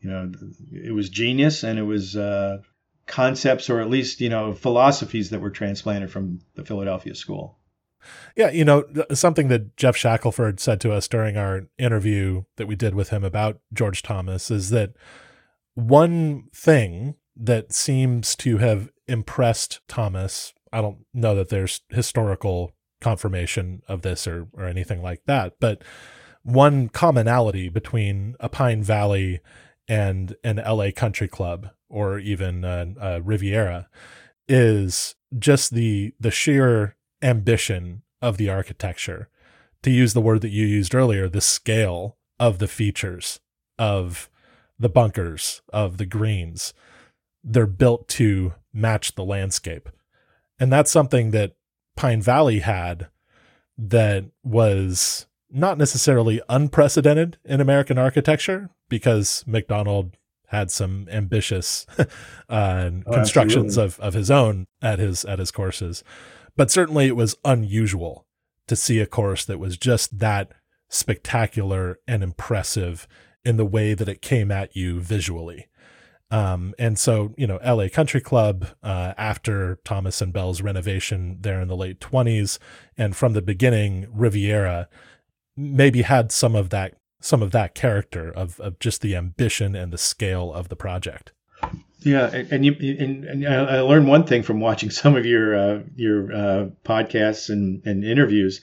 you 0.00 0.10
know, 0.10 0.30
it 0.72 0.92
was 0.92 1.08
genius 1.08 1.64
and 1.64 1.78
it 1.78 1.82
was 1.82 2.16
uh, 2.16 2.58
concepts 3.06 3.70
or 3.70 3.80
at 3.80 3.90
least 3.90 4.20
you 4.20 4.28
know 4.28 4.52
philosophies 4.52 5.30
that 5.30 5.40
were 5.40 5.50
transplanted 5.50 6.10
from 6.10 6.40
the 6.54 6.64
Philadelphia 6.64 7.14
school. 7.14 7.58
Yeah, 8.34 8.50
you 8.50 8.64
know, 8.64 8.84
something 9.12 9.48
that 9.48 9.76
Geoff 9.76 9.94
Shackelford 9.94 10.58
said 10.58 10.80
to 10.80 10.92
us 10.92 11.06
during 11.06 11.36
our 11.36 11.66
interview 11.76 12.44
that 12.56 12.66
we 12.66 12.74
did 12.74 12.94
with 12.94 13.10
him 13.10 13.24
about 13.24 13.60
George 13.74 14.02
Thomas 14.02 14.50
is 14.50 14.70
that 14.70 14.94
one 15.88 16.44
thing 16.54 17.16
that 17.36 17.72
seems 17.72 18.36
to 18.36 18.58
have 18.58 18.90
impressed 19.08 19.80
Thomas, 19.88 20.52
I 20.72 20.80
don't 20.80 21.04
know 21.14 21.34
that 21.34 21.48
there's 21.48 21.80
historical 21.88 22.72
confirmation 23.00 23.82
of 23.88 24.02
this 24.02 24.26
or, 24.26 24.48
or 24.52 24.64
anything 24.64 25.02
like 25.02 25.22
that, 25.26 25.54
but 25.58 25.82
one 26.42 26.88
commonality 26.88 27.68
between 27.68 28.36
a 28.40 28.48
Pine 28.48 28.82
Valley 28.82 29.40
and 29.88 30.36
an 30.44 30.56
LA 30.56 30.90
country 30.94 31.28
club 31.28 31.70
or 31.88 32.18
even 32.18 32.64
a, 32.64 32.94
a 33.00 33.20
Riviera 33.20 33.88
is 34.48 35.16
just 35.38 35.74
the 35.74 36.12
the 36.18 36.30
sheer 36.30 36.96
ambition 37.22 38.02
of 38.22 38.36
the 38.36 38.48
architecture. 38.48 39.28
To 39.82 39.90
use 39.90 40.12
the 40.12 40.20
word 40.20 40.42
that 40.42 40.50
you 40.50 40.66
used 40.66 40.94
earlier, 40.94 41.28
the 41.28 41.40
scale 41.40 42.16
of 42.38 42.58
the 42.58 42.68
features 42.68 43.40
of 43.78 44.30
the 44.80 44.88
bunkers 44.88 45.62
of 45.72 45.98
the 45.98 46.06
greens 46.06 46.74
they're 47.44 47.66
built 47.66 48.08
to 48.08 48.54
match 48.72 49.14
the 49.14 49.24
landscape. 49.24 49.88
And 50.58 50.72
that's 50.72 50.90
something 50.90 51.30
that 51.30 51.54
Pine 51.96 52.20
Valley 52.20 52.60
had 52.60 53.08
that 53.78 54.26
was 54.42 55.26
not 55.50 55.78
necessarily 55.78 56.40
unprecedented 56.48 57.38
in 57.44 57.60
American 57.60 57.98
architecture 57.98 58.70
because 58.88 59.42
Macdonald 59.46 60.16
had 60.48 60.70
some 60.70 61.08
ambitious 61.10 61.86
uh, 62.48 62.90
oh, 63.06 63.12
constructions 63.12 63.76
of, 63.76 63.98
of 64.00 64.14
his 64.14 64.30
own 64.30 64.66
at 64.82 64.98
his 64.98 65.24
at 65.24 65.38
his 65.38 65.50
courses. 65.50 66.04
But 66.56 66.70
certainly 66.70 67.06
it 67.06 67.16
was 67.16 67.36
unusual 67.44 68.26
to 68.66 68.76
see 68.76 68.98
a 69.00 69.06
course 69.06 69.44
that 69.46 69.58
was 69.58 69.76
just 69.76 70.18
that 70.18 70.52
spectacular 70.88 71.98
and 72.06 72.22
impressive 72.22 73.06
in 73.44 73.56
the 73.56 73.64
way 73.64 73.94
that 73.94 74.08
it 74.08 74.22
came 74.22 74.50
at 74.50 74.76
you 74.76 75.00
visually. 75.00 75.66
Um, 76.30 76.74
and 76.78 76.98
so, 76.98 77.34
you 77.36 77.46
know, 77.46 77.58
LA 77.64 77.88
Country 77.88 78.20
Club, 78.20 78.68
uh, 78.82 79.14
after 79.18 79.80
Thomas 79.84 80.20
and 80.20 80.32
Bell's 80.32 80.62
renovation 80.62 81.38
there 81.40 81.60
in 81.60 81.68
the 81.68 81.76
late 81.76 82.00
20s, 82.00 82.58
and 82.96 83.16
from 83.16 83.32
the 83.32 83.42
beginning, 83.42 84.06
Riviera 84.12 84.88
maybe 85.56 86.02
had 86.02 86.30
some 86.30 86.54
of 86.54 86.70
that 86.70 86.94
some 87.22 87.42
of 87.42 87.50
that 87.50 87.74
character 87.74 88.30
of, 88.30 88.58
of 88.60 88.78
just 88.78 89.02
the 89.02 89.14
ambition 89.14 89.76
and 89.76 89.92
the 89.92 89.98
scale 89.98 90.54
of 90.54 90.70
the 90.70 90.76
project. 90.76 91.32
Yeah, 91.98 92.28
and 92.50 92.64
you 92.64 92.74
and, 92.98 93.24
and 93.24 93.46
I 93.46 93.80
learned 93.80 94.08
one 94.08 94.24
thing 94.24 94.42
from 94.42 94.60
watching 94.60 94.90
some 94.90 95.16
of 95.16 95.26
your 95.26 95.54
uh, 95.54 95.82
your 95.96 96.32
uh, 96.32 96.66
podcasts 96.84 97.50
and, 97.50 97.82
and 97.84 98.04
interviews 98.04 98.62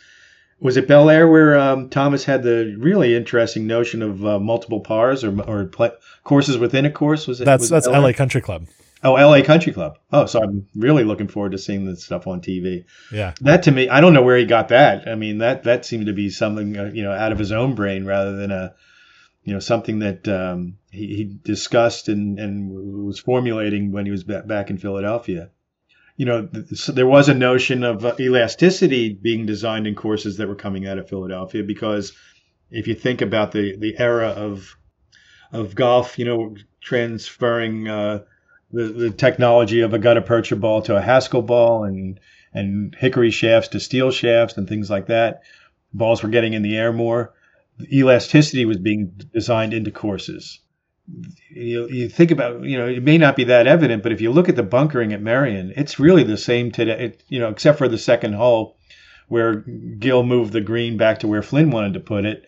was 0.59 0.77
it 0.77 0.87
Bel 0.87 1.09
Air 1.09 1.27
where 1.27 1.57
um, 1.57 1.89
Thomas 1.89 2.23
had 2.23 2.43
the 2.43 2.75
really 2.79 3.15
interesting 3.15 3.67
notion 3.67 4.01
of 4.01 4.25
uh, 4.25 4.39
multiple 4.39 4.79
pars 4.79 5.23
or 5.23 5.39
or 5.41 5.71
courses 6.23 6.57
within 6.57 6.85
a 6.85 6.91
course? 6.91 7.27
Was 7.27 7.41
it? 7.41 7.45
That's 7.45 7.61
was 7.61 7.69
that's 7.69 7.87
LA 7.87 8.13
Country 8.13 8.41
Club. 8.41 8.67
Oh, 9.03 9.13
LA 9.13 9.43
Country 9.43 9.71
Club. 9.71 9.99
Oh, 10.11 10.25
so 10.25 10.41
I'm 10.41 10.67
really 10.75 11.03
looking 11.03 11.27
forward 11.27 11.51
to 11.51 11.59
seeing 11.59 11.85
this 11.85 12.03
stuff 12.03 12.25
on 12.25 12.41
TV. 12.41 12.85
Yeah, 13.11 13.33
that 13.41 13.63
to 13.63 13.71
me, 13.71 13.89
I 13.89 14.01
don't 14.01 14.13
know 14.13 14.23
where 14.23 14.37
he 14.37 14.45
got 14.45 14.69
that. 14.69 15.07
I 15.07 15.15
mean, 15.15 15.39
that 15.39 15.63
that 15.63 15.85
seemed 15.85 16.07
to 16.07 16.13
be 16.13 16.29
something 16.29 16.77
uh, 16.77 16.91
you 16.93 17.03
know 17.03 17.11
out 17.11 17.31
of 17.31 17.39
his 17.39 17.51
own 17.51 17.75
brain 17.75 18.05
rather 18.05 18.35
than 18.35 18.51
a 18.51 18.73
you 19.43 19.53
know 19.53 19.59
something 19.59 19.99
that 19.99 20.27
um, 20.27 20.77
he, 20.89 21.15
he, 21.15 21.23
discussed 21.23 22.09
and 22.09 22.39
and 22.39 23.05
was 23.05 23.19
formulating 23.19 23.91
when 23.91 24.05
he 24.05 24.11
was 24.11 24.23
back 24.23 24.71
in 24.71 24.77
Philadelphia 24.77 25.51
you 26.18 26.26
know, 26.26 26.49
there 26.89 27.07
was 27.07 27.30
a 27.30 27.34
notion 27.34 27.84
of 27.84 28.03
uh, 28.03 28.15
elasticity 28.20 29.13
being 29.13 29.45
designed 29.45 29.86
in 29.86 29.93
courses 29.93 30.38
that 30.38 30.47
were 30.47 30.55
coming 30.55 30.88
out 30.88 30.97
of 30.97 31.07
Philadelphia 31.07 31.63
because 31.63 32.11
if 32.72 32.88
you 32.88 32.95
think 32.95 33.22
about 33.22 33.51
the 33.51 33.78
the 33.78 33.97
era 33.99 34.30
of 34.30 34.76
of 35.51 35.76
golf, 35.76 36.18
you 36.18 36.26
know, 36.26 36.55
transferring 36.82 37.88
uh, 37.88 38.24
the 38.72 38.84
the 38.86 39.11
technology 39.11 39.82
of 39.82 39.93
a 39.93 39.99
gutta 39.99 40.24
percha 40.24 40.55
ball 40.55 40.82
to 40.82 40.97
a 40.97 41.01
Haskell 41.01 41.43
ball 41.43 41.84
and 41.84 42.20
and 42.51 42.95
hickory 42.95 43.30
shafts 43.30 43.70
to 43.70 43.80
steel 43.80 44.09
shafts 44.09 44.57
and 44.57 44.68
things 44.68 44.89
like 44.89 45.05
that, 45.07 45.43
balls 45.93 46.24
were 46.24 46.30
getting 46.30 46.53
in 46.53 46.63
the 46.63 46.76
air 46.76 46.91
more. 46.91 47.36
Elasticity 47.93 48.65
was 48.65 48.78
being 48.78 49.11
designed 49.32 49.74
into 49.76 49.91
courses 49.91 50.61
you, 51.49 51.87
you 51.87 52.09
think 52.09 52.31
about, 52.31 52.63
you 52.63 52.77
know, 52.77 52.87
it 52.87 53.03
may 53.03 53.17
not 53.17 53.35
be 53.35 53.45
that 53.45 53.67
evident, 53.67 54.03
but 54.03 54.11
if 54.11 54.21
you 54.21 54.31
look 54.31 54.49
at 54.49 54.55
the 54.55 54.63
bunkering 54.63 55.13
at 55.13 55.21
Merion, 55.21 55.73
it's 55.75 55.99
really 55.99 56.23
the 56.23 56.37
same 56.37 56.71
today, 56.71 57.05
it, 57.05 57.23
you 57.27 57.39
know, 57.39 57.49
except 57.49 57.77
for 57.77 57.87
the 57.87 57.97
second 57.97 58.33
hole 58.33 58.77
where 59.27 59.55
Gil 59.55 60.23
moved 60.23 60.53
the 60.53 60.61
green 60.61 60.97
back 60.97 61.19
to 61.19 61.27
where 61.27 61.41
Flynn 61.41 61.71
wanted 61.71 61.93
to 61.93 61.99
put 61.99 62.25
it. 62.25 62.45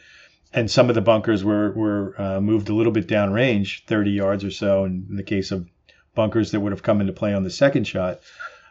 And 0.53 0.70
some 0.70 0.89
of 0.89 0.95
the 0.95 1.01
bunkers 1.01 1.43
were, 1.43 1.72
were 1.72 2.16
uh, 2.20 2.41
moved 2.41 2.70
a 2.70 2.74
little 2.74 2.91
bit 2.91 3.07
downrange, 3.07 3.86
30 3.86 4.12
yards 4.12 4.43
or 4.43 4.51
so, 4.51 4.86
in, 4.86 5.05
in 5.10 5.16
the 5.16 5.24
case 5.24 5.51
of 5.51 5.68
bunkers 6.16 6.51
that 6.51 6.60
would 6.60 6.72
have 6.72 6.84
come 6.84 7.01
into 7.01 7.14
play 7.14 7.34
on 7.34 7.43
the 7.43 7.49
second 7.49 7.86
shot. 7.86 8.20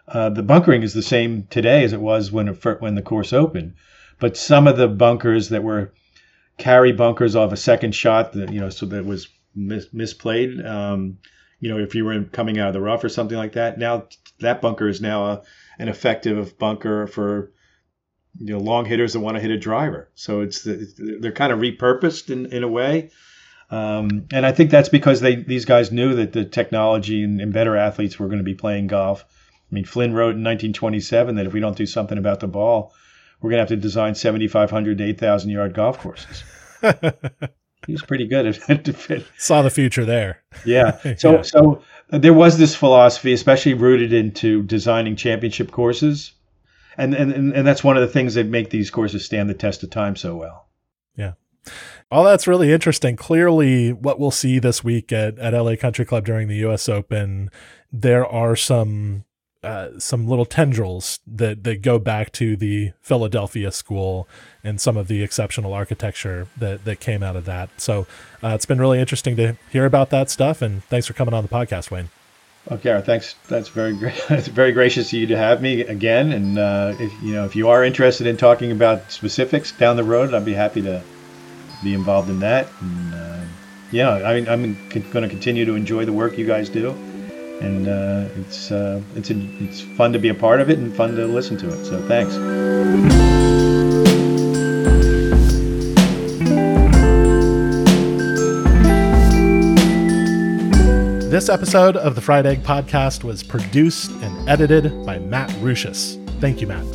Uh, 0.06 0.28
the 0.30 0.42
bunkering 0.42 0.82
is 0.82 0.94
the 0.94 1.02
same 1.02 1.46
today 1.50 1.84
as 1.84 1.92
it 1.92 2.00
was 2.00 2.32
when 2.32 2.48
it, 2.48 2.80
when 2.80 2.94
the 2.94 3.02
course 3.02 3.32
opened, 3.32 3.74
but 4.18 4.36
some 4.36 4.66
of 4.66 4.76
the 4.76 4.88
bunkers 4.88 5.50
that 5.50 5.62
were 5.62 5.92
carry 6.56 6.92
bunkers 6.92 7.36
off 7.36 7.52
a 7.52 7.56
second 7.56 7.94
shot, 7.94 8.32
that 8.32 8.52
you 8.52 8.60
know, 8.60 8.70
so 8.70 8.86
that 8.86 9.04
was 9.04 9.28
mis- 9.54 9.88
misplayed. 9.88 10.64
Um, 10.64 11.18
you 11.60 11.68
know, 11.70 11.78
if 11.78 11.94
you 11.94 12.04
were 12.04 12.24
coming 12.24 12.58
out 12.58 12.68
of 12.68 12.74
the 12.74 12.80
rough 12.80 13.02
or 13.02 13.08
something 13.08 13.36
like 13.36 13.52
that. 13.52 13.78
Now 13.78 14.06
that 14.40 14.60
bunker 14.60 14.88
is 14.88 15.00
now 15.00 15.24
a, 15.26 15.42
an 15.78 15.88
effective 15.88 16.58
bunker 16.58 17.06
for 17.06 17.52
you 18.38 18.52
know 18.54 18.58
long 18.58 18.84
hitters 18.84 19.12
that 19.12 19.20
want 19.20 19.36
to 19.36 19.40
hit 19.40 19.50
a 19.50 19.58
driver. 19.58 20.10
So 20.14 20.40
it's 20.40 20.62
the, 20.62 21.18
they're 21.20 21.32
kind 21.32 21.52
of 21.52 21.58
repurposed 21.58 22.30
in, 22.30 22.46
in 22.46 22.62
a 22.62 22.68
way. 22.68 23.10
Um, 23.70 24.26
and 24.32 24.46
I 24.46 24.52
think 24.52 24.70
that's 24.70 24.88
because 24.88 25.20
they 25.20 25.34
these 25.36 25.64
guys 25.64 25.92
knew 25.92 26.14
that 26.14 26.32
the 26.32 26.44
technology 26.44 27.22
and, 27.22 27.40
and 27.40 27.52
better 27.52 27.76
athletes 27.76 28.18
were 28.18 28.26
going 28.26 28.38
to 28.38 28.44
be 28.44 28.54
playing 28.54 28.86
golf. 28.86 29.24
I 29.70 29.74
mean, 29.74 29.84
Flynn 29.84 30.14
wrote 30.14 30.36
in 30.36 30.44
1927 30.44 31.36
that 31.36 31.46
if 31.46 31.52
we 31.52 31.60
don't 31.60 31.76
do 31.76 31.84
something 31.84 32.16
about 32.16 32.40
the 32.40 32.46
ball, 32.46 32.94
we're 33.40 33.50
going 33.50 33.58
to 33.58 33.62
have 33.62 33.68
to 33.68 33.76
design 33.76 34.14
7,500 34.14 34.98
to 34.98 35.04
8,000 35.04 35.50
yard 35.50 35.74
golf 35.74 35.98
courses. 35.98 36.42
he 37.86 37.92
was 37.92 38.02
pretty 38.02 38.26
good 38.26 38.46
at 38.46 38.68
it. 39.10 39.26
Saw 39.36 39.62
the 39.62 39.70
future 39.70 40.04
there. 40.04 40.42
Yeah. 40.64 40.98
So 41.18 41.36
yeah. 41.36 41.42
so 41.42 41.82
there 42.10 42.34
was 42.34 42.58
this 42.58 42.74
philosophy, 42.74 43.32
especially 43.32 43.74
rooted 43.74 44.12
into 44.12 44.62
designing 44.62 45.16
championship 45.16 45.70
courses, 45.70 46.32
and 46.96 47.14
and 47.14 47.32
and 47.32 47.66
that's 47.66 47.84
one 47.84 47.96
of 47.96 48.02
the 48.02 48.12
things 48.12 48.34
that 48.34 48.46
make 48.46 48.70
these 48.70 48.90
courses 48.90 49.24
stand 49.24 49.48
the 49.48 49.54
test 49.54 49.82
of 49.82 49.90
time 49.90 50.16
so 50.16 50.36
well. 50.36 50.68
Yeah. 51.16 51.32
All 52.10 52.24
that's 52.24 52.46
really 52.46 52.72
interesting. 52.72 53.16
Clearly, 53.16 53.92
what 53.92 54.18
we'll 54.18 54.30
see 54.30 54.58
this 54.58 54.82
week 54.82 55.12
at, 55.12 55.38
at 55.38 55.52
LA 55.52 55.76
Country 55.76 56.04
Club 56.04 56.24
during 56.24 56.48
the 56.48 56.56
US 56.66 56.88
Open, 56.88 57.50
there 57.92 58.26
are 58.26 58.56
some 58.56 59.24
uh, 59.62 59.98
some 59.98 60.28
little 60.28 60.44
tendrils 60.44 61.18
that 61.26 61.64
that 61.64 61.82
go 61.82 61.98
back 61.98 62.30
to 62.32 62.56
the 62.56 62.92
Philadelphia 63.02 63.72
school 63.72 64.28
and 64.62 64.80
some 64.80 64.96
of 64.96 65.08
the 65.08 65.22
exceptional 65.22 65.72
architecture 65.72 66.46
that 66.56 66.84
that 66.84 67.00
came 67.00 67.22
out 67.22 67.34
of 67.34 67.44
that. 67.46 67.68
So 67.76 68.06
uh, 68.42 68.50
it's 68.50 68.66
been 68.66 68.80
really 68.80 69.00
interesting 69.00 69.36
to 69.36 69.56
hear 69.70 69.84
about 69.84 70.10
that 70.10 70.30
stuff. 70.30 70.62
And 70.62 70.84
thanks 70.84 71.06
for 71.06 71.12
coming 71.12 71.34
on 71.34 71.42
the 71.42 71.48
podcast, 71.48 71.90
Wayne. 71.90 72.10
Okay, 72.70 73.00
thanks. 73.04 73.34
That's 73.48 73.68
very 73.68 73.96
great. 73.96 74.14
It's 74.30 74.48
very 74.48 74.72
gracious 74.72 75.08
of 75.08 75.14
you 75.14 75.26
to 75.26 75.36
have 75.36 75.60
me 75.60 75.80
again. 75.80 76.32
And 76.32 76.58
uh, 76.58 76.94
if 77.00 77.12
you 77.22 77.32
know 77.32 77.44
if 77.44 77.56
you 77.56 77.68
are 77.68 77.82
interested 77.82 78.28
in 78.28 78.36
talking 78.36 78.70
about 78.70 79.10
specifics 79.10 79.72
down 79.72 79.96
the 79.96 80.04
road, 80.04 80.34
I'd 80.34 80.44
be 80.44 80.54
happy 80.54 80.82
to 80.82 81.02
be 81.82 81.94
involved 81.94 82.30
in 82.30 82.38
that. 82.40 82.68
And 82.80 83.14
uh, 83.14 83.40
yeah, 83.90 84.10
I 84.10 84.34
mean, 84.34 84.48
I'm 84.48 84.74
going 85.10 85.22
to 85.22 85.28
continue 85.28 85.64
to 85.64 85.74
enjoy 85.74 86.04
the 86.04 86.12
work 86.12 86.38
you 86.38 86.46
guys 86.46 86.68
do 86.68 86.94
and 87.60 87.88
uh, 87.88 88.28
it's 88.36 88.70
uh, 88.70 89.00
it's 89.14 89.30
a, 89.30 89.34
it's 89.60 89.80
fun 89.80 90.12
to 90.12 90.18
be 90.18 90.28
a 90.28 90.34
part 90.34 90.60
of 90.60 90.70
it 90.70 90.78
and 90.78 90.94
fun 90.94 91.16
to 91.16 91.26
listen 91.26 91.56
to 91.58 91.68
it. 91.68 91.84
So 91.84 92.00
thanks. 92.08 92.34
This 101.30 101.50
episode 101.50 101.96
of 101.96 102.14
the 102.14 102.22
Fried 102.22 102.46
Egg 102.46 102.62
Podcast 102.62 103.22
was 103.22 103.42
produced 103.42 104.10
and 104.22 104.48
edited 104.48 105.04
by 105.04 105.18
Matt 105.18 105.50
Ruchis. 105.60 106.16
Thank 106.40 106.62
you, 106.62 106.66
Matt. 106.66 106.86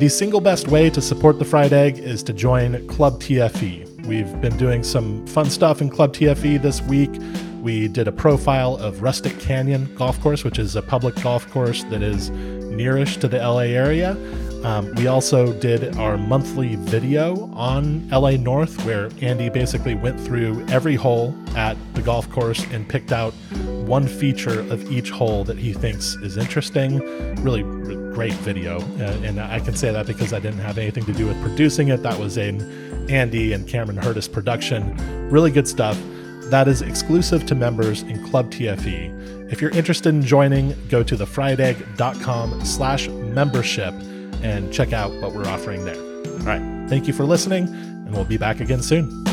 The 0.00 0.08
single 0.08 0.40
best 0.40 0.66
way 0.66 0.90
to 0.90 1.00
support 1.00 1.38
the 1.38 1.44
Fried 1.44 1.72
Egg 1.72 1.98
is 1.98 2.24
to 2.24 2.32
join 2.32 2.84
Club 2.88 3.20
TFE. 3.20 4.04
We've 4.06 4.40
been 4.40 4.56
doing 4.56 4.82
some 4.82 5.24
fun 5.28 5.48
stuff 5.48 5.80
in 5.80 5.90
Club 5.90 6.12
TFE 6.12 6.60
this 6.60 6.82
week. 6.82 7.12
We 7.62 7.86
did 7.86 8.08
a 8.08 8.12
profile 8.12 8.74
of 8.78 9.02
Rustic 9.02 9.38
Canyon 9.38 9.94
Golf 9.94 10.20
Course, 10.20 10.42
which 10.42 10.58
is 10.58 10.74
a 10.74 10.82
public 10.82 11.14
golf 11.22 11.48
course 11.48 11.84
that 11.84 12.02
is 12.02 12.28
nearish 12.30 13.20
to 13.20 13.28
the 13.28 13.38
LA 13.38 13.70
area. 13.70 14.16
Um, 14.64 14.92
we 14.96 15.06
also 15.06 15.52
did 15.52 15.96
our 15.96 16.18
monthly 16.18 16.74
video 16.74 17.52
on 17.54 18.08
LA 18.08 18.32
North, 18.32 18.84
where 18.84 19.10
Andy 19.20 19.48
basically 19.48 19.94
went 19.94 20.18
through 20.18 20.66
every 20.70 20.96
hole 20.96 21.36
at 21.54 21.76
the 21.94 22.02
golf 22.02 22.28
course 22.30 22.66
and 22.72 22.88
picked 22.88 23.12
out 23.12 23.32
one 23.86 24.08
feature 24.08 24.58
of 24.62 24.90
each 24.90 25.10
hole 25.10 25.44
that 25.44 25.56
he 25.56 25.72
thinks 25.72 26.16
is 26.16 26.36
interesting. 26.36 26.98
Really 27.44 27.62
great 28.12 28.34
video. 28.34 28.80
Uh, 28.98 29.20
and 29.22 29.40
I 29.40 29.60
can 29.60 29.76
say 29.76 29.92
that 29.92 30.08
because 30.08 30.32
I 30.32 30.40
didn't 30.40 30.60
have 30.60 30.78
anything 30.78 31.04
to 31.04 31.12
do 31.12 31.28
with 31.28 31.40
producing 31.42 31.88
it. 31.88 32.02
That 32.02 32.18
was 32.18 32.38
an 32.38 33.08
Andy 33.08 33.52
and 33.52 33.68
Cameron 33.68 33.98
Hurdus 33.98 34.26
production. 34.26 34.96
Really 35.30 35.52
good 35.52 35.68
stuff. 35.68 35.96
That 36.52 36.68
is 36.68 36.82
exclusive 36.82 37.46
to 37.46 37.54
members 37.54 38.02
in 38.02 38.22
Club 38.26 38.50
TFE. 38.50 39.50
If 39.50 39.62
you're 39.62 39.70
interested 39.70 40.10
in 40.10 40.20
joining, 40.20 40.74
go 40.88 41.02
to 41.02 41.16
thefriedegg.com 41.16 42.62
slash 42.66 43.08
membership 43.08 43.94
and 44.42 44.70
check 44.70 44.92
out 44.92 45.14
what 45.22 45.32
we're 45.32 45.46
offering 45.46 45.86
there. 45.86 45.96
All 45.96 46.40
right. 46.40 46.60
Thank 46.90 47.06
you 47.06 47.14
for 47.14 47.24
listening, 47.24 47.68
and 47.68 48.12
we'll 48.12 48.26
be 48.26 48.36
back 48.36 48.60
again 48.60 48.82
soon. 48.82 49.24